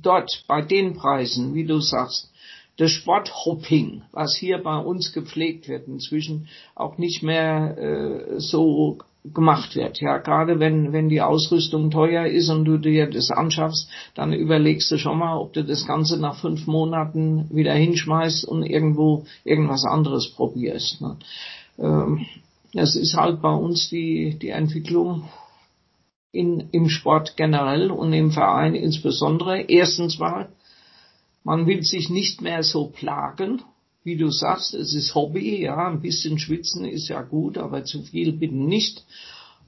dort 0.00 0.44
bei 0.46 0.62
den 0.62 0.94
Preisen, 0.94 1.54
wie 1.54 1.64
du 1.64 1.80
sagst, 1.80 2.31
das 2.76 2.90
Sporthopping, 2.90 4.02
was 4.12 4.36
hier 4.36 4.58
bei 4.58 4.78
uns 4.78 5.12
gepflegt 5.12 5.68
wird, 5.68 5.88
inzwischen 5.88 6.48
auch 6.74 6.98
nicht 6.98 7.22
mehr 7.22 7.76
äh, 7.78 8.40
so 8.40 8.98
gemacht 9.24 9.76
wird. 9.76 10.00
Ja, 10.00 10.18
gerade 10.18 10.58
wenn, 10.58 10.92
wenn 10.92 11.08
die 11.08 11.20
Ausrüstung 11.20 11.90
teuer 11.90 12.26
ist 12.26 12.48
und 12.48 12.64
du 12.64 12.78
dir 12.78 13.08
das 13.08 13.30
anschaffst, 13.30 13.88
dann 14.14 14.32
überlegst 14.32 14.90
du 14.90 14.98
schon 14.98 15.18
mal, 15.18 15.36
ob 15.36 15.52
du 15.52 15.62
das 15.62 15.86
Ganze 15.86 16.18
nach 16.18 16.40
fünf 16.40 16.66
Monaten 16.66 17.48
wieder 17.50 17.74
hinschmeißt 17.74 18.44
und 18.44 18.64
irgendwo 18.64 19.24
irgendwas 19.44 19.84
anderes 19.84 20.30
probierst. 20.30 21.00
Ne? 21.00 21.16
Ähm, 21.78 22.26
das 22.72 22.96
ist 22.96 23.14
halt 23.14 23.42
bei 23.42 23.52
uns 23.52 23.90
die, 23.90 24.38
die 24.40 24.48
Entwicklung 24.48 25.28
in, 26.32 26.68
im 26.72 26.88
Sport 26.88 27.36
generell 27.36 27.90
und 27.90 28.12
im 28.12 28.32
Verein 28.32 28.74
insbesondere. 28.74 29.60
Erstens 29.60 30.18
mal, 30.18 30.48
man 31.44 31.66
will 31.66 31.82
sich 31.82 32.08
nicht 32.08 32.40
mehr 32.40 32.62
so 32.62 32.86
plagen, 32.86 33.62
wie 34.04 34.16
du 34.16 34.30
sagst, 34.30 34.74
es 34.74 34.94
ist 34.94 35.14
Hobby, 35.14 35.62
ja, 35.62 35.88
ein 35.88 36.00
bisschen 36.00 36.38
schwitzen 36.38 36.84
ist 36.84 37.08
ja 37.08 37.22
gut, 37.22 37.56
aber 37.56 37.84
zu 37.84 38.02
viel 38.02 38.32
bitte 38.32 38.56
nicht. 38.56 39.04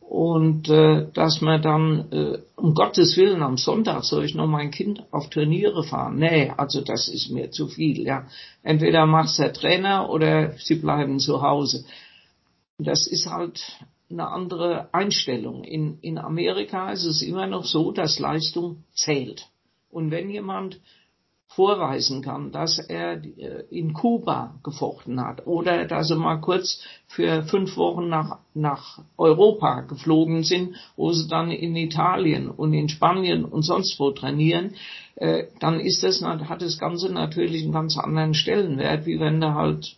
Und 0.01 0.69
äh, 0.69 1.07
dass 1.15 1.41
man 1.41 1.63
dann, 1.63 2.13
äh, 2.13 2.39
um 2.57 2.75
Gottes 2.75 3.17
Willen, 3.17 3.43
am 3.43 3.57
Sonntag 3.57 4.05
soll 4.05 4.25
ich 4.25 4.35
noch 4.35 4.47
mein 4.47 4.71
Kind 4.71 5.03
auf 5.13 5.31
Turniere 5.31 5.83
fahren. 5.83 6.19
Nee, 6.19 6.53
also 6.57 6.83
das 6.83 7.09
ist 7.09 7.31
mir 7.31 7.51
zu 7.51 7.69
viel, 7.69 8.05
ja. 8.07 8.27
Entweder 8.63 9.07
macht's 9.07 9.37
der 9.37 9.53
Trainer 9.53 10.11
oder 10.11 10.53
sie 10.59 10.75
bleiben 10.75 11.21
zu 11.21 11.41
Hause. 11.41 11.85
Das 12.79 13.07
ist 13.07 13.27
halt 13.27 13.61
eine 14.11 14.29
andere 14.29 14.93
Einstellung. 14.93 15.65
In, 15.65 15.99
in 16.01 16.19
Amerika 16.19 16.93
ist 16.93 17.05
es 17.05 17.23
immer 17.23 17.47
noch 17.47 17.65
so, 17.65 17.91
dass 17.91 18.19
Leistung 18.19 18.85
zählt. 18.95 19.47
Und 19.91 20.11
wenn 20.11 20.29
jemand 20.29 20.81
vorweisen 21.55 22.23
kann, 22.23 22.51
dass 22.53 22.79
er 22.79 23.23
äh, 23.25 23.65
in 23.71 23.93
Kuba 23.93 24.55
gefochten 24.63 25.21
hat 25.21 25.47
oder 25.47 25.87
dass 25.87 26.09
sie 26.09 26.17
mal 26.17 26.41
kurz 26.41 26.83
für 27.07 27.45
fünf 27.45 27.77
Wochen 27.77 28.09
nach, 28.09 28.39
nach 28.55 29.01
Europa 29.17 29.83
geflogen 29.83 30.43
sind, 30.43 30.77
wo 30.97 31.13
sie 31.13 31.29
dann 31.29 31.51
in 31.51 31.77
Italien 31.77 32.51
und 32.51 32.73
in 32.73 32.89
Spanien 32.89 33.45
und 33.45 33.63
sonst 33.63 33.99
wo 34.01 34.11
trainieren, 34.11 34.75
äh, 35.17 35.45
dann 35.61 35.81
ist 35.81 36.03
das, 36.03 36.23
hat 36.23 36.63
das 36.63 36.79
Ganze 36.79 37.13
natürlich 37.13 37.63
einen 37.63 37.73
ganz 37.73 37.97
anderen 37.97 38.35
Stellenwert, 38.35 39.07
wie 39.07 39.21
wenn 39.21 39.41
du 39.41 39.55
halt 39.55 39.97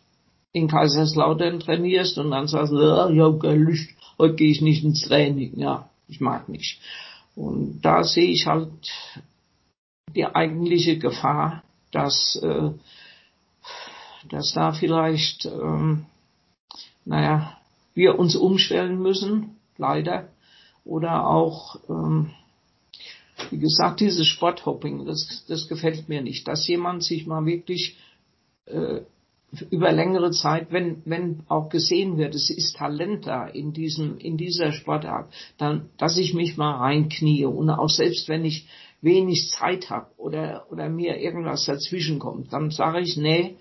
in 0.53 0.69
Kaiserslautern 0.69 1.61
trainierst 1.61 2.19
und 2.19 2.31
dann 2.31 2.49
sagst 2.49 2.73
ja, 2.73 3.09
habe 3.09 3.39
keine 3.39 3.63
Lust, 3.63 3.89
heute 4.19 4.35
gehe 4.35 4.51
ich 4.51 4.63
nicht 4.63 4.85
ins 4.85 5.03
Training. 5.03 5.59
Ja, 5.59 5.91
ich 6.09 6.21
mag 6.21 6.49
nicht. 6.49 6.81
Und 7.35 7.81
da 7.83 8.05
sehe 8.05 8.31
ich 8.31 8.47
halt 8.47 8.71
die 10.17 10.27
eigentliche 10.27 10.99
Gefahr, 10.99 11.63
dass, 11.93 12.37
äh, 12.43 12.71
dass 14.29 14.53
da 14.55 14.73
vielleicht, 14.73 15.45
ähm, 15.47 16.07
naja, 17.05 17.57
wir 17.95 18.19
uns 18.19 18.35
umstellen 18.35 19.01
müssen, 19.01 19.57
leider, 19.77 20.29
oder 20.85 21.29
auch, 21.29 21.77
ähm, 21.89 22.31
wie 23.51 23.59
gesagt, 23.59 24.01
dieses 24.01 24.27
Sporthopping, 24.27 25.05
das, 25.05 25.45
das 25.47 25.69
gefällt 25.69 26.09
mir 26.09 26.23
nicht, 26.23 26.49
dass 26.49 26.67
jemand 26.67 27.05
sich 27.05 27.27
mal 27.27 27.45
wirklich 27.45 27.97
äh, 28.65 29.03
über 29.71 29.93
längere 29.93 30.31
Zeit, 30.33 30.73
wenn, 30.73 31.03
wenn 31.05 31.43
auch 31.49 31.69
gesehen 31.69 32.19
wird, 32.19 32.35
es 32.35 32.51
ist 32.51 32.77
Talent 32.77 33.27
da 33.27 33.47
in 33.47 33.73
diesem, 33.73 34.19
in 34.19 34.37
dieser 34.37 34.73
Sportart, 34.73 35.33
dann, 35.59 35.89
dass 35.99 36.19
ich 36.19 36.35
mich 36.35 36.57
mal 36.57 36.77
reinknie. 36.77 37.45
Und 37.45 37.71
auch 37.71 37.89
selbst 37.89 38.29
wenn 38.29 38.45
ich 38.45 38.67
wenig 39.03 39.51
Zeit 39.51 39.91
habe 39.91 40.11
oder, 40.17 40.67
oder 40.71 40.89
mir 40.89 41.19
irgendwas 41.19 41.65
dazwischen 41.65 42.19
kommt, 42.19 42.53
dann 42.53 42.71
sage 42.71 43.01
ich, 43.01 43.17
nee, 43.17 43.57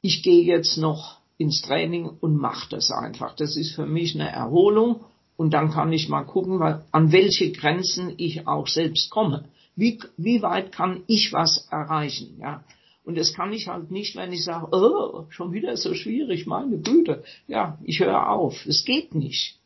ich 0.00 0.22
gehe 0.22 0.44
jetzt 0.44 0.76
noch 0.76 1.18
ins 1.38 1.62
Training 1.62 2.06
und 2.06 2.36
mache 2.36 2.68
das 2.70 2.90
einfach. 2.90 3.34
Das 3.34 3.56
ist 3.56 3.74
für 3.74 3.86
mich 3.86 4.14
eine 4.14 4.30
Erholung 4.30 5.04
und 5.36 5.52
dann 5.52 5.70
kann 5.70 5.92
ich 5.92 6.08
mal 6.08 6.24
gucken, 6.24 6.60
an 6.90 7.12
welche 7.12 7.52
Grenzen 7.52 8.14
ich 8.16 8.46
auch 8.46 8.68
selbst 8.68 9.10
komme. 9.10 9.44
Wie, 9.74 9.98
wie 10.16 10.42
weit 10.42 10.72
kann 10.72 11.02
ich 11.06 11.32
was 11.32 11.68
erreichen? 11.70 12.38
Ja? 12.40 12.62
Und 13.04 13.16
das 13.18 13.32
kann 13.32 13.52
ich 13.52 13.66
halt 13.68 13.90
nicht, 13.90 14.14
wenn 14.14 14.32
ich 14.32 14.44
sage, 14.44 14.68
oh, 14.70 15.26
schon 15.30 15.52
wieder 15.52 15.76
so 15.76 15.94
schwierig, 15.94 16.46
meine 16.46 16.78
Güte. 16.78 17.24
Ja, 17.48 17.78
ich 17.82 18.00
höre 18.00 18.30
auf. 18.30 18.64
Es 18.66 18.84
geht 18.84 19.14
nicht. 19.14 19.58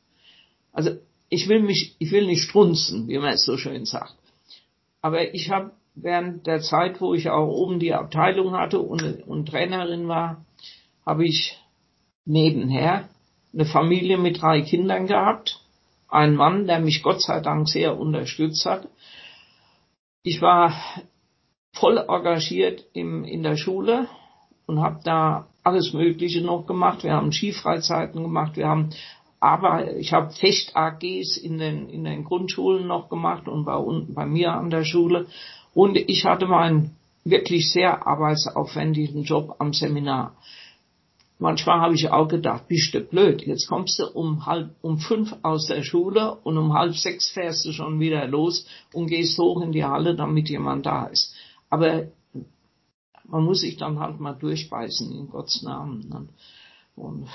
Also 0.73 0.93
ich 1.29 1.49
will 1.49 1.61
mich, 1.61 1.97
ich 1.99 2.13
will 2.13 2.27
nicht 2.27 2.43
strunzen, 2.43 3.09
wie 3.09 3.19
man 3.19 3.35
es 3.35 3.45
so 3.45 3.59
schön 3.59 3.85
sagt. 3.85 4.15
Aber 5.03 5.35
ich 5.35 5.51
habe 5.51 5.73
während 5.95 6.47
der 6.47 6.61
Zeit, 6.61 7.01
wo 7.01 7.15
ich 7.15 7.31
auch 7.31 7.49
oben 7.49 7.79
die 7.79 7.95
Abteilung 7.95 8.53
hatte 8.53 8.81
und, 8.81 9.27
und 9.27 9.49
Trainerin 9.49 10.09
war, 10.09 10.45
habe 11.05 11.25
ich 11.25 11.59
nebenher 12.25 13.09
eine 13.53 13.65
Familie 13.65 14.19
mit 14.19 14.43
drei 14.43 14.61
Kindern 14.61 15.07
gehabt, 15.07 15.61
einen 16.09 16.37
Mann, 16.37 16.67
der 16.67 16.81
mich 16.81 17.03
Gott 17.03 17.23
sei 17.23 17.41
Dank 17.41 17.69
sehr 17.69 17.99
unterstützt 17.99 18.67
hat. 18.67 18.89
Ich 20.23 20.43
war 20.43 20.75
voll 21.73 21.99
engagiert 21.99 22.85
im, 22.93 23.25
in 23.25 23.43
der 23.43 23.57
Schule 23.57 24.09
und 24.67 24.81
habe 24.81 25.01
da 25.05 25.47
alles 25.63 25.93
Mögliche 25.93 26.43
noch 26.43 26.67
gemacht. 26.67 27.05
Wir 27.05 27.13
haben 27.13 27.33
Skifreizeiten 27.33 28.23
gemacht, 28.23 28.57
wir 28.57 28.69
haben 28.69 28.91
aber 29.41 29.97
ich 29.97 30.12
habe 30.12 30.32
Fecht-AGs 30.32 31.37
in 31.37 31.59
den, 31.59 31.89
in 31.89 32.05
den 32.05 32.24
Grundschulen 32.24 32.87
noch 32.87 33.09
gemacht 33.09 33.49
und 33.49 33.64
bei, 33.64 33.78
bei 34.09 34.26
mir 34.26 34.53
an 34.53 34.70
der 34.70 34.84
Schule. 34.84 35.26
Und 35.74 35.97
ich 35.97 36.24
hatte 36.24 36.47
meinen 36.47 36.97
wirklich 37.24 37.70
sehr 37.70 38.07
arbeitsaufwendigen 38.07 39.24
Job 39.24 39.57
am 39.59 39.72
Seminar. 39.72 40.37
Manchmal 41.39 41.80
habe 41.80 41.95
ich 41.95 42.09
auch 42.09 42.28
gedacht, 42.28 42.66
bist 42.66 42.95
du 42.95 43.01
blöd, 43.01 43.43
jetzt 43.43 43.68
kommst 43.68 43.99
du 43.99 44.07
um 44.07 44.47
halb, 44.47 44.70
um 44.80 44.99
fünf 44.99 45.34
aus 45.43 45.66
der 45.66 45.82
Schule 45.82 46.34
und 46.34 46.57
um 46.57 46.72
halb 46.72 46.97
sechs 46.97 47.28
fährst 47.28 47.66
du 47.66 47.72
schon 47.72 48.01
wieder 48.01 48.26
los 48.26 48.66
und 48.95 49.09
gehst 49.09 49.39
hoch 49.39 49.61
in 49.61 49.72
die 49.72 49.84
Halle, 49.84 50.14
damit 50.14 50.49
jemand 50.49 50.87
da 50.87 51.07
ist. 51.07 51.34
Aber 51.68 52.07
man 53.24 53.45
muss 53.45 53.61
sich 53.61 53.76
dann 53.76 53.99
halt 53.99 54.18
mal 54.18 54.32
durchbeißen, 54.32 55.12
in 55.12 55.28
Gottes 55.28 55.62
Namen. 55.62 56.30
Und 56.95 57.28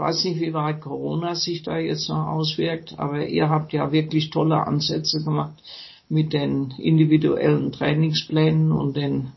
weiß 0.00 0.24
nicht, 0.24 0.40
wie 0.40 0.54
weit 0.54 0.80
Corona 0.80 1.34
sich 1.34 1.62
da 1.62 1.78
jetzt 1.78 2.08
noch 2.08 2.26
auswirkt, 2.26 2.98
aber 2.98 3.26
ihr 3.26 3.48
habt 3.48 3.72
ja 3.72 3.92
wirklich 3.92 4.30
tolle 4.30 4.66
Ansätze 4.66 5.22
gemacht 5.22 5.62
mit 6.08 6.32
den 6.32 6.72
individuellen 6.78 7.72
Trainingsplänen 7.72 8.72
und 8.72 8.96
den 8.96 9.32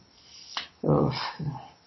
äh, 0.82 1.09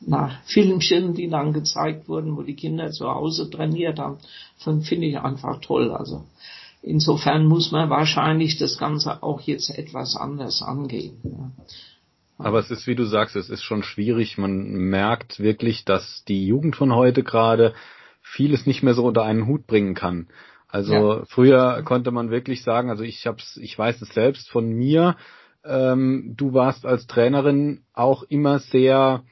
na, 0.00 0.38
Filmchen, 0.44 1.14
die 1.14 1.28
dann 1.28 1.52
gezeigt 1.52 2.08
wurden, 2.08 2.36
wo 2.36 2.42
die 2.42 2.54
Kinder 2.54 2.90
zu 2.90 3.08
Hause 3.08 3.50
trainiert 3.50 3.98
haben, 3.98 4.18
finde 4.58 5.06
ich 5.06 5.18
einfach 5.18 5.60
toll. 5.60 5.90
Also 5.90 6.24
insofern 6.82 7.46
muss 7.46 7.72
man 7.72 7.90
wahrscheinlich 7.90 8.58
das 8.58 8.78
Ganze 8.78 9.22
auch 9.22 9.40
jetzt 9.40 9.70
etwas 9.70 10.16
anders 10.16 10.62
angehen. 10.62 11.16
Ja. 11.24 11.50
Aber 12.38 12.58
es 12.58 12.70
ist, 12.70 12.86
wie 12.86 12.94
du 12.94 13.04
sagst, 13.04 13.34
es 13.34 13.48
ist 13.48 13.62
schon 13.62 13.82
schwierig. 13.82 14.36
Man 14.36 14.68
merkt 14.72 15.40
wirklich, 15.40 15.84
dass 15.84 16.22
die 16.28 16.46
Jugend 16.46 16.76
von 16.76 16.94
heute 16.94 17.22
gerade 17.22 17.74
vieles 18.26 18.66
nicht 18.66 18.82
mehr 18.82 18.94
so 18.94 19.04
unter 19.04 19.22
einen 19.22 19.46
Hut 19.46 19.66
bringen 19.66 19.94
kann. 19.94 20.28
Also 20.68 20.94
ja. 20.94 21.24
früher 21.26 21.82
konnte 21.84 22.10
man 22.10 22.30
wirklich 22.30 22.62
sagen, 22.62 22.90
also 22.90 23.04
ich 23.04 23.26
hab's, 23.26 23.56
ich 23.56 23.78
weiß 23.78 24.02
es 24.02 24.08
selbst 24.08 24.50
von 24.50 24.68
mir, 24.68 25.16
ähm, 25.64 26.34
du 26.36 26.52
warst 26.52 26.84
als 26.84 27.06
Trainerin 27.06 27.84
auch 27.92 28.24
immer 28.24 28.58
sehr, 28.58 29.22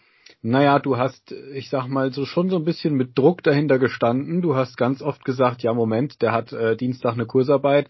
naja, 0.43 0.79
du 0.79 0.97
hast, 0.97 1.33
ich 1.53 1.71
sag 1.71 1.89
mal, 1.89 2.13
so 2.13 2.25
schon 2.25 2.51
so 2.51 2.57
ein 2.57 2.65
bisschen 2.65 2.95
mit 2.95 3.19
Druck 3.19 3.43
dahinter 3.43 3.79
gestanden. 3.79 4.43
Du 4.43 4.55
hast 4.55 4.77
ganz 4.77 5.03
oft 5.03 5.25
gesagt, 5.25 5.63
ja, 5.63 5.75
Moment, 5.75 6.23
der 6.23 6.33
hat 6.33 6.53
äh, 6.53 6.77
Dienstag 6.77 7.15
eine 7.15 7.27
Kursarbeit, 7.27 7.89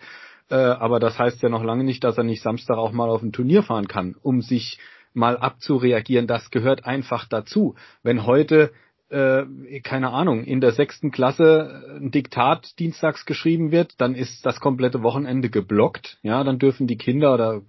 äh, 0.50 0.56
aber 0.56 1.00
das 1.00 1.18
heißt 1.18 1.42
ja 1.42 1.50
noch 1.50 1.62
lange 1.62 1.84
nicht, 1.84 2.02
dass 2.02 2.16
er 2.16 2.24
nicht 2.24 2.42
Samstag 2.42 2.78
auch 2.78 2.92
mal 2.92 3.10
auf 3.10 3.22
ein 3.22 3.32
Turnier 3.32 3.62
fahren 3.62 3.88
kann, 3.88 4.16
um 4.22 4.40
sich 4.40 4.78
mal 5.12 5.36
abzureagieren. 5.36 6.26
Das 6.26 6.50
gehört 6.50 6.86
einfach 6.86 7.26
dazu. 7.28 7.74
Wenn 8.02 8.26
heute 8.26 8.72
äh, 9.10 9.44
keine 9.82 10.10
Ahnung, 10.10 10.44
in 10.44 10.60
der 10.60 10.72
sechsten 10.72 11.10
Klasse 11.10 11.98
ein 12.00 12.10
Diktat 12.10 12.78
dienstags 12.78 13.26
geschrieben 13.26 13.70
wird, 13.70 14.00
dann 14.00 14.14
ist 14.14 14.44
das 14.46 14.60
komplette 14.60 15.02
Wochenende 15.02 15.50
geblockt. 15.50 16.18
Ja, 16.22 16.42
dann 16.44 16.58
dürfen 16.58 16.86
die 16.86 16.96
Kinder 16.96 17.34
oder 17.34 17.62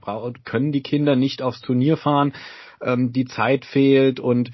können 0.44 0.72
die 0.72 0.84
Kinder 0.84 1.16
nicht 1.16 1.42
aufs 1.42 1.62
Turnier 1.62 1.98
fahren, 1.98 2.34
ähm, 2.82 3.12
die 3.12 3.26
Zeit 3.26 3.66
fehlt 3.66 4.20
und 4.20 4.52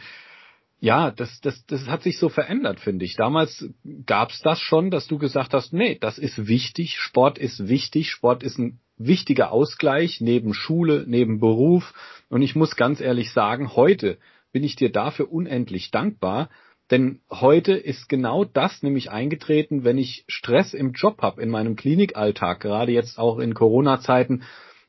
ja, 0.84 1.12
das, 1.12 1.40
das, 1.42 1.64
das 1.68 1.88
hat 1.88 2.02
sich 2.02 2.18
so 2.18 2.28
verändert, 2.28 2.80
finde 2.80 3.06
ich. 3.06 3.16
Damals 3.16 3.70
gab's 4.08 4.42
das 4.42 4.60
schon, 4.60 4.90
dass 4.90 5.06
du 5.06 5.20
gesagt 5.20 5.54
hast, 5.54 5.74
nee, 5.74 5.96
das 6.02 6.18
ist 6.18 6.48
wichtig, 6.48 6.98
Sport 6.98 7.38
ist 7.38 7.68
wichtig, 7.68 8.10
Sport 8.10 8.42
ist 8.42 8.58
ein 8.58 8.80
wichtiger 8.98 9.52
Ausgleich 9.52 10.22
neben 10.22 10.56
Schule, 10.56 11.06
neben 11.08 11.40
Beruf. 11.40 11.94
Und 12.30 12.42
ich 12.42 12.56
muss 12.56 12.76
ganz 12.76 13.00
ehrlich 13.00 13.32
sagen, 13.32 13.76
heute 13.76 14.18
bin 14.52 14.64
ich 14.64 14.76
dir 14.76 14.92
dafür 14.92 15.32
unendlich 15.32 15.92
dankbar, 15.92 16.50
denn 16.92 17.22
heute 17.30 17.74
ist 17.74 18.10
genau 18.10 18.44
das 18.44 18.84
nämlich 18.84 19.10
eingetreten, 19.10 19.84
wenn 19.86 19.98
ich 19.98 20.26
Stress 20.28 20.74
im 20.74 20.92
Job 20.92 21.22
habe, 21.22 21.42
in 21.42 21.50
meinem 21.50 21.78
Klinikalltag, 21.78 22.60
gerade 22.60 22.92
jetzt 22.92 23.18
auch 23.18 23.40
in 23.40 23.54
Corona-Zeiten, 23.54 24.44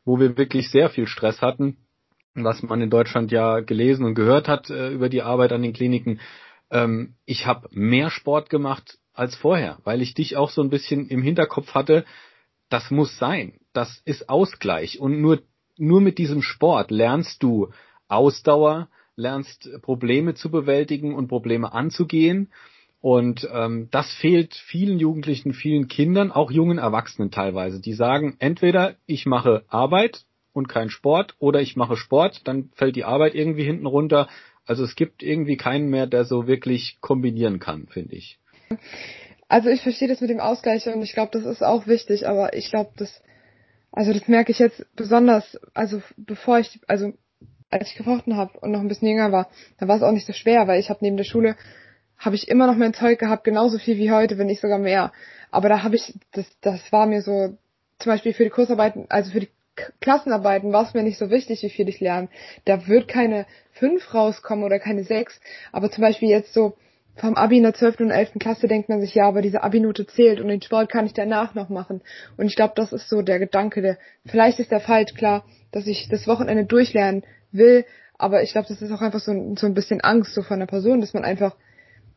wo 0.05 0.19
wir 0.19 0.37
wirklich 0.37 0.71
sehr 0.71 0.91
viel 0.91 1.07
Stress 1.07 1.41
hatten, 1.41 1.77
was 2.35 2.63
man 2.63 2.81
in 2.81 2.91
Deutschland 2.91 3.31
ja 3.31 3.61
gelesen 3.61 4.05
und 4.05 4.15
gehört 4.15 4.49
hat 4.49 4.69
äh, 4.69 4.91
über 4.91 5.09
die 5.09 5.23
Arbeit 5.23 5.53
an 5.53 5.63
den 5.63 5.73
Kliniken. 5.73 6.21
Ähm, 6.71 7.15
ich 7.25 7.47
habe 7.47 7.69
mehr 7.71 8.11
Sport 8.11 8.51
gemacht 8.51 8.99
als 9.13 9.37
vorher, 9.37 9.79
weil 9.85 10.03
ich 10.03 10.15
dich 10.15 10.37
auch 10.37 10.51
so 10.51 10.61
ein 10.61 10.71
bisschen 10.71 11.09
im 11.09 11.23
Hinterkopf 11.23 11.75
hatte. 11.75 12.05
Das 12.69 12.91
muss 12.91 13.17
sein. 13.19 13.61
Das 13.73 14.01
ist 14.05 14.29
Ausgleich. 14.29 14.99
Und 14.99 15.21
nur, 15.21 15.43
nur 15.77 16.01
mit 16.01 16.19
diesem 16.19 16.43
Sport 16.43 16.91
lernst 16.91 17.43
du 17.43 17.71
Ausdauer, 18.09 18.89
lernst 19.17 19.69
Probleme 19.83 20.35
zu 20.35 20.51
bewältigen 20.51 21.15
und 21.15 21.29
Probleme 21.29 21.73
anzugehen. 21.73 22.53
Und 23.01 23.49
ähm, 23.53 23.89
das 23.91 24.13
fehlt 24.13 24.55
vielen 24.55 24.99
Jugendlichen, 24.99 25.53
vielen 25.55 25.89
Kindern, 25.89 26.31
auch 26.31 26.51
jungen 26.51 26.79
Erwachsenen 26.79 27.31
teilweise. 27.31 27.81
Die 27.81 27.95
sagen, 27.95 28.37
entweder 28.39 28.95
ich 29.07 29.27
mache 29.27 29.65
Arbeit, 29.69 30.25
und 30.53 30.69
kein 30.69 30.91
Sport 30.91 31.35
oder 31.39 31.61
ich 31.61 31.77
mache 31.77 31.97
Sport, 31.97 32.43
dann 32.45 32.71
fällt 32.75 32.97
die 32.97 33.05
Arbeit 33.05 33.35
irgendwie 33.35 33.65
hinten 33.65 33.87
runter. 33.87 34.29
Also 34.65 34.85
es 34.85 34.95
gibt 34.95 35.23
irgendwie 35.23 35.57
keinen 35.57 35.89
mehr, 35.89 36.07
der 36.07 36.25
so 36.25 36.47
wirklich 36.47 36.99
kombinieren 37.01 37.59
kann, 37.59 37.87
finde 37.89 38.17
ich. 38.17 38.39
Also 39.49 39.69
ich 39.69 39.83
verstehe 39.83 40.09
das 40.09 40.21
mit 40.21 40.31
dem 40.31 40.41
Ausgleich 40.41 40.87
und 40.87 41.03
ich 41.03 41.13
glaube, 41.13 41.33
das 41.33 41.45
ist 41.45 41.63
auch 41.63 41.87
wichtig, 41.87 42.27
aber 42.27 42.55
ich 42.55 42.71
glaube, 42.71 42.93
das, 42.97 43.23
also 43.91 44.13
das 44.13 44.29
merke 44.29 44.53
ich 44.53 44.59
jetzt 44.59 44.87
besonders, 44.97 45.59
also 45.75 46.03
bevor 46.17 46.59
ich, 46.59 46.81
also 46.87 47.13
als 47.73 47.91
ich 47.91 47.97
gefochten 47.97 48.37
habe 48.37 48.59
und 48.61 48.70
noch 48.70 48.81
ein 48.81 48.89
bisschen 48.89 49.09
jünger 49.09 49.33
war, 49.33 49.49
da 49.79 49.89
war 49.89 49.97
es 49.97 50.03
auch 50.03 50.12
nicht 50.12 50.27
so 50.27 50.33
schwer, 50.33 50.68
weil 50.68 50.81
ich 50.81 50.91
habe 50.91 51.01
neben 51.03 51.16
der 51.16 51.25
Schule 51.25 51.57
habe 52.18 52.37
ich 52.37 52.49
immer 52.49 52.66
noch 52.66 52.77
mein 52.77 52.95
Zeug 52.95 53.18
gehabt, 53.18 53.45
genauso 53.45 53.79
viel 53.79 53.97
wie 53.97 54.12
heute, 54.12 54.39
wenn 54.39 54.47
nicht 54.47 54.61
sogar 54.61 54.79
mehr. 54.79 55.12
Aber 55.51 55.68
da 55.68 55.83
habe 55.83 55.97
ich, 55.97 56.14
das, 56.33 56.47
das 56.61 56.81
war 56.93 57.07
mir 57.07 57.23
so, 57.23 57.57
zum 57.99 58.12
Beispiel 58.12 58.33
für 58.33 58.45
die 58.45 58.51
Kursarbeiten, 58.51 59.07
also 59.09 59.33
für 59.33 59.41
die 59.41 59.49
Klassenarbeiten 60.01 60.73
war 60.73 60.87
es 60.87 60.95
mir 60.95 61.03
nicht 61.03 61.18
so 61.18 61.31
wichtig, 61.31 61.62
wie 61.62 61.70
viel 61.70 61.89
ich 61.89 62.01
lerne. 62.01 62.29
Da 62.64 62.87
wird 62.87 63.09
keine 63.09 63.47
fünf 63.73 64.12
rauskommen 64.14 64.64
oder 64.64 64.79
keine 64.79 65.03
sechs. 65.03 65.41
Aber 65.73 65.91
zum 65.91 66.03
Beispiel 66.03 66.29
jetzt 66.29 66.53
so 66.53 66.77
vom 67.16 67.35
Abi 67.37 67.59
in 67.59 67.62
der 67.62 67.75
12. 67.75 68.01
und 68.01 68.11
11. 68.11 68.33
Klasse 68.39 68.68
denkt 68.68 68.89
man 68.89 69.01
sich, 69.01 69.14
ja, 69.14 69.27
aber 69.27 69.43
diese 69.43 69.62
Abi-Note 69.62 70.07
zählt 70.07 70.41
und 70.41 70.49
den 70.49 70.62
Sport 70.62 70.91
kann 70.91 71.07
ich 71.07 71.12
danach 71.12 71.55
noch 71.55 71.68
machen. 71.68 72.03
Und 72.37 72.47
ich 72.47 72.57
glaube, 72.57 72.75
das 72.77 72.93
ist 72.93 73.09
so 73.09 73.23
der 73.23 73.39
Gedanke, 73.39 73.83
der, 73.83 73.99
vielleicht 74.27 74.59
ist 74.61 74.70
der 74.70 74.81
falsch, 74.81 75.14
klar, 75.14 75.45
dass 75.73 75.87
ich 75.87 76.09
das 76.09 76.27
Wochenende 76.27 76.64
durchlernen 76.64 77.23
will, 77.53 77.85
aber 78.19 78.43
ich 78.43 78.53
glaube, 78.53 78.69
das 78.69 78.81
ist 78.81 78.93
auch 78.93 79.01
einfach 79.01 79.21
so, 79.21 79.33
so 79.57 79.67
ein 79.67 79.75
bisschen 79.75 80.01
Angst 80.01 80.35
so 80.35 80.43
von 80.43 80.61
der 80.61 80.67
Person, 80.67 81.01
dass 81.01 81.13
man 81.13 81.25
einfach, 81.25 81.57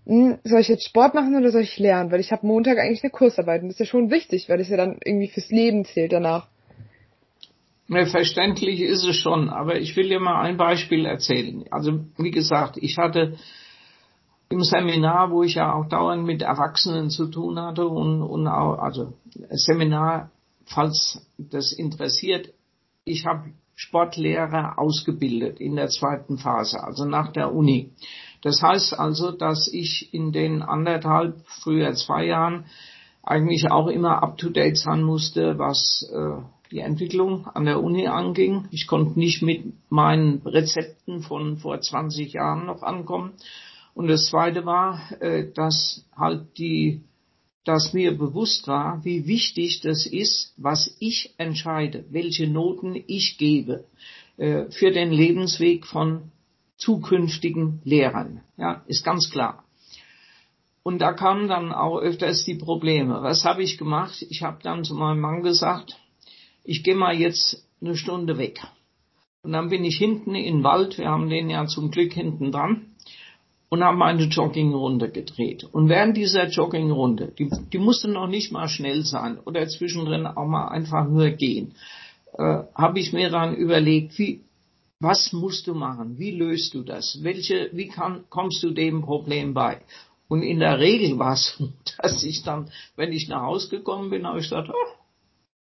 hm, 0.06 0.38
soll 0.44 0.62
ich 0.62 0.68
jetzt 0.68 0.88
Sport 0.88 1.16
machen 1.16 1.36
oder 1.36 1.52
soll 1.52 1.64
ich 1.64 1.80
lernen? 1.80 2.12
Weil 2.12 2.20
ich 2.20 2.32
habe 2.32 2.46
Montag 2.46 2.78
eigentlich 2.78 3.04
eine 3.04 3.12
Kursarbeit 3.12 3.62
und 3.62 3.70
das 3.70 3.76
ist 3.76 3.80
ja 3.80 3.86
schon 3.88 4.12
wichtig, 4.12 4.48
weil 4.48 4.60
das 4.60 4.70
ja 4.70 4.78
dann 4.78 5.00
irgendwie 5.04 5.30
fürs 5.30 5.50
Leben 5.50 5.84
zählt 5.86 6.12
danach. 6.12 6.48
Ne, 7.88 8.08
verständlich 8.08 8.82
ist 8.82 9.04
es 9.04 9.16
schon, 9.16 9.50
aber 9.50 9.78
ich 9.78 9.96
will 9.96 10.10
dir 10.10 10.20
mal 10.20 10.42
ein 10.42 10.58
Beispiel 10.58 11.06
erzählen. 11.06 11.66
Also 11.70 12.00
wie 12.18 12.32
gesagt, 12.32 12.78
ich 12.78 12.98
hatte 12.98 13.38
im 14.50 14.62
Seminar, 14.64 15.32
wo 15.32 15.44
ich 15.44 15.56
ja 15.56 15.74
auch 15.74 15.88
dauernd 15.88 16.26
mit 16.26 16.42
Erwachsenen 16.42 17.10
zu 17.10 17.28
tun 17.28 17.60
hatte 17.60 17.88
und, 17.88 18.22
und 18.22 18.48
auch, 18.48 18.78
also 18.78 19.14
Seminar, 19.50 20.32
falls 20.66 21.28
das 21.38 21.74
interessiert, 21.74 22.54
ich 23.04 23.26
habe 23.26 23.52
Sportlehrer 23.76 24.80
ausgebildet 24.80 25.60
in 25.60 25.76
der 25.76 25.90
zweiten 25.90 26.38
Phase, 26.38 26.82
also 26.82 27.06
nach 27.06 27.32
der 27.32 27.54
Uni. 27.54 27.92
Das 28.42 28.62
heißt 28.62 28.98
also, 28.98 29.32
dass 29.32 29.68
ich 29.68 30.14
in 30.14 30.32
den 30.32 30.62
anderthalb, 30.62 31.36
früher 31.46 31.94
zwei 31.94 32.26
Jahren 32.26 32.66
eigentlich 33.24 33.72
auch 33.72 33.88
immer 33.88 34.22
up-to-date 34.22 34.78
sein 34.78 35.04
musste, 35.04 35.58
was 35.58 36.08
äh, 36.14 36.42
die 36.72 36.80
Entwicklung 36.80 37.48
an 37.48 37.66
der 37.66 37.82
Uni 37.82 38.08
anging. 38.08 38.68
Ich 38.72 38.88
konnte 38.88 39.20
nicht 39.20 39.42
mit 39.42 39.74
meinen 39.90 40.42
Rezepten 40.46 41.22
von 41.22 41.58
vor 41.58 41.80
20 41.80 42.34
Jahren 42.34 42.66
noch 42.66 42.84
ankommen. 42.84 43.34
Und 43.94 44.08
das 44.08 44.28
Zweite 44.28 44.66
war, 44.66 45.00
äh, 45.22 45.52
dass 45.54 46.06
halt 46.16 46.58
die, 46.58 47.02
dass 47.66 47.94
mir 47.94 48.18
bewusst 48.18 48.68
war, 48.68 49.04
wie 49.04 49.28
wichtig 49.28 49.82
das 49.82 50.06
ist, 50.06 50.54
was 50.56 50.96
ich 51.00 51.34
entscheide, 51.38 52.06
welche 52.10 52.48
Noten 52.48 53.04
ich 53.08 53.38
gebe 53.38 53.86
äh, 54.38 54.66
für 54.70 54.92
den 54.92 55.12
Lebensweg 55.12 55.86
von 55.86 56.32
zukünftigen 56.78 57.82
Lehrern. 57.84 58.42
Ja, 58.58 58.84
ist 58.88 59.04
ganz 59.04 59.32
klar. 59.32 59.64
Und 60.84 61.00
da 61.00 61.14
kamen 61.14 61.48
dann 61.48 61.72
auch 61.72 61.98
öfters 61.98 62.46
die 62.46 62.56
Probleme. 62.56 63.24
Was 63.24 63.44
habe 63.44 63.64
ich 63.64 63.80
gemacht? 63.80 64.24
Ich 64.30 64.44
habe 64.44 64.60
dann 64.62 64.84
zu 64.84 64.94
meinem 64.94 65.20
Mann 65.20 65.42
gesagt, 65.42 65.98
ich 66.64 66.84
gehe 66.84 66.96
mal 66.96 67.20
jetzt 67.20 67.68
eine 67.82 67.98
Stunde 67.98 68.38
weg. 68.38 68.60
Und 69.42 69.54
dann 69.54 69.70
bin 69.70 69.84
ich 69.84 69.98
hinten 69.98 70.36
in 70.36 70.64
Wald, 70.64 71.00
wir 71.00 71.10
haben 71.10 71.30
den 71.30 71.50
ja 71.50 71.66
zum 71.66 71.90
Glück 71.90 72.14
hinten 72.14 72.52
dran, 72.52 72.95
und 73.70 73.84
haben 73.84 74.02
eine 74.02 74.24
Joggingrunde 74.26 75.10
gedreht. 75.10 75.64
Und 75.64 75.90
während 75.90 76.16
dieser 76.18 76.48
Joggingrunde, 76.48 77.34
die, 77.38 77.50
die 77.74 77.78
musste 77.78 78.08
noch 78.08 78.28
nicht 78.28 78.52
mal 78.52 78.68
schnell 78.68 79.04
sein 79.04 79.40
oder 79.40 79.68
zwischendrin 79.68 80.28
auch 80.28 80.46
mal 80.46 80.68
einfach 80.68 81.08
nur 81.08 81.30
gehen, 81.32 81.74
äh, 82.38 82.64
habe 82.76 83.00
ich 83.00 83.14
mir 83.14 83.30
dann 83.30 83.56
überlegt, 83.56 84.18
wie, 84.20 84.42
was 85.00 85.34
musst 85.34 85.68
du 85.68 85.74
machen? 85.74 86.18
Wie 86.18 86.32
löst 86.32 86.74
du 86.74 86.84
das? 86.84 87.20
Welche, 87.22 87.70
wie 87.74 87.88
kann, 87.88 88.26
kommst 88.30 88.64
du 88.64 88.72
dem 88.72 89.02
Problem 89.02 89.54
bei? 89.54 89.82
Und 90.28 90.42
in 90.42 90.60
der 90.60 90.80
Regel 90.80 91.20
war 91.20 91.34
es 91.34 91.56
so, 91.58 91.70
dass 92.02 92.24
ich 92.24 92.44
dann, 92.44 92.70
wenn 92.96 93.12
ich 93.12 93.28
nach 93.28 93.44
Hause 93.44 93.70
gekommen 93.70 94.10
bin, 94.10 94.26
habe 94.26 94.40
ich 94.40 94.50
gesagt, 94.50 94.70
oh, 94.70 94.96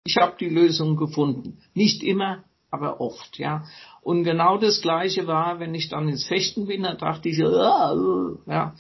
ich 0.07 0.17
habe 0.17 0.37
die 0.39 0.49
Lösung 0.49 0.97
gefunden. 0.97 1.59
Nicht 1.75 2.03
immer, 2.03 2.45
aber 2.75 3.01
oft, 3.01 3.39
ja. 3.39 3.65
Und 4.03 4.25
genau 4.25 4.59
das 4.59 4.83
Gleiche 4.83 5.27
war, 5.27 5.61
wenn 5.61 5.75
ich 5.75 5.89
dann 5.89 6.09
ins 6.09 6.27
Fechten 6.27 6.67
bin, 6.67 6.83
dann 6.83 6.99
dachte 6.99 7.29
ich, 7.29 7.39
ja. 7.39 8.75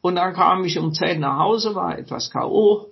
Und 0.00 0.14
dann 0.14 0.34
kam 0.34 0.64
ich 0.64 0.78
um 0.78 0.92
10 0.92 1.20
nach 1.20 1.38
Hause, 1.38 1.74
war 1.74 1.98
etwas 1.98 2.30
K.O., 2.30 2.86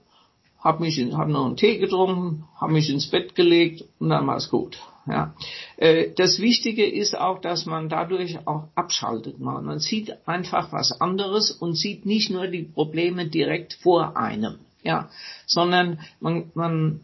hab 0.58 0.80
mich, 0.80 0.98
in, 0.98 1.16
hab 1.16 1.28
noch 1.28 1.46
einen 1.46 1.56
Tee 1.56 1.78
getrunken, 1.78 2.44
hab 2.58 2.70
mich 2.70 2.88
ins 2.88 3.10
Bett 3.10 3.34
gelegt 3.34 3.84
und 3.98 4.08
dann 4.08 4.26
war 4.26 4.36
es 4.36 4.48
gut. 4.48 4.78
Ja. 5.06 5.34
Äh, 5.76 6.12
das 6.16 6.38
Wichtige 6.38 6.86
ist 6.86 7.16
auch, 7.16 7.40
dass 7.40 7.66
man 7.66 7.90
dadurch 7.90 8.46
auch 8.46 8.68
abschaltet. 8.74 9.38
Man 9.38 9.78
sieht 9.78 10.26
einfach 10.26 10.72
was 10.72 10.98
anderes 11.00 11.50
und 11.50 11.74
sieht 11.74 12.06
nicht 12.06 12.30
nur 12.30 12.46
die 12.46 12.62
Probleme 12.62 13.28
direkt 13.28 13.74
vor 13.74 14.16
einem, 14.16 14.58
ja, 14.82 15.10
sondern 15.46 16.00
man, 16.20 16.50
man 16.54 17.00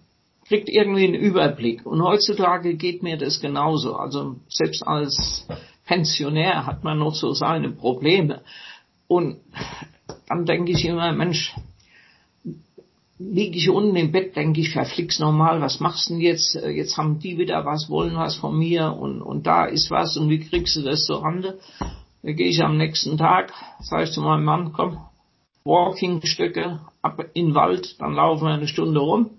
kriegt 0.51 0.68
irgendwie 0.68 1.05
einen 1.05 1.14
Überblick. 1.14 1.86
Und 1.86 2.03
heutzutage 2.03 2.74
geht 2.74 3.05
mir 3.05 3.16
das 3.16 3.40
genauso. 3.40 3.94
Also 3.94 4.34
selbst 4.48 4.84
als 4.84 5.46
Pensionär 5.86 6.66
hat 6.66 6.82
man 6.82 6.98
noch 6.98 7.14
so 7.14 7.32
seine 7.34 7.70
Probleme. 7.70 8.40
Und 9.07 9.36
dann 10.28 10.46
denke 10.46 10.72
ich 10.72 10.84
immer, 10.84 11.12
Mensch, 11.12 11.55
liege 13.20 13.59
ich 13.59 13.70
unten 13.70 13.94
im 13.94 14.11
Bett, 14.11 14.34
denke 14.34 14.61
ich, 14.61 14.70
verflix 14.70 15.20
nochmal, 15.20 15.61
was 15.61 15.78
machst 15.78 16.11
du 16.11 16.14
denn 16.14 16.20
jetzt? 16.20 16.57
Jetzt 16.57 16.96
haben 16.96 17.20
die 17.20 17.38
wieder 17.38 17.64
was, 17.64 17.88
wollen 17.88 18.16
was 18.16 18.34
von 18.34 18.59
mir 18.59 18.92
und, 18.92 19.22
und 19.22 19.46
da 19.46 19.66
ist 19.66 19.88
was 19.92 20.16
und 20.16 20.30
wie 20.30 20.40
kriegst 20.40 20.74
du 20.74 20.82
das 20.82 21.05
zur 21.05 21.22
Rande? 21.22 21.61
Da 22.24 22.32
gehe 22.32 22.48
ich 22.48 22.61
am 22.61 22.76
nächsten 22.76 23.18
Tag, 23.18 23.53
sage 23.78 24.03
ich 24.03 24.11
zu 24.11 24.20
meinem 24.20 24.44
Mann, 24.44 24.72
komm, 24.72 24.98
Walking-Stücke 25.62 26.80
ab 27.03 27.24
in 27.34 27.48
den 27.48 27.55
Wald, 27.55 28.01
dann 28.01 28.14
laufen 28.14 28.46
wir 28.46 28.55
eine 28.55 28.66
Stunde 28.66 28.98
rum 28.98 29.30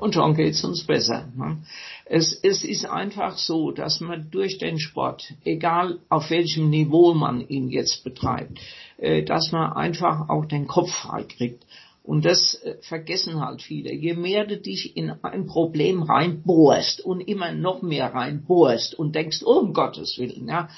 und 0.00 0.14
schon 0.14 0.34
geht's 0.34 0.64
uns 0.64 0.84
besser. 0.84 1.28
Ne? 1.36 1.58
Es, 2.06 2.38
es 2.42 2.64
ist 2.64 2.86
einfach 2.86 3.38
so, 3.38 3.70
dass 3.70 4.00
man 4.00 4.30
durch 4.30 4.58
den 4.58 4.78
Sport, 4.78 5.34
egal 5.44 6.00
auf 6.08 6.30
welchem 6.30 6.70
Niveau 6.70 7.14
man 7.14 7.46
ihn 7.46 7.68
jetzt 7.68 8.02
betreibt, 8.02 8.58
äh, 8.98 9.22
dass 9.22 9.52
man 9.52 9.72
einfach 9.72 10.28
auch 10.28 10.46
den 10.46 10.66
Kopf 10.66 10.90
frei 10.90 11.24
kriegt. 11.24 11.64
Und 12.02 12.24
das 12.24 12.54
äh, 12.54 12.76
vergessen 12.80 13.40
halt 13.40 13.62
viele. 13.62 13.92
Je 13.94 14.14
mehr 14.14 14.46
du 14.46 14.56
dich 14.56 14.96
in 14.96 15.10
ein 15.22 15.46
Problem 15.46 16.02
reinbohrst 16.02 17.00
und 17.00 17.20
immer 17.20 17.52
noch 17.52 17.82
mehr 17.82 18.12
reinbohrst 18.14 18.94
und 18.98 19.14
denkst, 19.14 19.42
oh, 19.44 19.60
um 19.60 19.74
Gottes 19.74 20.18
Willen, 20.18 20.48
ja, 20.48 20.68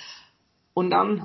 und 0.74 0.90
dann 0.90 1.24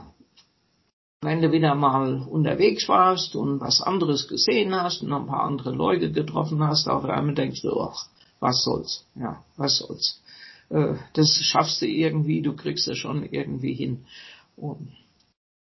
wenn 1.27 1.41
du 1.41 1.51
wieder 1.51 1.75
mal 1.75 2.21
unterwegs 2.21 2.87
warst 2.87 3.35
und 3.35 3.59
was 3.59 3.81
anderes 3.81 4.29
gesehen 4.29 4.73
hast 4.73 5.03
und 5.03 5.11
ein 5.11 5.27
paar 5.27 5.43
andere 5.43 5.71
Leute 5.71 6.09
getroffen 6.09 6.63
hast, 6.63 6.87
auf 6.87 7.03
einmal 7.03 7.35
denkst 7.35 7.63
du, 7.63 7.81
ach, 7.81 8.05
was 8.39 8.63
soll's, 8.63 9.05
ja, 9.13 9.43
was 9.57 9.79
soll's. 9.79 10.21
Äh, 10.69 10.93
das 11.13 11.37
schaffst 11.43 11.81
du 11.81 11.85
irgendwie, 11.85 12.41
du 12.41 12.55
kriegst 12.55 12.87
es 12.87 12.97
schon 12.97 13.23
irgendwie 13.29 13.73
hin. 13.73 14.05
Und 14.55 14.93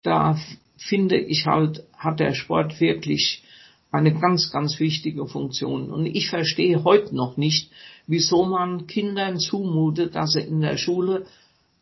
da 0.03 0.36
finde 0.76 1.18
ich 1.18 1.46
halt, 1.46 1.82
hat 1.96 2.20
der 2.20 2.34
Sport 2.34 2.78
wirklich 2.78 3.42
eine 3.90 4.12
ganz, 4.12 4.51
ganz 4.51 4.78
wichtige 4.78 5.26
Funktion. 5.26 5.90
Und 5.90 6.05
ich 6.05 6.28
verstehe 6.28 6.84
heute 6.84 7.16
noch 7.16 7.38
nicht, 7.38 7.72
wieso 8.07 8.44
man 8.44 8.86
Kindern 8.86 9.38
zumutet, 9.38 10.14
dass 10.14 10.32
sie 10.32 10.42
in 10.42 10.61
der 10.61 10.76
Schule 10.76 11.24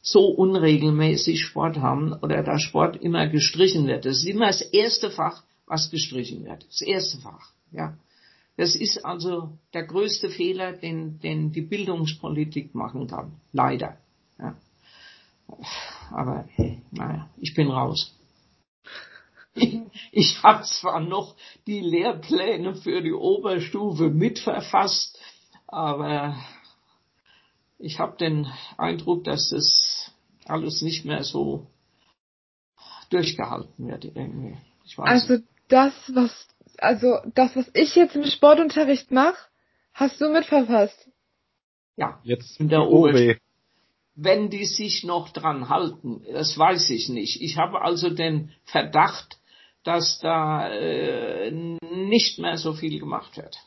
so 0.07 0.29
unregelmäßig 0.29 1.43
Sport 1.43 1.79
haben 1.79 2.13
oder 2.13 2.45
da 2.45 2.61
Sport 2.61 2.97
immer 2.97 3.27
gestrichen 3.27 3.89
wird. 3.89 4.05
Das 4.05 4.19
ist 4.19 4.27
immer 4.27 4.47
das 4.47 4.63
erste 4.63 5.11
Fach, 5.11 5.43
was 5.67 5.91
gestrichen 5.91 6.45
wird. 6.45 6.65
Das 6.69 6.81
erste 6.81 7.19
Fach, 7.19 7.51
ja. 7.73 7.99
Das 8.57 8.77
ist 8.77 9.05
also 9.05 9.59
der 9.75 9.85
größte 9.85 10.31
Fehler, 10.31 10.73
den, 10.73 11.19
den 11.19 11.51
die 11.51 11.61
Bildungspolitik 11.61 12.75
machen 12.75 13.09
kann. 13.09 13.33
Leider. 13.53 13.99
Ja. 14.39 14.57
Aber 16.13 16.49
naja, 16.93 17.29
ich 17.39 17.55
bin 17.55 17.69
raus. 17.69 18.17
Ich, 19.55 19.81
ich 20.13 20.43
habe 20.45 20.63
zwar 20.63 21.01
noch 21.01 21.35
die 21.67 21.81
Lehrpläne 21.81 22.77
für 22.77 23.03
die 23.03 23.13
Oberstufe 23.13 24.09
mitverfasst, 24.09 25.19
aber 25.67 26.37
ich 27.79 27.99
habe 27.99 28.17
den 28.17 28.47
Eindruck, 28.79 29.25
dass 29.25 29.51
das 29.51 29.96
alles 30.49 30.83
nicht 30.83 31.05
mehr 31.05 31.25
so 31.25 31.67
durchgehalten 33.11 33.89
wird 33.89 34.05
irgendwie. 34.05 34.57
also 34.99 35.35
nicht. 35.35 35.45
das, 35.69 35.95
was 36.13 36.49
also 36.79 37.19
das, 37.35 37.57
was 37.57 37.71
ich 37.75 37.95
jetzt 37.95 38.17
im 38.17 38.25
Sportunterricht 38.25 39.11
mache, 39.11 39.39
hast 39.93 40.21
du 40.21 40.29
mitverfasst. 40.29 41.09
Ja, 41.97 42.21
jetzt 42.25 42.61
in 42.61 42.69
der 42.69 42.83
OB. 42.83 43.39
Wenn 44.15 44.49
die 44.49 44.65
sich 44.65 45.05
noch 45.05 45.31
dran 45.31 45.69
halten, 45.69 46.25
das 46.33 46.57
weiß 46.57 46.91
ich 46.91 47.09
nicht. 47.09 47.41
Ich 47.43 47.59
habe 47.59 47.83
also 47.83 48.11
den 48.11 48.51
Verdacht, 48.65 49.39
dass 49.85 50.19
da 50.21 50.69
äh, 50.69 51.51
nicht 51.51 52.39
mehr 52.39 52.57
so 52.57 52.73
viel 52.73 52.99
gemacht 52.99 53.37
wird. 53.37 53.59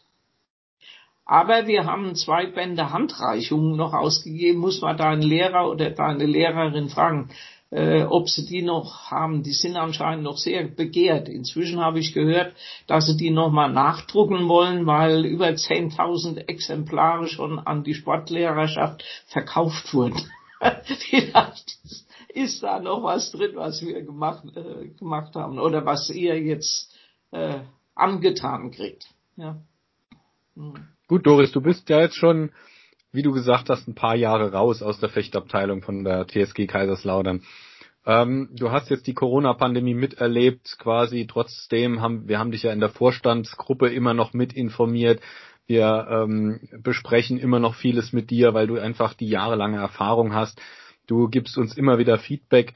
Aber 1.30 1.68
wir 1.68 1.86
haben 1.86 2.16
zwei 2.16 2.48
Bände 2.48 2.90
Handreichungen 2.90 3.78
noch 3.78 3.94
ausgegeben. 3.94 4.62
Muss 4.62 4.82
man 4.82 4.98
deinen 4.98 5.22
Lehrer 5.22 5.70
oder 5.70 5.92
deine 5.92 6.26
Lehrerin 6.26 6.90
fragen, 6.90 7.30
äh, 7.70 8.02
ob 8.02 8.28
sie 8.28 8.48
die 8.48 8.64
noch 8.64 9.12
haben. 9.12 9.44
Die 9.44 9.54
sind 9.54 9.78
anscheinend 9.78 10.24
noch 10.24 10.40
sehr 10.40 10.68
begehrt. 10.68 11.30
Inzwischen 11.30 11.82
habe 11.82 12.00
ich 12.00 12.16
gehört, 12.16 12.56
dass 12.88 13.06
sie 13.06 13.16
die 13.16 13.30
nochmal 13.30 13.72
nachdrucken 13.72 14.48
wollen, 14.48 14.88
weil 14.88 15.24
über 15.24 15.50
10.000 15.50 16.48
Exemplare 16.48 17.28
schon 17.28 17.60
an 17.60 17.84
die 17.84 17.94
Sportlehrerschaft 17.94 19.04
verkauft 19.28 19.94
wurden. 19.94 20.20
Vielleicht 21.12 21.78
ist 22.30 22.64
da 22.64 22.80
noch 22.80 23.04
was 23.04 23.30
drin, 23.30 23.52
was 23.54 23.86
wir 23.86 24.02
gemacht, 24.02 24.46
äh, 24.56 24.88
gemacht 24.98 25.36
haben 25.36 25.60
oder 25.60 25.86
was 25.86 26.10
ihr 26.10 26.42
jetzt 26.42 26.92
äh, 27.30 27.60
angetan 27.94 28.72
kriegt. 28.72 29.06
Ja. 29.38 29.62
Hm. 30.56 30.74
Gut, 31.10 31.26
Doris, 31.26 31.52
du 31.52 31.60
bist 31.60 31.90
ja 31.90 32.02
jetzt 32.02 32.18
schon, 32.18 32.52
wie 33.12 33.24
du 33.24 33.32
gesagt 33.32 33.72
hast, 33.72 33.88
ein 33.88 33.96
paar 33.96 34.16
Jahre 34.16 34.52
raus 34.52 34.84
aus 34.84 35.00
der 35.00 35.10
Fechtabteilung 35.10 35.82
von 35.82 36.04
der 36.04 36.28
TSG 36.28 36.68
Kaiserslautern. 36.68 37.42
Ähm, 38.06 38.50
du 38.56 38.70
hast 38.70 38.92
jetzt 38.92 39.08
die 39.08 39.16
Corona-Pandemie 39.16 39.96
miterlebt, 39.96 40.78
quasi. 40.78 41.26
Trotzdem 41.26 42.00
haben 42.00 42.28
wir 42.28 42.38
haben 42.38 42.52
dich 42.52 42.62
ja 42.62 42.72
in 42.72 42.80
der 42.80 42.90
Vorstandsgruppe 42.90 43.90
immer 43.90 44.14
noch 44.14 44.34
mit 44.34 44.54
informiert. 44.54 45.20
Wir 45.66 46.08
ähm, 46.12 46.70
besprechen 46.84 47.40
immer 47.40 47.58
noch 47.58 47.74
vieles 47.74 48.14
mit 48.14 48.30
dir, 48.30 48.54
weil 48.54 48.68
du 48.68 48.78
einfach 48.78 49.16
die 49.16 49.30
jahrelange 49.30 49.80
Erfahrung 49.80 50.36
hast. 50.36 50.62
Du 51.08 51.28
gibst 51.28 51.58
uns 51.58 51.76
immer 51.76 51.98
wieder 51.98 52.20
Feedback. 52.20 52.76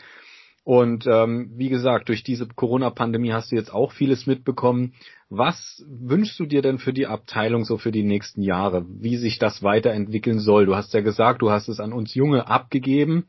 Und 0.64 1.08
ähm, 1.08 1.52
wie 1.56 1.68
gesagt, 1.68 2.08
durch 2.08 2.24
diese 2.24 2.48
Corona-Pandemie 2.48 3.34
hast 3.34 3.52
du 3.52 3.56
jetzt 3.58 3.74
auch 3.74 3.92
vieles 3.92 4.28
mitbekommen. 4.28 4.94
Was 5.30 5.84
wünschst 5.88 6.40
du 6.40 6.46
dir 6.46 6.62
denn 6.62 6.80
für 6.80 6.94
die 6.94 7.08
Abteilung 7.08 7.66
so 7.66 7.78
für 7.78 7.92
die 7.92 8.04
nächsten 8.04 8.42
Jahre, 8.42 8.86
wie 8.88 9.18
sich 9.18 9.40
das 9.40 9.62
weiterentwickeln 9.62 10.40
soll? 10.40 10.66
Du 10.66 10.76
hast 10.76 10.94
ja 10.94 11.02
gesagt, 11.02 11.42
du 11.42 11.52
hast 11.52 11.68
es 11.68 11.82
an 11.82 11.92
uns 11.92 12.16
Junge 12.16 12.48
abgegeben. 12.48 13.28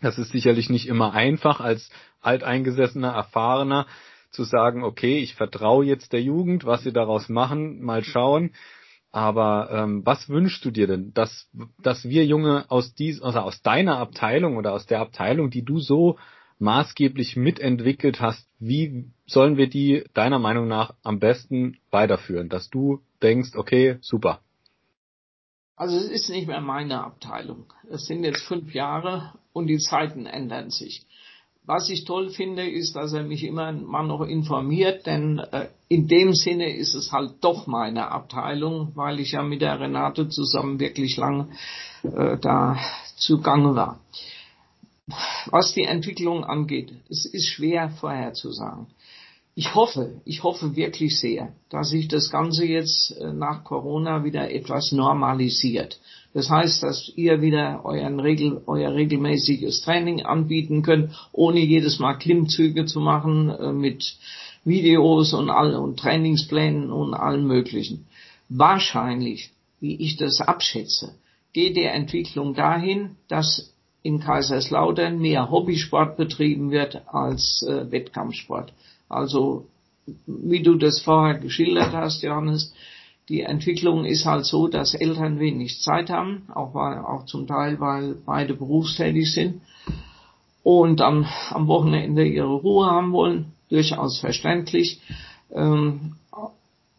Das 0.00 0.16
ist 0.18 0.30
sicherlich 0.30 0.70
nicht 0.70 0.86
immer 0.86 1.12
einfach 1.12 1.60
als 1.60 1.90
alteingesessener, 2.20 3.10
erfahrener 3.10 3.86
zu 4.30 4.44
sagen, 4.44 4.84
okay, 4.84 5.18
ich 5.18 5.34
vertraue 5.34 5.84
jetzt 5.84 6.12
der 6.12 6.22
Jugend, 6.22 6.64
was 6.64 6.84
sie 6.84 6.92
daraus 6.92 7.28
machen, 7.28 7.82
mal 7.82 8.04
schauen. 8.04 8.52
Aber 9.10 9.70
ähm, 9.72 10.06
was 10.06 10.28
wünschst 10.28 10.64
du 10.64 10.70
dir 10.70 10.86
denn, 10.86 11.12
dass, 11.14 11.50
dass 11.82 12.08
wir 12.08 12.24
Junge 12.24 12.66
aus 12.68 12.94
dies, 12.94 13.20
also 13.20 13.40
aus 13.40 13.60
deiner 13.60 13.98
Abteilung 13.98 14.56
oder 14.56 14.72
aus 14.72 14.86
der 14.86 15.00
Abteilung, 15.00 15.50
die 15.50 15.64
du 15.64 15.80
so 15.80 16.16
maßgeblich 16.60 17.36
mitentwickelt 17.36 18.20
hast, 18.20 18.46
wie 18.58 19.06
sollen 19.26 19.56
wir 19.56 19.68
die 19.68 20.04
deiner 20.14 20.38
Meinung 20.38 20.68
nach 20.68 20.94
am 21.02 21.18
besten 21.18 21.78
weiterführen, 21.90 22.48
dass 22.48 22.70
du 22.70 23.00
denkst, 23.22 23.56
okay, 23.56 23.96
super. 24.00 24.40
Also 25.76 25.96
es 25.96 26.10
ist 26.10 26.28
nicht 26.28 26.46
mehr 26.46 26.60
meine 26.60 27.02
Abteilung. 27.02 27.72
Es 27.90 28.04
sind 28.04 28.22
jetzt 28.22 28.42
fünf 28.42 28.74
Jahre 28.74 29.32
und 29.54 29.66
die 29.66 29.78
Zeiten 29.78 30.26
ändern 30.26 30.70
sich. 30.70 31.06
Was 31.64 31.88
ich 31.88 32.04
toll 32.04 32.30
finde, 32.30 32.68
ist, 32.68 32.96
dass 32.96 33.12
er 33.12 33.22
mich 33.22 33.44
immer 33.44 33.72
mal 33.72 34.06
noch 34.06 34.22
informiert, 34.22 35.06
denn 35.06 35.38
äh, 35.38 35.68
in 35.88 36.08
dem 36.08 36.34
Sinne 36.34 36.74
ist 36.76 36.94
es 36.94 37.12
halt 37.12 37.34
doch 37.42 37.66
meine 37.66 38.10
Abteilung, 38.10 38.92
weil 38.94 39.20
ich 39.20 39.32
ja 39.32 39.42
mit 39.42 39.62
der 39.62 39.78
Renate 39.78 40.28
zusammen 40.28 40.80
wirklich 40.80 41.16
lange 41.16 41.48
äh, 42.02 42.36
da 42.38 42.76
zugange 43.16 43.74
war 43.74 44.00
was 45.46 45.72
die 45.74 45.84
Entwicklung 45.84 46.44
angeht, 46.44 46.92
es 47.08 47.24
ist 47.26 47.48
schwer 47.48 47.90
vorherzusagen. 47.90 48.86
Ich 49.54 49.74
hoffe, 49.74 50.20
ich 50.24 50.42
hoffe 50.42 50.76
wirklich 50.76 51.18
sehr, 51.18 51.52
dass 51.70 51.90
sich 51.90 52.08
das 52.08 52.30
Ganze 52.30 52.64
jetzt 52.64 53.10
äh, 53.20 53.32
nach 53.32 53.64
Corona 53.64 54.24
wieder 54.24 54.50
etwas 54.50 54.92
normalisiert. 54.92 56.00
Das 56.32 56.48
heißt, 56.48 56.82
dass 56.84 57.12
ihr 57.16 57.42
wieder 57.42 57.84
euren 57.84 58.20
Regel, 58.20 58.62
euer 58.66 58.94
regelmäßiges 58.94 59.82
Training 59.82 60.22
anbieten 60.22 60.82
könnt, 60.82 61.10
ohne 61.32 61.60
jedes 61.60 61.98
Mal 61.98 62.14
Klimmzüge 62.14 62.84
zu 62.86 63.00
machen 63.00 63.50
äh, 63.50 63.72
mit 63.72 64.16
Videos 64.64 65.34
und, 65.34 65.50
all, 65.50 65.74
und 65.74 65.98
Trainingsplänen 65.98 66.92
und 66.92 67.14
allem 67.14 67.46
Möglichen. 67.46 68.06
Wahrscheinlich, 68.48 69.50
wie 69.80 69.96
ich 69.96 70.16
das 70.16 70.40
abschätze, 70.40 71.14
geht 71.52 71.76
die 71.76 71.84
Entwicklung 71.84 72.54
dahin, 72.54 73.16
dass 73.28 73.74
in 74.02 74.20
Kaiserslautern 74.20 75.18
mehr 75.18 75.50
Hobbysport 75.50 76.16
betrieben 76.16 76.70
wird 76.70 77.02
als 77.08 77.62
äh, 77.68 77.90
Wettkampfsport. 77.90 78.72
Also 79.08 79.66
wie 80.26 80.62
du 80.62 80.76
das 80.76 81.00
vorher 81.00 81.38
geschildert 81.38 81.92
hast, 81.92 82.22
Johannes, 82.22 82.74
die 83.28 83.42
Entwicklung 83.42 84.04
ist 84.04 84.24
halt 84.24 84.44
so, 84.44 84.66
dass 84.66 84.94
Eltern 84.94 85.38
wenig 85.38 85.80
Zeit 85.80 86.10
haben, 86.10 86.48
auch, 86.52 86.74
weil, 86.74 86.98
auch 86.98 87.26
zum 87.26 87.46
Teil, 87.46 87.78
weil 87.78 88.16
beide 88.26 88.54
berufstätig 88.54 89.32
sind 89.32 89.60
und 90.62 91.00
dann 91.00 91.26
am 91.50 91.68
Wochenende 91.68 92.26
ihre 92.26 92.52
Ruhe 92.52 92.86
haben 92.86 93.12
wollen, 93.12 93.52
durchaus 93.68 94.18
verständlich. 94.18 95.00
Ähm, 95.52 96.16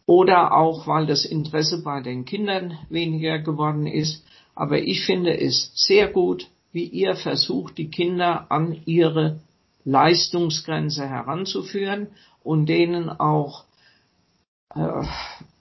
oder 0.06 0.56
auch, 0.56 0.88
weil 0.88 1.06
das 1.06 1.26
Interesse 1.26 1.84
bei 1.84 2.02
den 2.02 2.26
Kindern 2.26 2.78
weniger 2.90 3.40
geworden 3.40 3.88
ist. 3.88 4.26
Aber 4.56 4.80
ich 4.80 5.06
finde 5.06 5.40
es 5.40 5.72
sehr 5.76 6.08
gut, 6.08 6.48
wie 6.72 6.86
ihr 6.86 7.16
versucht, 7.16 7.78
die 7.78 7.90
Kinder 7.90 8.52
an 8.52 8.82
ihre 8.86 9.40
Leistungsgrenze 9.84 11.08
heranzuführen 11.08 12.08
und 12.44 12.68
denen 12.68 13.10
auch 13.10 13.66
äh, 14.74 15.04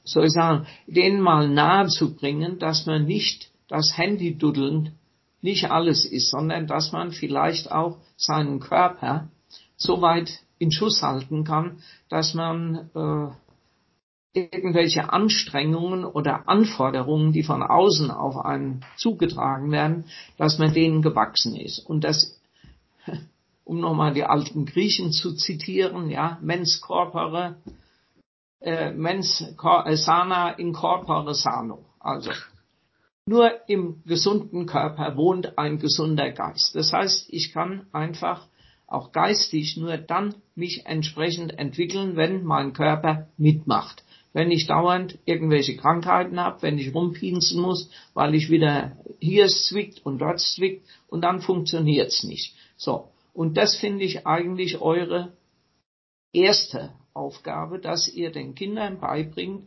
soll 0.04 0.26
ich 0.26 0.32
sagen, 0.32 0.66
denen 0.86 1.20
mal 1.20 1.48
nahe 1.48 1.86
zu 1.88 2.14
bringen, 2.16 2.58
dass 2.58 2.86
man 2.86 3.04
nicht 3.04 3.50
das 3.68 3.96
Handy-Duddeln 3.96 4.96
nicht 5.42 5.70
alles 5.70 6.04
ist, 6.04 6.30
sondern 6.30 6.66
dass 6.66 6.92
man 6.92 7.12
vielleicht 7.12 7.70
auch 7.70 7.98
seinen 8.16 8.60
Körper 8.60 9.28
so 9.76 10.02
weit 10.02 10.30
in 10.58 10.70
Schuss 10.70 11.02
halten 11.02 11.44
kann, 11.44 11.78
dass 12.08 12.34
man 12.34 12.90
äh, 12.94 13.39
irgendwelche 14.32 15.12
Anstrengungen 15.12 16.04
oder 16.04 16.48
Anforderungen, 16.48 17.32
die 17.32 17.42
von 17.42 17.62
außen 17.62 18.10
auf 18.10 18.36
einen 18.36 18.84
zugetragen 18.96 19.72
werden, 19.72 20.04
dass 20.36 20.58
man 20.58 20.72
denen 20.72 21.02
gewachsen 21.02 21.56
ist. 21.56 21.80
Und 21.80 22.04
das, 22.04 22.40
um 23.64 23.80
nochmal 23.80 24.14
die 24.14 24.24
alten 24.24 24.66
Griechen 24.66 25.12
zu 25.12 25.34
zitieren, 25.34 26.10
ja, 26.10 26.38
mens 26.42 26.80
corpore, 26.80 27.56
äh, 28.60 28.92
mens 28.92 29.40
äh, 29.40 29.96
sana 29.96 30.50
in 30.50 30.72
corpore 30.72 31.34
sano. 31.34 31.86
Also 31.98 32.30
nur 33.26 33.68
im 33.68 34.02
gesunden 34.04 34.66
Körper 34.66 35.16
wohnt 35.16 35.58
ein 35.58 35.78
gesunder 35.78 36.30
Geist. 36.30 36.74
Das 36.74 36.92
heißt, 36.92 37.26
ich 37.30 37.52
kann 37.52 37.86
einfach 37.92 38.46
auch 38.86 39.12
geistig 39.12 39.76
nur 39.76 39.96
dann 39.98 40.34
mich 40.54 40.84
entsprechend 40.86 41.56
entwickeln, 41.58 42.16
wenn 42.16 42.44
mein 42.44 42.72
Körper 42.72 43.28
mitmacht. 43.36 44.04
Wenn 44.32 44.50
ich 44.50 44.66
dauernd 44.66 45.18
irgendwelche 45.24 45.76
Krankheiten 45.76 46.38
habe, 46.38 46.62
wenn 46.62 46.78
ich 46.78 46.94
rumpinsen 46.94 47.60
muss, 47.60 47.90
weil 48.14 48.34
ich 48.34 48.48
wieder 48.48 48.96
hier 49.18 49.48
zwickt 49.48 50.04
und 50.06 50.18
dort 50.20 50.40
zwickt 50.40 50.86
und 51.08 51.22
dann 51.22 51.40
funktioniert's 51.40 52.22
nicht. 52.22 52.54
So. 52.76 53.08
Und 53.32 53.56
das 53.56 53.76
finde 53.76 54.04
ich 54.04 54.26
eigentlich 54.26 54.80
eure 54.80 55.32
erste 56.32 56.92
Aufgabe, 57.12 57.78
dass 57.78 58.08
ihr 58.08 58.30
den 58.30 58.54
Kindern 58.54 59.00
beibringt, 59.00 59.66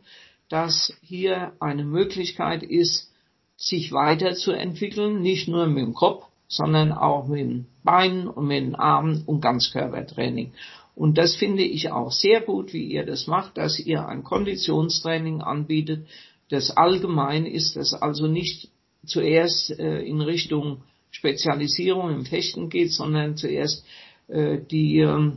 dass 0.50 0.94
hier 1.02 1.54
eine 1.60 1.84
Möglichkeit 1.84 2.64
ist, 2.64 3.12
sich 3.56 3.92
weiterzuentwickeln, 3.92 5.22
nicht 5.22 5.48
nur 5.48 5.68
mit 5.68 5.84
dem 5.84 5.94
Kopf, 5.94 6.26
sondern 6.48 6.92
auch 6.92 7.28
mit 7.28 7.40
den 7.40 7.68
Beinen 7.84 8.28
und 8.28 8.48
mit 8.48 8.62
den 8.62 8.76
Armen 8.76 9.24
und 9.26 9.42
Ganzkörpertraining. 9.42 10.54
Und 10.96 11.18
das 11.18 11.36
finde 11.36 11.64
ich 11.64 11.92
auch 11.92 12.12
sehr 12.12 12.42
gut, 12.42 12.74
wie 12.74 12.86
ihr 12.86 13.06
das 13.06 13.28
macht, 13.28 13.58
dass 13.58 13.80
ihr 13.80 14.08
ein 14.08 14.24
Konditionstraining 14.24 15.42
anbietet, 15.42 16.08
das 16.50 16.72
allgemein 16.72 17.46
ist, 17.46 17.76
das 17.76 17.94
also 17.94 18.28
nicht 18.28 18.70
zuerst 19.06 19.72
äh, 19.80 20.02
in 20.02 20.22
Richtung 20.22 20.84
Spezialisierung 21.10 22.12
im 22.12 22.26
Fechten 22.26 22.70
geht, 22.70 22.92
sondern 22.92 23.38
zuerst 23.38 23.86
äh, 24.28 24.60
die, 24.60 25.00
äh, 25.00 25.32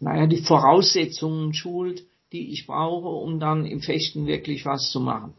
naja, 0.00 0.26
die 0.26 0.42
Voraussetzungen 0.42 1.54
schult, 1.54 2.04
die 2.32 2.52
ich 2.52 2.66
brauche, 2.66 3.08
um 3.08 3.38
dann 3.38 3.64
im 3.64 3.80
Fechten 3.80 4.26
wirklich 4.26 4.64
was 4.66 4.90
zu 4.90 5.00
machen. 5.00 5.34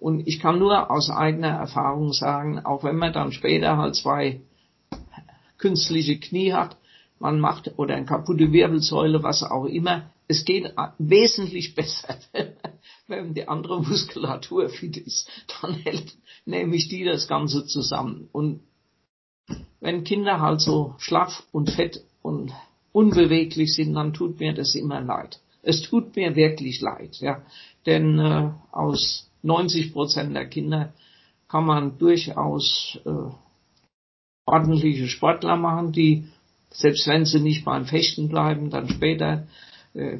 Und 0.00 0.26
ich 0.26 0.40
kann 0.40 0.58
nur 0.58 0.90
aus 0.90 1.10
eigener 1.10 1.50
Erfahrung 1.50 2.12
sagen, 2.12 2.58
auch 2.58 2.82
wenn 2.82 2.96
man 2.96 3.12
dann 3.12 3.32
später 3.32 3.76
halt 3.76 3.94
zwei 3.94 4.40
künstliche 5.58 6.18
Knie 6.18 6.52
hat, 6.54 6.76
man 7.20 7.38
macht 7.38 7.78
oder 7.78 7.94
eine 7.94 8.06
kaputte 8.06 8.50
Wirbelsäule, 8.50 9.22
was 9.22 9.42
auch 9.42 9.66
immer, 9.66 10.10
es 10.26 10.44
geht 10.44 10.72
wesentlich 10.98 11.74
besser, 11.76 12.16
wenn 13.06 13.34
die 13.34 13.46
andere 13.46 13.82
Muskulatur 13.82 14.68
fit 14.70 14.96
ist. 14.96 15.28
Dann 15.60 15.74
hält 15.74 16.16
nämlich 16.46 16.88
die 16.88 17.04
das 17.04 17.28
Ganze 17.28 17.66
zusammen. 17.66 18.28
Und 18.32 18.60
wenn 19.80 20.04
Kinder 20.04 20.40
halt 20.40 20.60
so 20.60 20.94
schlaff 20.98 21.44
und 21.52 21.70
fett 21.70 22.02
und 22.22 22.52
unbeweglich 22.92 23.74
sind, 23.74 23.94
dann 23.94 24.14
tut 24.14 24.40
mir 24.40 24.54
das 24.54 24.74
immer 24.74 25.00
leid. 25.00 25.40
Es 25.62 25.82
tut 25.82 26.16
mir 26.16 26.34
wirklich 26.36 26.80
leid, 26.80 27.16
ja. 27.16 27.42
Denn 27.84 28.18
äh, 28.18 28.50
aus 28.72 29.30
90 29.42 29.92
Prozent 29.92 30.34
der 30.34 30.46
Kinder 30.46 30.94
kann 31.48 31.66
man 31.66 31.98
durchaus 31.98 32.98
äh, 33.04 33.34
ordentliche 34.46 35.06
Sportler 35.08 35.56
machen, 35.56 35.92
die, 35.92 36.28
selbst 36.70 37.06
wenn 37.06 37.24
sie 37.24 37.40
nicht 37.40 37.64
beim 37.64 37.86
Fechten 37.86 38.28
bleiben, 38.28 38.70
dann 38.70 38.88
später 38.88 39.46
äh, 39.94 40.18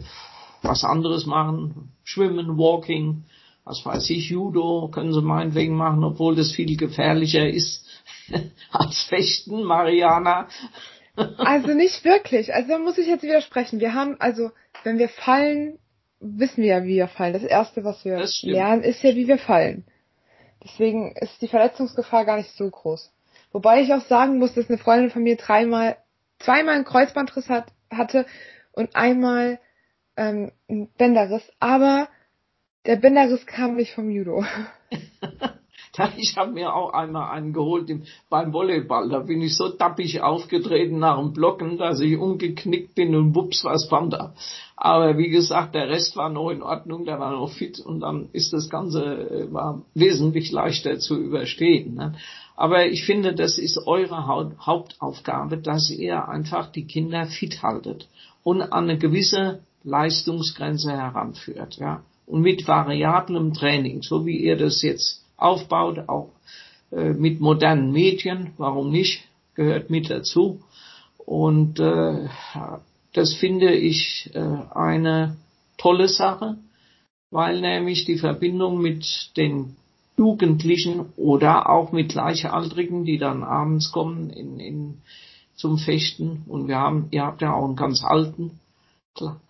was 0.62 0.84
anderes 0.84 1.26
machen, 1.26 1.92
Schwimmen, 2.05 2.59
Walking, 2.59 3.24
was 3.64 3.84
weiß 3.84 4.11
ich, 4.11 4.30
Judo 4.30 4.88
können 4.92 5.12
sie 5.12 5.22
meinetwegen 5.22 5.76
machen, 5.76 6.05
obwohl 6.05 6.34
das 6.34 6.53
viel 6.53 6.76
gefährlicher 6.76 7.48
ist 7.48 7.86
als 8.72 9.03
Fechten, 9.05 9.62
Mariana. 9.62 10.48
also 11.38 11.68
nicht 11.74 12.05
wirklich. 12.05 12.53
Also 12.55 12.70
da 12.70 12.78
muss 12.78 12.98
ich 12.98 13.07
jetzt 13.07 13.22
widersprechen. 13.22 13.80
Wir 13.80 13.94
haben, 13.94 14.16
also 14.18 14.51
wenn 14.84 14.98
wir 14.98 15.09
fallen, 15.09 15.78
wissen 16.20 16.62
wir 16.62 16.78
ja, 16.78 16.84
wie 16.84 16.96
wir 16.96 17.09
fallen. 17.09 17.32
Das 17.32 17.42
erste, 17.42 17.84
was 17.84 18.05
wir 18.05 18.26
lernen, 18.42 18.82
ist 18.82 19.03
ja, 19.03 19.14
wie 19.14 19.28
wir 19.28 19.38
fallen. 19.38 19.84
Deswegen 20.62 21.12
ist 21.16 21.40
die 21.40 21.48
Verletzungsgefahr 21.48 22.24
gar 22.24 22.36
nicht 22.36 22.55
so 22.57 22.68
groß. 22.68 23.11
Wobei 23.53 23.82
ich 23.82 23.92
auch 23.92 24.03
sagen 24.03 24.38
muss, 24.38 24.55
dass 24.55 24.68
eine 24.68 24.78
Freundin 24.78 25.11
von 25.11 25.22
mir 25.22 25.36
dreimal, 25.36 25.96
zweimal 26.41 26.74
einen 26.74 26.84
Kreuzbandriss 26.84 27.49
hat, 27.49 27.72
hatte 27.91 28.26
und 28.72 28.97
einmal 28.97 29.61
ähm, 30.16 30.51
einen 30.68 30.93
Bänderriss. 30.99 31.49
Aber 31.61 32.09
der 32.86 32.97
Bänderriss 32.97 33.47
kam 33.47 33.76
nicht 33.76 33.95
vom 33.95 34.11
Judo. 34.11 34.45
Ich 36.16 36.36
habe 36.36 36.53
mir 36.53 36.74
auch 36.74 36.93
einmal 36.95 37.30
einen 37.30 37.53
geholt 37.53 37.91
im, 37.91 38.05
beim 38.30 38.53
Volleyball. 38.53 39.09
Da 39.09 39.18
bin 39.18 39.43
ich 39.43 39.57
so 39.57 39.68
tappig 39.68 40.22
aufgetreten 40.22 40.99
nach 40.99 41.18
dem 41.18 41.32
Blocken, 41.32 41.78
dass 41.78 42.01
ich 42.01 42.16
umgeknickt 42.16 42.95
bin 42.95 43.14
und 43.14 43.34
wups, 43.34 43.64
was 43.64 43.91
war 43.91 44.09
da. 44.09 44.34
Aber 44.76 45.18
wie 45.18 45.28
gesagt, 45.28 45.74
der 45.74 45.88
Rest 45.88 46.16
war 46.16 46.30
noch 46.30 46.51
in 46.51 46.62
Ordnung, 46.62 47.05
der 47.05 47.18
war 47.18 47.32
noch 47.32 47.51
fit 47.51 47.80
und 47.80 48.01
dann 48.01 48.30
ist 48.32 48.53
das 48.53 48.70
Ganze 48.70 49.03
äh, 49.05 49.53
war 49.53 49.82
wesentlich 49.95 50.53
leichter 50.53 50.99
zu 50.99 51.18
überstehen. 51.18 51.97
Ne? 51.97 52.14
Aber 52.61 52.85
ich 52.85 53.07
finde, 53.07 53.35
das 53.35 53.57
ist 53.57 53.79
eure 53.87 54.27
Hauptaufgabe, 54.27 55.57
dass 55.57 55.89
ihr 55.89 56.29
einfach 56.29 56.71
die 56.71 56.85
Kinder 56.85 57.25
fit 57.25 57.63
haltet 57.63 58.07
und 58.43 58.61
an 58.61 58.85
eine 58.85 58.99
gewisse 58.99 59.63
Leistungsgrenze 59.83 60.93
heranführt. 60.93 61.79
Ja? 61.79 62.05
Und 62.27 62.43
mit 62.43 62.69
variablem 62.69 63.55
Training, 63.55 64.03
so 64.03 64.27
wie 64.27 64.37
ihr 64.37 64.59
das 64.59 64.83
jetzt 64.83 65.25
aufbaut, 65.39 66.07
auch 66.11 66.33
äh, 66.93 67.15
mit 67.15 67.41
modernen 67.41 67.93
Medien, 67.93 68.53
warum 68.59 68.91
nicht, 68.91 69.23
gehört 69.55 69.89
mit 69.89 70.11
dazu. 70.11 70.61
Und 71.17 71.81
äh, 71.81 72.29
das 73.15 73.33
finde 73.33 73.73
ich 73.73 74.29
äh, 74.35 74.39
eine 74.39 75.39
tolle 75.79 76.09
Sache, 76.09 76.59
weil 77.31 77.63
nämlich 77.63 78.05
die 78.05 78.19
Verbindung 78.19 78.83
mit 78.83 79.31
den 79.39 79.77
Jugendlichen 80.21 81.14
oder 81.16 81.71
auch 81.71 81.93
mit 81.93 82.11
Gleichaltrigen, 82.11 83.07
die 83.07 83.16
dann 83.16 83.43
abends 83.43 83.91
kommen 83.91 84.29
in, 84.29 84.61
in, 84.61 84.99
zum 85.55 85.79
Fechten. 85.79 86.45
Und 86.47 86.68
wir 86.68 86.77
haben, 86.77 87.09
ihr 87.11 87.25
habt 87.25 87.41
ja 87.41 87.55
auch 87.55 87.64
einen 87.64 87.75
ganz 87.75 88.05
alten. 88.05 88.61
Klar. 89.14 89.41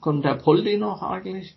Kommt 0.00 0.24
der 0.24 0.36
Poldi 0.36 0.78
noch 0.78 1.02
eigentlich? 1.02 1.54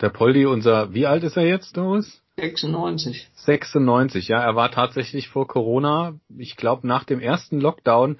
Der 0.00 0.08
Poldi, 0.08 0.44
unser, 0.44 0.92
wie 0.92 1.06
alt 1.06 1.22
ist 1.22 1.36
er 1.36 1.46
jetzt, 1.46 1.76
Doris? 1.76 2.20
96. 2.36 3.30
96, 3.36 4.26
ja. 4.26 4.40
Er 4.40 4.56
war 4.56 4.72
tatsächlich 4.72 5.28
vor 5.28 5.46
Corona, 5.46 6.18
ich 6.36 6.56
glaube 6.56 6.88
nach 6.88 7.04
dem 7.04 7.20
ersten 7.20 7.60
Lockdown 7.60 8.18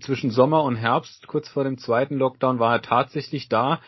zwischen 0.00 0.30
Sommer 0.30 0.62
und 0.62 0.76
Herbst, 0.76 1.26
kurz 1.26 1.48
vor 1.48 1.64
dem 1.64 1.76
zweiten 1.76 2.18
Lockdown, 2.18 2.60
war 2.60 2.74
er 2.74 2.82
tatsächlich 2.82 3.48
da 3.48 3.80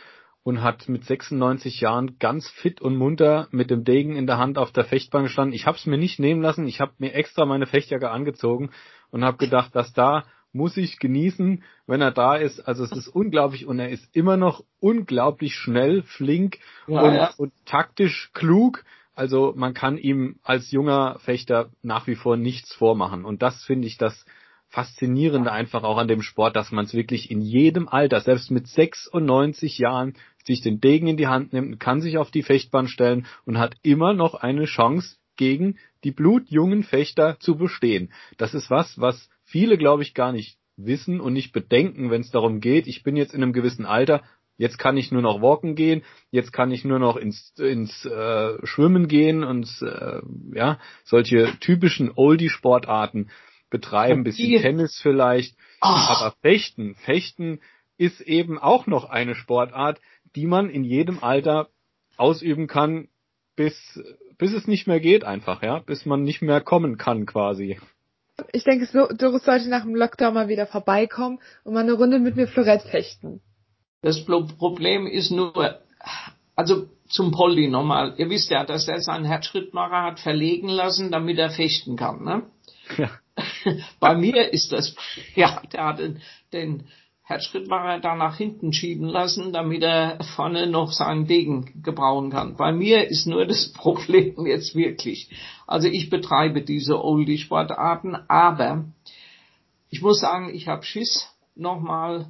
und 0.43 0.62
hat 0.62 0.88
mit 0.88 1.05
96 1.05 1.80
Jahren 1.80 2.18
ganz 2.18 2.49
fit 2.49 2.80
und 2.80 2.97
munter 2.97 3.49
mit 3.51 3.70
dem 3.70 3.84
Degen 3.84 4.16
in 4.16 4.26
der 4.26 4.38
Hand 4.38 4.59
auf 4.59 4.72
der 4.72 4.84
Fechtbahn 4.84 5.24
gestanden. 5.24 5.55
Ich 5.55 5.66
habe 5.66 5.76
es 5.76 5.86
mir 5.86 5.99
nicht 5.99 6.18
nehmen 6.18 6.41
lassen. 6.41 6.66
Ich 6.66 6.80
habe 6.80 6.93
mir 6.99 7.14
extra 7.14 7.45
meine 7.45 7.66
Fechtjacke 7.66 8.11
angezogen 8.11 8.70
und 9.11 9.24
habe 9.24 9.36
gedacht, 9.36 9.74
dass 9.74 9.93
da 9.93 10.24
muss 10.53 10.76
ich 10.76 10.99
genießen, 10.99 11.62
wenn 11.86 12.01
er 12.01 12.11
da 12.11 12.36
ist. 12.36 12.61
Also 12.61 12.84
es 12.84 12.93
ist 12.93 13.09
unglaublich 13.09 13.66
und 13.66 13.78
er 13.78 13.91
ist 13.91 14.09
immer 14.16 14.36
noch 14.36 14.64
unglaublich 14.80 15.55
schnell, 15.55 16.03
flink 16.03 16.59
ja, 16.86 17.01
und, 17.01 17.14
ja. 17.14 17.30
und 17.36 17.53
taktisch 17.66 18.30
klug. 18.32 18.84
Also 19.14 19.53
man 19.55 19.74
kann 19.74 19.99
ihm 19.99 20.36
als 20.43 20.70
junger 20.70 21.18
Fechter 21.20 21.70
nach 21.82 22.07
wie 22.07 22.16
vor 22.16 22.36
nichts 22.36 22.72
vormachen. 22.74 23.24
Und 23.24 23.43
das 23.43 23.62
finde 23.62 23.86
ich 23.86 23.99
das 23.99 24.24
Faszinierende 24.70 25.51
einfach 25.51 25.82
auch 25.82 25.99
an 25.99 26.07
dem 26.07 26.22
Sport, 26.22 26.55
dass 26.55 26.70
man 26.70 26.84
es 26.84 26.95
wirklich 26.95 27.28
in 27.28 27.41
jedem 27.41 27.88
Alter, 27.88 28.20
selbst 28.20 28.53
mit 28.53 28.68
96 28.68 29.78
Jahren, 29.78 30.14
sich 30.45 30.61
den 30.61 30.80
Degen 30.80 31.07
in 31.07 31.16
die 31.16 31.28
Hand 31.28 31.53
nimmt, 31.53 31.80
kann 31.80 32.01
sich 32.01 32.18
auf 32.18 32.30
die 32.30 32.43
Fechtbahn 32.43 32.88
stellen 32.88 33.26
und 33.45 33.59
hat 33.59 33.76
immer 33.82 34.14
noch 34.14 34.34
eine 34.34 34.64
Chance 34.64 35.16
gegen 35.36 35.78
die 36.05 36.12
blutjungen 36.12 36.82
Fechter 36.82 37.38
zu 37.41 37.57
bestehen. 37.57 38.12
Das 38.36 38.55
ist 38.55 38.70
was, 38.70 39.01
was 39.01 39.28
viele, 39.45 39.78
glaube 39.78 40.03
ich, 40.03 40.14
gar 40.14 40.32
nicht 40.32 40.59
wissen 40.76 41.20
und 41.20 41.32
nicht 41.32 41.53
bedenken, 41.53 42.11
wenn 42.11 42.22
es 42.22 42.30
darum 42.30 42.61
geht, 42.61 42.86
ich 42.86 43.03
bin 43.03 43.16
jetzt 43.16 43.34
in 43.34 43.43
einem 43.43 43.53
gewissen 43.53 43.86
Alter, 43.86 44.22
Jetzt 44.61 44.78
kann 44.78 44.99
ich 44.99 45.11
nur 45.11 45.22
noch 45.22 45.41
walken 45.41 45.74
gehen, 45.74 46.03
jetzt 46.30 46.53
kann 46.53 46.70
ich 46.70 46.84
nur 46.84 46.99
noch 46.99 47.16
ins, 47.16 47.55
ins 47.59 48.05
äh, 48.05 48.59
Schwimmen 48.66 49.09
gehen 49.09 49.43
und 49.43 49.66
äh, 49.80 50.20
ja, 50.53 50.78
solche 51.03 51.59
typischen 51.61 52.12
Oldie-Sportarten 52.14 53.30
betreiben, 53.70 54.22
bisschen 54.22 54.61
Tennis 54.61 55.01
vielleicht. 55.01 55.57
Ach. 55.80 56.11
Aber 56.20 56.34
Fechten, 56.43 56.95
Fechten 56.95 57.61
ist 57.97 58.20
eben 58.20 58.59
auch 58.59 58.86
noch 58.86 59.07
eine 59.07 59.34
Sportart, 59.34 59.99
die 60.37 60.47
man 60.47 60.70
in 60.70 60.85
jedem 60.85 61.22
Alter 61.22 61.68
ausüben 62.16 62.66
kann, 62.66 63.09
bis, 63.57 64.01
bis 64.39 64.53
es 64.53 64.66
nicht 64.66 64.87
mehr 64.87 65.01
geht 65.01 65.24
einfach, 65.24 65.62
ja, 65.62 65.81
bis 65.81 66.07
man 66.07 66.22
nicht 66.22 66.43
mehr 66.43 66.61
kommen 66.61 66.97
kann 66.99 67.26
quasi. 67.26 67.78
Ich 68.53 68.64
denke, 68.64 68.87
Doris 69.16 69.45
sollte 69.45 69.68
nach 69.68 69.83
dem 69.83 69.95
Lockdown 69.95 70.33
mal 70.33 70.49
wieder 70.49 70.66
vorbeikommen 70.66 71.41
und 71.64 71.74
mal 71.74 71.81
eine 71.81 71.93
Runde 71.93 72.18
mit 72.18 72.37
mir 72.37 72.47
Florett 72.47 72.83
fechten. 72.83 73.41
Das 74.03 74.24
Problem 74.24 75.07
ist 75.07 75.31
nur, 75.31 75.81
also 76.57 76.89
zum 77.11 77.33
Polly 77.33 77.68
nochmal. 77.68 78.14
Ihr 78.16 78.31
wisst 78.31 78.51
ja, 78.51 78.64
dass 78.64 78.89
er 78.89 79.01
seinen 79.01 79.26
Herzschrittmacher 79.26 80.03
hat 80.03 80.20
verlegen 80.20 80.68
lassen, 80.68 81.11
damit 81.11 81.39
er 81.39 81.51
fechten 81.51 81.97
kann, 81.97 82.24
ne? 82.24 82.43
Ja. 82.97 83.11
Bei 84.01 84.14
mir 84.14 84.53
ist 84.53 84.72
das, 84.72 84.95
ja, 85.35 85.62
der 85.72 85.85
hat 85.85 85.99
den, 85.99 86.22
den 86.53 86.89
Herzschrittmacher 87.31 88.01
da 88.01 88.16
nach 88.16 88.37
hinten 88.37 88.72
schieben 88.72 89.07
lassen, 89.07 89.53
damit 89.53 89.83
er 89.83 90.18
vorne 90.35 90.66
noch 90.66 90.93
seinen 90.93 91.26
Degen 91.26 91.83
gebrauchen 91.83 92.31
kann. 92.31 92.57
Bei 92.57 92.72
mir 92.72 93.09
ist 93.09 93.26
nur 93.26 93.47
das 93.47 93.72
Problem 93.72 94.47
jetzt 94.47 94.74
wirklich. 94.74 95.31
Also 95.66 95.89
ich 95.89 96.11
betreibe 96.11 96.62
diese 96.62 97.03
Oldie-Sportarten, 97.03 98.16
aber 98.28 98.87
ich 99.89 100.03
muss 100.03 100.20
sagen, 100.20 100.51
ich 100.53 100.68
habe 100.68 100.83
Schiss, 100.83 101.28
nochmal 101.55 102.26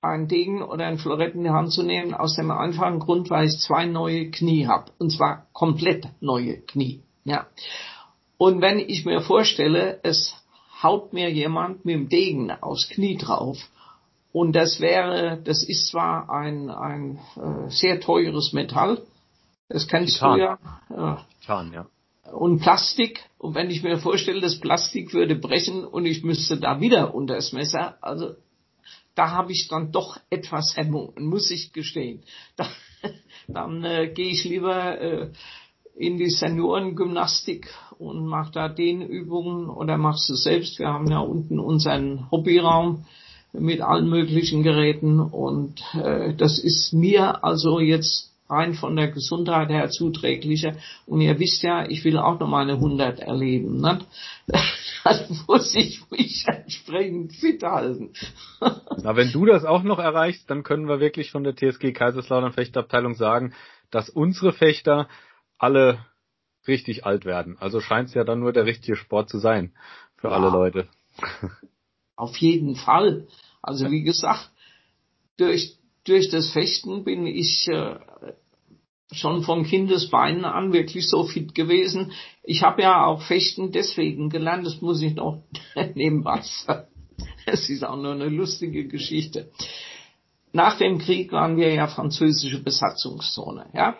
ein 0.00 0.26
Degen 0.26 0.62
oder 0.62 0.86
ein 0.86 0.98
Florett 0.98 1.34
in 1.34 1.44
die 1.44 1.50
Hand 1.50 1.72
zu 1.72 1.82
nehmen, 1.82 2.14
aus 2.14 2.34
dem 2.34 2.50
einfachen 2.50 2.98
Grund, 2.98 3.30
weil 3.30 3.46
ich 3.46 3.58
zwei 3.58 3.86
neue 3.86 4.30
Knie 4.30 4.66
habe. 4.66 4.90
Und 4.98 5.10
zwar 5.10 5.46
komplett 5.52 6.08
neue 6.20 6.60
Knie. 6.62 7.02
Ja. 7.24 7.46
Und 8.36 8.60
wenn 8.60 8.80
ich 8.80 9.04
mir 9.04 9.20
vorstelle, 9.20 10.00
es 10.02 10.34
haut 10.82 11.12
mir 11.12 11.30
jemand 11.30 11.84
mit 11.84 11.94
dem 11.94 12.08
Degen 12.08 12.50
aufs 12.50 12.88
Knie 12.88 13.16
drauf, 13.16 13.58
und 14.32 14.52
das 14.54 14.80
wäre, 14.80 15.40
das 15.44 15.62
ist 15.62 15.88
zwar 15.88 16.30
ein, 16.30 16.70
ein 16.70 17.18
äh, 17.36 17.68
sehr 17.68 18.00
teures 18.00 18.52
Metall, 18.52 19.02
das 19.68 19.86
kennst 19.88 20.14
Titan. 20.14 20.38
du 20.38 20.44
ja. 20.44 20.58
Äh, 20.90 21.16
Titan, 21.40 21.72
ja. 21.72 21.86
Und 22.32 22.60
Plastik, 22.60 23.20
und 23.38 23.54
wenn 23.54 23.70
ich 23.70 23.82
mir 23.82 23.98
vorstelle, 23.98 24.40
das 24.40 24.58
Plastik 24.58 25.12
würde 25.12 25.36
brechen 25.36 25.84
und 25.84 26.06
ich 26.06 26.22
müsste 26.22 26.58
da 26.58 26.80
wieder 26.80 27.14
unter 27.14 27.34
das 27.34 27.52
Messer, 27.52 27.96
also 28.00 28.34
da 29.14 29.30
habe 29.30 29.52
ich 29.52 29.68
dann 29.68 29.92
doch 29.92 30.18
etwas 30.30 30.76
Hemmung, 30.76 31.12
muss 31.18 31.50
ich 31.50 31.72
gestehen. 31.72 32.22
Da, 32.56 32.68
dann 33.48 33.82
äh, 33.82 34.12
gehe 34.14 34.30
ich 34.30 34.44
lieber 34.44 35.00
äh, 35.00 35.32
in 35.96 36.16
die 36.16 36.30
Seniorengymnastik 36.30 37.68
und 37.98 38.24
mache 38.26 38.52
da 38.52 38.68
den 38.68 39.02
Übungen 39.02 39.68
oder 39.68 39.98
machst 39.98 40.28
du 40.28 40.34
selbst. 40.34 40.78
Wir 40.78 40.88
haben 40.88 41.10
ja 41.10 41.18
unten 41.18 41.58
unseren 41.58 42.30
Hobbyraum 42.30 43.04
mit 43.52 43.80
allen 43.80 44.08
möglichen 44.08 44.62
Geräten 44.62 45.20
und 45.20 45.82
äh, 45.94 46.34
das 46.34 46.58
ist 46.58 46.92
mir 46.92 47.44
also 47.44 47.80
jetzt 47.80 48.32
rein 48.52 48.74
von 48.74 48.94
der 48.96 49.08
Gesundheit 49.08 49.70
her 49.70 49.88
zuträglicher. 49.90 50.74
Und 51.06 51.22
ihr 51.22 51.38
wisst 51.38 51.62
ja, 51.62 51.86
ich 51.88 52.04
will 52.04 52.18
auch 52.18 52.38
noch 52.38 52.48
meine 52.48 52.74
100 52.74 53.20
erleben. 53.20 53.80
Ne? 53.80 54.00
Dann 55.04 55.40
muss 55.48 55.74
ich 55.74 56.02
mich 56.10 56.44
entsprechend 56.46 57.32
fit 57.34 57.62
halten. 57.62 58.12
Na, 59.02 59.16
wenn 59.16 59.32
du 59.32 59.46
das 59.46 59.64
auch 59.64 59.82
noch 59.82 59.98
erreichst, 59.98 60.48
dann 60.48 60.62
können 60.62 60.86
wir 60.86 61.00
wirklich 61.00 61.32
von 61.32 61.42
der 61.42 61.56
TSG 61.56 61.92
Kaiserslautern 61.92 62.52
Fechtabteilung 62.52 63.14
sagen, 63.14 63.52
dass 63.90 64.08
unsere 64.08 64.52
Fechter 64.52 65.08
alle 65.58 66.04
richtig 66.68 67.04
alt 67.04 67.24
werden. 67.24 67.56
Also 67.58 67.80
scheint 67.80 68.10
es 68.10 68.14
ja 68.14 68.22
dann 68.22 68.38
nur 68.38 68.52
der 68.52 68.64
richtige 68.64 68.96
Sport 68.96 69.28
zu 69.28 69.38
sein 69.38 69.72
für 70.16 70.28
ja, 70.28 70.34
alle 70.34 70.50
Leute. 70.50 70.86
Auf 72.22 72.36
jeden 72.36 72.76
Fall. 72.76 73.26
Also 73.62 73.90
wie 73.90 74.02
gesagt, 74.02 74.48
durch, 75.38 75.76
durch 76.04 76.28
das 76.28 76.52
Fechten 76.52 77.02
bin 77.02 77.26
ich 77.26 77.66
äh, 77.66 77.96
schon 79.10 79.42
von 79.42 79.64
Kindesbeinen 79.64 80.44
an 80.44 80.72
wirklich 80.72 81.08
so 81.08 81.24
fit 81.24 81.52
gewesen. 81.52 82.12
Ich 82.44 82.62
habe 82.62 82.82
ja 82.82 83.06
auch 83.06 83.22
Fechten 83.22 83.72
deswegen 83.72 84.30
gelernt, 84.30 84.64
das 84.64 84.80
muss 84.80 85.02
ich 85.02 85.16
noch 85.16 85.42
nebenbei 85.94 86.42
sagen. 86.42 86.86
Es 87.44 87.68
ist 87.68 87.82
auch 87.84 87.96
nur 87.96 88.12
eine 88.12 88.28
lustige 88.28 88.86
Geschichte. 88.86 89.50
Nach 90.52 90.78
dem 90.78 90.98
Krieg 90.98 91.32
waren 91.32 91.56
wir 91.56 91.74
ja 91.74 91.88
französische 91.88 92.62
Besatzungszone, 92.62 93.66
ja. 93.74 93.96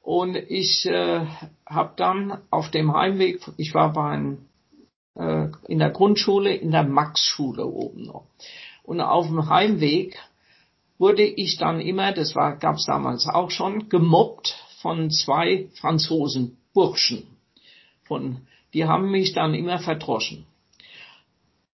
Und 0.00 0.36
ich 0.36 0.86
äh, 0.86 1.26
habe 1.66 1.94
dann 1.96 2.38
auf 2.50 2.70
dem 2.70 2.94
Heimweg, 2.94 3.40
ich 3.56 3.74
war 3.74 3.92
bei 3.92 4.10
einem, 4.10 4.46
äh, 5.14 5.48
in 5.68 5.78
der 5.78 5.90
Grundschule, 5.90 6.54
in 6.54 6.70
der 6.70 6.84
Maxschule 6.84 7.66
oben 7.66 8.06
noch. 8.06 8.24
Und 8.84 9.00
auf 9.00 9.26
dem 9.26 9.48
Heimweg 9.48 10.18
wurde 10.98 11.24
ich 11.24 11.56
dann 11.56 11.80
immer, 11.80 12.12
das 12.12 12.34
war, 12.34 12.56
gab's 12.56 12.86
damals 12.86 13.26
auch 13.26 13.50
schon, 13.50 13.88
gemobbt 13.88 14.54
von 14.80 15.10
zwei 15.10 15.68
Franzosen, 15.80 16.56
Burschen. 16.74 17.26
Von, 18.04 18.42
die 18.74 18.84
haben 18.84 19.10
mich 19.10 19.32
dann 19.32 19.54
immer 19.54 19.78
verdroschen. 19.78 20.46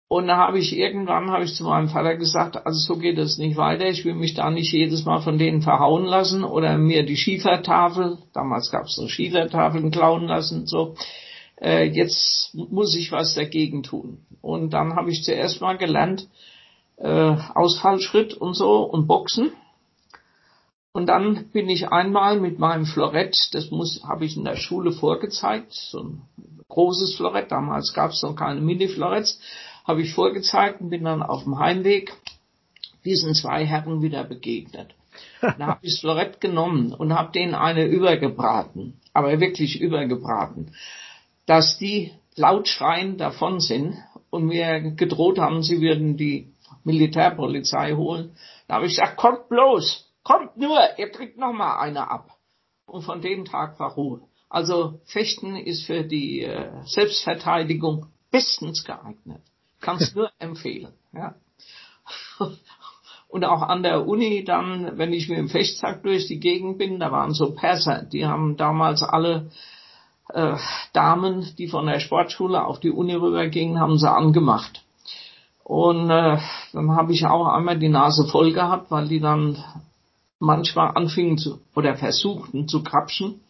Und 0.07 0.27
da 0.27 0.37
habe 0.37 0.59
ich 0.59 0.77
irgendwann 0.77 1.31
habe 1.31 1.43
ich 1.43 1.55
zu 1.55 1.63
meinem 1.63 1.89
Vater 1.89 2.15
gesagt, 2.17 2.67
also 2.67 2.77
so 2.77 2.99
geht 2.99 3.17
es 3.17 3.39
nicht 3.39 3.57
weiter. 3.57 3.87
Ich 3.87 4.05
will 4.05 4.13
mich 4.13 4.35
da 4.35 4.51
nicht 4.51 4.71
jedes 4.71 5.05
Mal 5.05 5.21
von 5.21 5.39
denen 5.39 5.63
verhauen 5.63 6.05
lassen 6.05 6.43
oder 6.43 6.77
mir 6.77 7.03
die 7.03 7.17
Schiefertafel, 7.17 8.19
damals 8.31 8.69
gab 8.69 8.85
es 8.85 8.95
so 8.95 9.07
Schiefertafeln 9.07 9.89
klauen 9.89 10.25
lassen, 10.25 10.67
so. 10.67 10.95
Äh, 11.63 11.85
jetzt 11.85 12.53
muss 12.53 12.95
ich 12.95 13.11
was 13.11 13.35
dagegen 13.35 13.83
tun. 13.83 14.25
Und 14.41 14.71
dann 14.71 14.95
habe 14.95 15.11
ich 15.11 15.23
zuerst 15.23 15.61
mal 15.61 15.77
gelernt, 15.77 16.27
äh, 16.97 17.35
Ausfallschritt 17.55 18.33
und 18.33 18.53
so 18.53 18.83
und 18.83 19.07
Boxen. 19.07 19.53
Und 20.91 21.07
dann 21.07 21.49
bin 21.51 21.69
ich 21.69 21.87
einmal 21.87 22.39
mit 22.39 22.59
meinem 22.59 22.85
Florett, 22.85 23.49
das 23.53 23.71
muss, 23.71 24.03
habe 24.03 24.25
ich 24.25 24.37
in 24.37 24.43
der 24.43 24.57
Schule 24.57 24.91
vorgezeigt, 24.91 25.73
so 25.73 26.03
ein 26.03 26.21
großes 26.67 27.15
Florett, 27.15 27.51
damals 27.51 27.93
gab 27.93 28.11
es 28.11 28.21
noch 28.21 28.35
keine 28.35 28.61
Mini-Floretts, 28.61 29.39
habe 29.85 30.01
ich 30.01 30.13
vorgezeigt 30.13 30.81
und 30.81 30.89
bin 30.89 31.03
dann 31.03 31.23
auf 31.23 31.45
dem 31.45 31.57
Heimweg 31.57 32.13
diesen 33.05 33.33
zwei 33.33 33.65
Herren 33.65 34.01
wieder 34.01 34.23
begegnet. 34.23 34.93
Dann 35.41 35.67
habe 35.67 35.79
ich 35.81 35.93
das 35.93 35.99
Florett 35.99 36.41
genommen 36.41 36.93
und 36.93 37.13
habe 37.13 37.31
denen 37.31 37.53
eine 37.53 37.85
übergebraten, 37.85 38.99
aber 39.13 39.39
wirklich 39.39 39.79
übergebraten, 39.79 40.73
dass 41.45 41.77
die 41.77 42.13
laut 42.35 42.67
schreien 42.67 43.17
davon 43.17 43.59
sind 43.59 43.97
und 44.29 44.45
mir 44.45 44.79
gedroht 44.91 45.39
haben, 45.39 45.63
sie 45.63 45.81
würden 45.81 46.17
die 46.17 46.53
Militärpolizei 46.83 47.93
holen. 47.93 48.35
Da 48.67 48.75
habe 48.75 48.85
ich 48.85 48.95
gesagt, 48.95 49.17
kommt 49.17 49.49
bloß, 49.49 50.09
kommt 50.23 50.57
nur, 50.57 50.79
ihr 50.97 51.09
kriegt 51.09 51.37
noch 51.37 51.53
mal 51.53 51.79
eine 51.79 52.09
ab. 52.09 52.37
Und 52.85 53.03
von 53.03 53.21
dem 53.21 53.45
Tag 53.45 53.79
war 53.79 53.93
Ruhe. 53.93 54.21
Also 54.49 54.99
Fechten 55.05 55.55
ist 55.55 55.85
für 55.85 56.03
die 56.03 56.43
äh, 56.43 56.69
Selbstverteidigung 56.85 58.07
bestens 58.29 58.83
geeignet. 58.83 59.41
Kannst 59.81 60.15
nur 60.15 60.31
empfehlen. 60.39 60.93
Ja. 61.11 61.35
Und 63.27 63.45
auch 63.45 63.63
an 63.63 63.81
der 63.81 64.07
Uni 64.07 64.43
dann, 64.43 64.97
wenn 64.97 65.11
ich 65.11 65.27
mit 65.27 65.39
dem 65.39 65.49
Fechtsack 65.49 66.03
durch 66.03 66.27
die 66.27 66.39
Gegend 66.39 66.77
bin, 66.77 66.99
da 66.99 67.11
waren 67.11 67.33
so 67.33 67.55
Perser, 67.55 68.03
die 68.03 68.27
haben 68.27 68.57
damals 68.57 69.01
alle 69.01 69.49
äh, 70.29 70.55
Damen, 70.93 71.53
die 71.57 71.67
von 71.67 71.85
der 71.85 71.99
Sportschule 71.99 72.65
auf 72.65 72.79
die 72.79 72.91
Uni 72.91 73.13
rübergingen, 73.13 73.79
haben 73.79 73.97
sie 73.97 74.09
angemacht. 74.09 74.83
Und 75.63 76.09
äh, 76.09 76.39
dann 76.73 76.91
habe 76.91 77.13
ich 77.13 77.25
auch 77.25 77.47
einmal 77.47 77.79
die 77.79 77.89
Nase 77.89 78.25
voll 78.27 78.51
gehabt, 78.53 78.91
weil 78.91 79.07
die 79.07 79.19
dann 79.19 79.63
manchmal 80.39 80.91
anfingen 80.95 81.37
zu 81.37 81.61
oder 81.73 81.95
versuchten 81.95 82.67
zu 82.67 82.83
krapschen. 82.83 83.41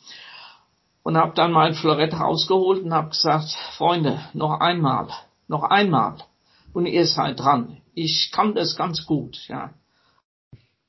Und 1.02 1.18
habe 1.18 1.34
dann 1.36 1.52
mein 1.52 1.74
Florett 1.74 2.14
rausgeholt 2.14 2.84
und 2.84 2.94
habe 2.94 3.10
gesagt, 3.10 3.50
Freunde, 3.78 4.22
noch 4.34 4.62
einmal, 4.62 5.08
noch 5.50 5.64
einmal. 5.64 6.16
Und 6.72 6.86
ihr 6.86 7.06
seid 7.06 7.41
dran. 7.41 7.82
Ich 7.94 8.32
kann 8.32 8.56
das 8.56 8.78
ganz 8.78 9.06
gut, 9.06 9.38
ja. 9.50 9.72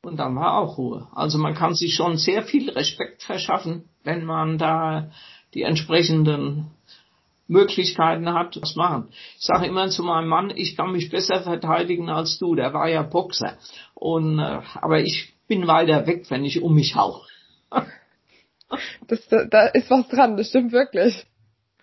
Und 0.02 0.18
dann 0.18 0.36
war 0.36 0.58
auch 0.58 0.78
Ruhe. 0.78 1.08
Also 1.14 1.38
man 1.38 1.54
kann 1.54 1.74
sich 1.74 1.94
schon 1.94 2.16
sehr 2.16 2.44
viel 2.44 2.70
Respekt 2.70 3.22
verschaffen, 3.22 3.88
wenn 4.04 4.24
man 4.24 4.58
da 4.58 5.10
die 5.54 5.62
entsprechenden 5.62 6.70
Möglichkeiten 7.46 8.32
hat, 8.32 8.58
was 8.60 8.74
machen. 8.74 9.08
Ich 9.38 9.44
sage 9.44 9.66
immer 9.66 9.88
zu 9.88 10.02
meinem 10.02 10.28
Mann, 10.28 10.52
ich 10.54 10.76
kann 10.76 10.92
mich 10.92 11.10
besser 11.10 11.42
verteidigen 11.42 12.08
als 12.08 12.38
du. 12.38 12.54
Der 12.54 12.72
war 12.72 12.88
ja 12.88 13.02
Boxer. 13.02 13.58
Und 13.94 14.38
äh, 14.38 14.60
aber 14.80 15.00
ich 15.00 15.34
bin 15.46 15.66
weiter 15.66 16.06
weg, 16.06 16.24
wenn 16.30 16.44
ich 16.44 16.62
um 16.62 16.74
mich 16.74 16.94
hau. 16.94 17.20
das, 19.08 19.26
da, 19.28 19.44
da 19.44 19.66
ist 19.66 19.90
was 19.90 20.08
dran, 20.08 20.36
das 20.36 20.48
stimmt 20.48 20.72
wirklich. 20.72 21.26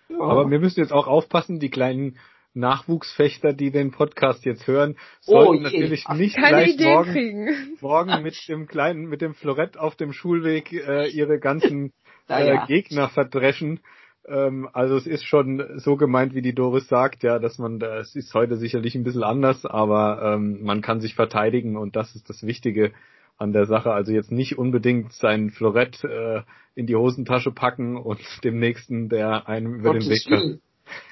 Ja. 0.08 0.20
Aber 0.20 0.50
wir 0.50 0.58
müssen 0.58 0.80
jetzt 0.80 0.92
auch 0.92 1.06
aufpassen, 1.06 1.60
die 1.60 1.70
kleinen 1.70 2.18
Nachwuchsfechter, 2.54 3.54
die 3.54 3.70
den 3.70 3.92
Podcast 3.92 4.44
jetzt 4.44 4.66
hören, 4.66 4.98
sollten 5.20 5.60
oh 5.60 5.60
natürlich 5.60 6.06
nicht 6.08 6.36
gleich 6.36 6.76
morgen, 6.78 7.76
morgen 7.80 8.22
mit 8.22 8.36
dem 8.48 8.66
kleinen, 8.66 9.06
mit 9.06 9.22
dem 9.22 9.34
Florett 9.34 9.78
auf 9.78 9.96
dem 9.96 10.12
Schulweg 10.12 10.72
äh, 10.72 11.08
ihre 11.08 11.38
ganzen 11.38 11.92
äh, 12.38 12.66
Gegner 12.66 13.08
verdreschen. 13.08 13.80
Ähm, 14.26 14.68
also 14.72 14.96
es 14.96 15.06
ist 15.06 15.24
schon 15.24 15.64
so 15.76 15.96
gemeint, 15.96 16.34
wie 16.34 16.42
die 16.42 16.54
Doris 16.54 16.88
sagt, 16.88 17.22
ja, 17.22 17.38
dass 17.38 17.58
man, 17.58 17.80
es 17.80 18.14
ist 18.14 18.34
heute 18.34 18.56
sicherlich 18.56 18.94
ein 18.94 19.04
bisschen 19.04 19.24
anders, 19.24 19.66
aber 19.66 20.34
ähm, 20.34 20.62
man 20.62 20.80
kann 20.80 21.00
sich 21.00 21.14
verteidigen 21.14 21.76
und 21.76 21.96
das 21.96 22.14
ist 22.14 22.28
das 22.30 22.46
Wichtige. 22.46 22.92
an 23.38 23.52
der 23.52 23.66
Sache. 23.66 23.92
Also 23.92 24.12
jetzt 24.12 24.30
nicht 24.30 24.56
unbedingt 24.56 25.12
sein 25.12 25.50
Florett 25.50 26.04
äh, 26.04 26.42
in 26.74 26.86
die 26.86 26.96
Hosentasche 26.96 27.50
packen 27.50 27.96
und 27.96 28.20
dem 28.44 28.58
nächsten, 28.58 29.08
der 29.08 29.48
einem 29.48 29.74
über 29.74 29.92
den 29.92 30.08
Weg. 30.08 30.60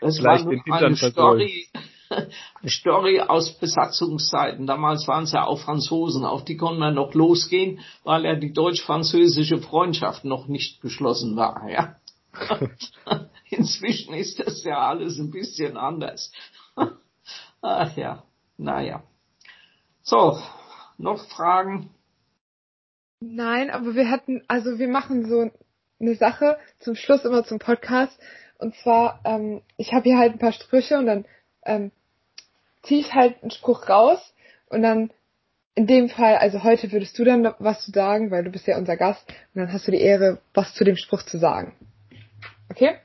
Das 0.01 0.19
Vielleicht 0.19 0.45
den 0.45 0.63
Hintern 0.63 0.85
eine 0.85 0.97
versohlen. 0.97 1.49
Story, 2.11 2.27
eine 2.61 2.70
Story 2.70 3.20
aus 3.20 3.53
Besatzungszeiten. 3.59 4.66
Damals 4.66 5.07
waren 5.09 5.24
es 5.24 5.32
ja 5.32 5.45
auch 5.45 5.61
Franzosen, 5.61 6.24
auf 6.24 6.45
die 6.45 6.57
konnte 6.57 6.81
man 6.81 6.95
noch 6.95 7.15
losgehen, 7.15 7.81
weil 8.05 8.24
ja 8.24 8.35
die 8.35 8.53
deutsch-französische 8.53 9.59
Freundschaft 9.59 10.24
noch 10.24 10.47
nicht 10.47 10.81
geschlossen 10.81 11.37
war. 11.37 11.69
Ja. 11.70 11.97
Inzwischen 13.51 14.15
ist 14.15 14.39
das 14.39 14.62
ja 14.62 14.78
alles 14.78 15.19
ein 15.19 15.31
bisschen 15.31 15.77
anders. 15.77 16.32
Ach 17.61 17.97
ja, 17.97 18.23
naja. 18.57 19.03
So, 20.03 20.39
noch 20.97 21.24
Fragen? 21.28 21.91
Nein, 23.20 23.70
aber 23.70 23.95
wir 23.95 24.11
hatten, 24.11 24.43
also 24.47 24.78
wir 24.78 24.89
machen 24.89 25.28
so 25.28 25.51
eine 26.01 26.15
Sache 26.15 26.59
zum 26.78 26.95
Schluss 26.95 27.24
immer 27.24 27.45
zum 27.45 27.59
Podcast. 27.59 28.19
Und 28.59 28.74
zwar, 28.77 29.20
ähm, 29.24 29.62
ich 29.77 29.93
habe 29.93 30.05
hier 30.05 30.19
halt 30.19 30.32
ein 30.32 30.39
paar 30.39 30.53
Sprüche 30.53 30.99
und 30.99 31.07
dann 31.07 31.24
ähm, 31.65 31.93
ziehe 32.82 33.01
ich 33.01 33.15
halt 33.15 33.43
einen 33.43 33.51
Spruch 33.51 33.89
raus 33.89 34.35
und 34.66 34.82
dann 34.82 35.11
in 35.74 35.86
dem 35.86 36.09
Fall, 36.09 36.36
also 36.36 36.62
heute 36.62 36.90
würdest 36.93 37.19
du 37.19 37.24
dann 37.24 37.55
was 37.59 37.85
zu 37.85 37.90
sagen, 37.90 38.31
weil 38.31 38.44
du 38.44 38.51
bist 38.51 38.66
ja 38.66 38.77
unser 38.77 38.97
Gast 38.97 39.27
und 39.55 39.61
dann 39.62 39.73
hast 39.73 39.86
du 39.86 39.93
die 39.93 40.01
Ehre, 40.01 40.40
was 40.52 40.74
zu 40.74 40.85
dem 40.85 40.97
Spruch 40.97 41.23
zu 41.23 41.39
sagen. 41.39 41.74
Okay? 42.70 42.97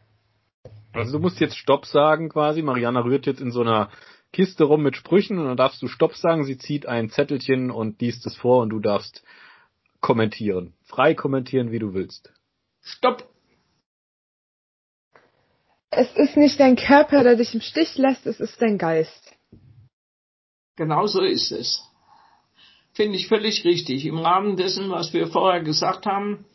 Also 0.93 1.13
du 1.13 1.19
musst 1.19 1.39
jetzt 1.39 1.57
Stopp 1.57 1.85
sagen 1.85 2.29
quasi. 2.29 2.61
Mariana 2.61 3.01
rührt 3.01 3.25
jetzt 3.25 3.41
in 3.41 3.51
so 3.51 3.61
einer 3.61 3.89
Kiste 4.31 4.63
rum 4.63 4.81
mit 4.81 4.95
Sprüchen 4.95 5.37
und 5.37 5.45
dann 5.45 5.57
darfst 5.57 5.81
du 5.81 5.87
Stopp 5.87 6.15
sagen. 6.15 6.43
Sie 6.43 6.57
zieht 6.57 6.85
ein 6.85 7.09
Zettelchen 7.09 7.71
und 7.71 8.01
liest 8.01 8.25
es 8.25 8.35
vor 8.35 8.61
und 8.61 8.69
du 8.69 8.79
darfst 8.79 9.23
kommentieren. 9.99 10.73
Frei 10.83 11.13
kommentieren, 11.13 11.71
wie 11.71 11.79
du 11.79 11.93
willst. 11.93 12.31
Stopp! 12.81 13.27
Es 15.89 16.11
ist 16.15 16.35
nicht 16.35 16.59
dein 16.59 16.75
Körper, 16.75 17.23
der 17.23 17.37
dich 17.37 17.53
im 17.53 17.61
Stich 17.61 17.97
lässt, 17.97 18.25
es 18.25 18.39
ist 18.39 18.61
dein 18.61 18.77
Geist. 18.77 19.34
Genau 20.75 21.07
so 21.07 21.21
ist 21.21 21.51
es. 21.51 21.83
Finde 22.93 23.17
ich 23.17 23.27
völlig 23.27 23.65
richtig. 23.65 24.05
Im 24.05 24.17
Rahmen 24.17 24.55
dessen, 24.55 24.89
was 24.89 25.13
wir 25.13 25.27
vorher 25.27 25.61
gesagt 25.61 26.05
haben, 26.05 26.45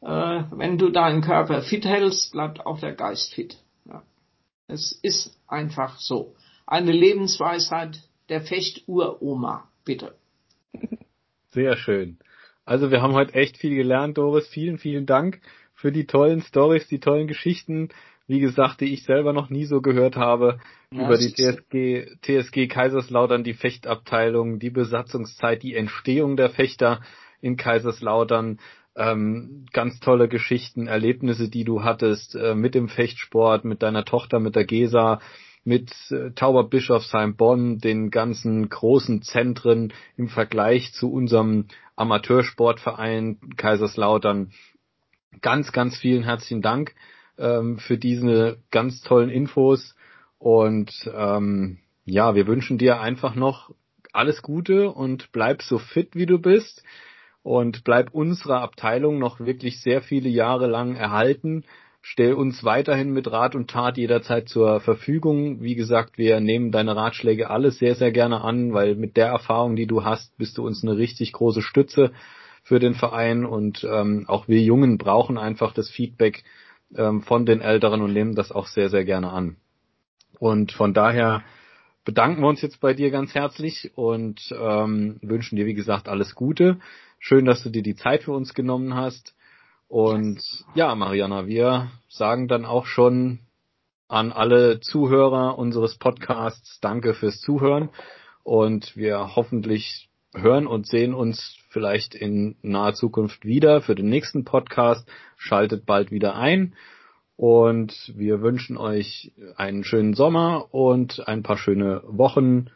äh, 0.00 0.42
wenn 0.50 0.78
du 0.78 0.90
deinen 0.90 1.22
Körper 1.22 1.62
fit 1.62 1.84
hältst, 1.84 2.32
bleibt 2.32 2.64
auch 2.66 2.80
der 2.80 2.94
Geist 2.94 3.34
fit. 3.34 3.58
Ja. 3.84 4.02
Es 4.68 4.92
ist 5.02 5.38
einfach 5.46 5.98
so. 5.98 6.34
Eine 6.66 6.92
Lebensweisheit 6.92 8.00
der 8.28 8.40
Fechturoma, 8.40 9.68
bitte. 9.84 10.14
Sehr 11.50 11.76
schön. 11.76 12.18
Also 12.64 12.90
wir 12.90 13.02
haben 13.02 13.12
heute 13.12 13.34
echt 13.34 13.58
viel 13.58 13.74
gelernt, 13.74 14.16
Doris. 14.16 14.48
Vielen, 14.48 14.78
vielen 14.78 15.04
Dank 15.06 15.40
für 15.74 15.92
die 15.92 16.06
tollen 16.06 16.40
Stories, 16.42 16.88
die 16.88 17.00
tollen 17.00 17.26
Geschichten. 17.26 17.90
Wie 18.32 18.40
gesagt, 18.40 18.80
die 18.80 18.94
ich 18.94 19.02
selber 19.02 19.34
noch 19.34 19.50
nie 19.50 19.66
so 19.66 19.82
gehört 19.82 20.16
habe 20.16 20.58
Ja, 20.90 21.04
über 21.04 21.18
die 21.18 21.34
TSG, 21.34 22.16
TSG 22.22 22.66
Kaiserslautern, 22.66 23.44
die 23.44 23.52
Fechtabteilung, 23.52 24.58
die 24.58 24.70
Besatzungszeit, 24.70 25.62
die 25.62 25.74
Entstehung 25.74 26.38
der 26.38 26.48
Fechter 26.48 27.02
in 27.42 27.58
Kaiserslautern. 27.58 28.58
Ähm, 28.96 29.66
ganz 29.74 30.00
tolle 30.00 30.28
Geschichten, 30.28 30.86
Erlebnisse, 30.86 31.50
die 31.50 31.64
du 31.64 31.84
hattest 31.84 32.34
äh, 32.34 32.54
mit 32.54 32.74
dem 32.74 32.88
Fechtsport, 32.88 33.66
mit 33.66 33.82
deiner 33.82 34.06
Tochter, 34.06 34.40
mit 34.40 34.56
der 34.56 34.64
Gesa, 34.64 35.20
mit 35.62 35.92
äh, 36.10 36.30
Tauberbischofsheim 36.30 37.36
Bonn, 37.36 37.80
den 37.80 38.10
ganzen 38.10 38.66
großen 38.66 39.20
Zentren 39.20 39.92
im 40.16 40.30
Vergleich 40.30 40.94
zu 40.94 41.12
unserem 41.12 41.66
Amateursportverein 41.96 43.40
Kaiserslautern. 43.58 44.52
Ganz, 45.42 45.72
ganz 45.72 45.98
vielen 45.98 46.24
herzlichen 46.24 46.62
Dank 46.62 46.94
ähm, 47.38 47.78
für 47.78 47.98
diese 47.98 48.58
ganz 48.70 49.00
tollen 49.02 49.30
Infos 49.30 49.94
und 50.38 50.92
ähm, 51.14 51.78
ja, 52.04 52.34
wir 52.34 52.46
wünschen 52.46 52.78
dir 52.78 53.00
einfach 53.00 53.34
noch 53.34 53.70
alles 54.12 54.42
Gute 54.42 54.90
und 54.90 55.30
bleib 55.32 55.62
so 55.62 55.78
fit, 55.78 56.14
wie 56.14 56.26
du 56.26 56.38
bist 56.38 56.82
und 57.42 57.84
bleib 57.84 58.12
unserer 58.12 58.60
Abteilung 58.60 59.18
noch 59.18 59.40
wirklich 59.40 59.80
sehr 59.80 60.02
viele 60.02 60.28
Jahre 60.28 60.66
lang 60.66 60.96
erhalten. 60.96 61.64
Stell 62.00 62.34
uns 62.34 62.64
weiterhin 62.64 63.12
mit 63.12 63.30
Rat 63.30 63.54
und 63.54 63.70
Tat 63.70 63.96
jederzeit 63.96 64.48
zur 64.48 64.80
Verfügung. 64.80 65.62
Wie 65.62 65.76
gesagt, 65.76 66.18
wir 66.18 66.40
nehmen 66.40 66.72
deine 66.72 66.96
Ratschläge 66.96 67.48
alles 67.48 67.78
sehr, 67.78 67.94
sehr 67.94 68.10
gerne 68.10 68.40
an, 68.40 68.72
weil 68.72 68.96
mit 68.96 69.16
der 69.16 69.28
Erfahrung, 69.28 69.76
die 69.76 69.86
du 69.86 70.04
hast, 70.04 70.36
bist 70.36 70.58
du 70.58 70.66
uns 70.66 70.82
eine 70.82 70.96
richtig 70.96 71.32
große 71.32 71.62
Stütze 71.62 72.12
für 72.64 72.80
den 72.80 72.94
Verein 72.94 73.44
und 73.44 73.84
ähm, 73.84 74.24
auch 74.26 74.48
wir 74.48 74.60
Jungen 74.60 74.98
brauchen 74.98 75.38
einfach 75.38 75.72
das 75.72 75.88
Feedback 75.90 76.42
ähm, 76.96 77.22
von 77.22 77.46
den 77.46 77.60
Älteren 77.60 78.02
und 78.02 78.12
nehmen 78.12 78.34
das 78.34 78.52
auch 78.52 78.66
sehr, 78.66 78.88
sehr 78.88 79.04
gerne 79.04 79.30
an. 79.30 79.56
Und 80.38 80.72
von 80.72 80.94
daher 80.94 81.42
bedanken 82.04 82.42
wir 82.42 82.48
uns 82.48 82.62
jetzt 82.62 82.80
bei 82.80 82.94
dir 82.94 83.10
ganz 83.10 83.34
herzlich 83.34 83.92
und 83.94 84.52
ähm, 84.58 85.18
wünschen 85.22 85.56
dir, 85.56 85.66
wie 85.66 85.74
gesagt, 85.74 86.08
alles 86.08 86.34
Gute. 86.34 86.78
Schön, 87.18 87.44
dass 87.44 87.62
du 87.62 87.70
dir 87.70 87.82
die 87.82 87.94
Zeit 87.94 88.24
für 88.24 88.32
uns 88.32 88.54
genommen 88.54 88.94
hast. 88.94 89.36
Und 89.88 90.42
ja, 90.74 90.94
Mariana, 90.94 91.46
wir 91.46 91.90
sagen 92.08 92.48
dann 92.48 92.64
auch 92.64 92.86
schon 92.86 93.40
an 94.08 94.32
alle 94.32 94.80
Zuhörer 94.80 95.58
unseres 95.58 95.96
Podcasts 95.96 96.80
Danke 96.80 97.14
fürs 97.14 97.40
Zuhören 97.40 97.90
und 98.42 98.96
wir 98.96 99.36
hoffentlich 99.36 100.10
hören 100.34 100.66
und 100.66 100.86
sehen 100.86 101.14
uns 101.14 101.56
vielleicht 101.68 102.14
in 102.14 102.56
naher 102.62 102.94
Zukunft 102.94 103.44
wieder 103.44 103.80
für 103.80 103.94
den 103.94 104.08
nächsten 104.08 104.44
Podcast. 104.44 105.08
Schaltet 105.36 105.86
bald 105.86 106.10
wieder 106.10 106.36
ein 106.36 106.74
und 107.36 108.12
wir 108.14 108.42
wünschen 108.42 108.76
euch 108.76 109.32
einen 109.56 109.84
schönen 109.84 110.14
Sommer 110.14 110.72
und 110.72 111.26
ein 111.26 111.42
paar 111.42 111.58
schöne 111.58 112.02
Wochen 112.06 112.66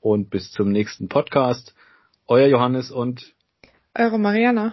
und 0.00 0.30
bis 0.30 0.52
zum 0.52 0.70
nächsten 0.70 1.08
Podcast. 1.08 1.74
Euer 2.26 2.48
Johannes 2.48 2.90
und 2.90 3.34
Eure 3.98 4.18
Mariana. 4.18 4.64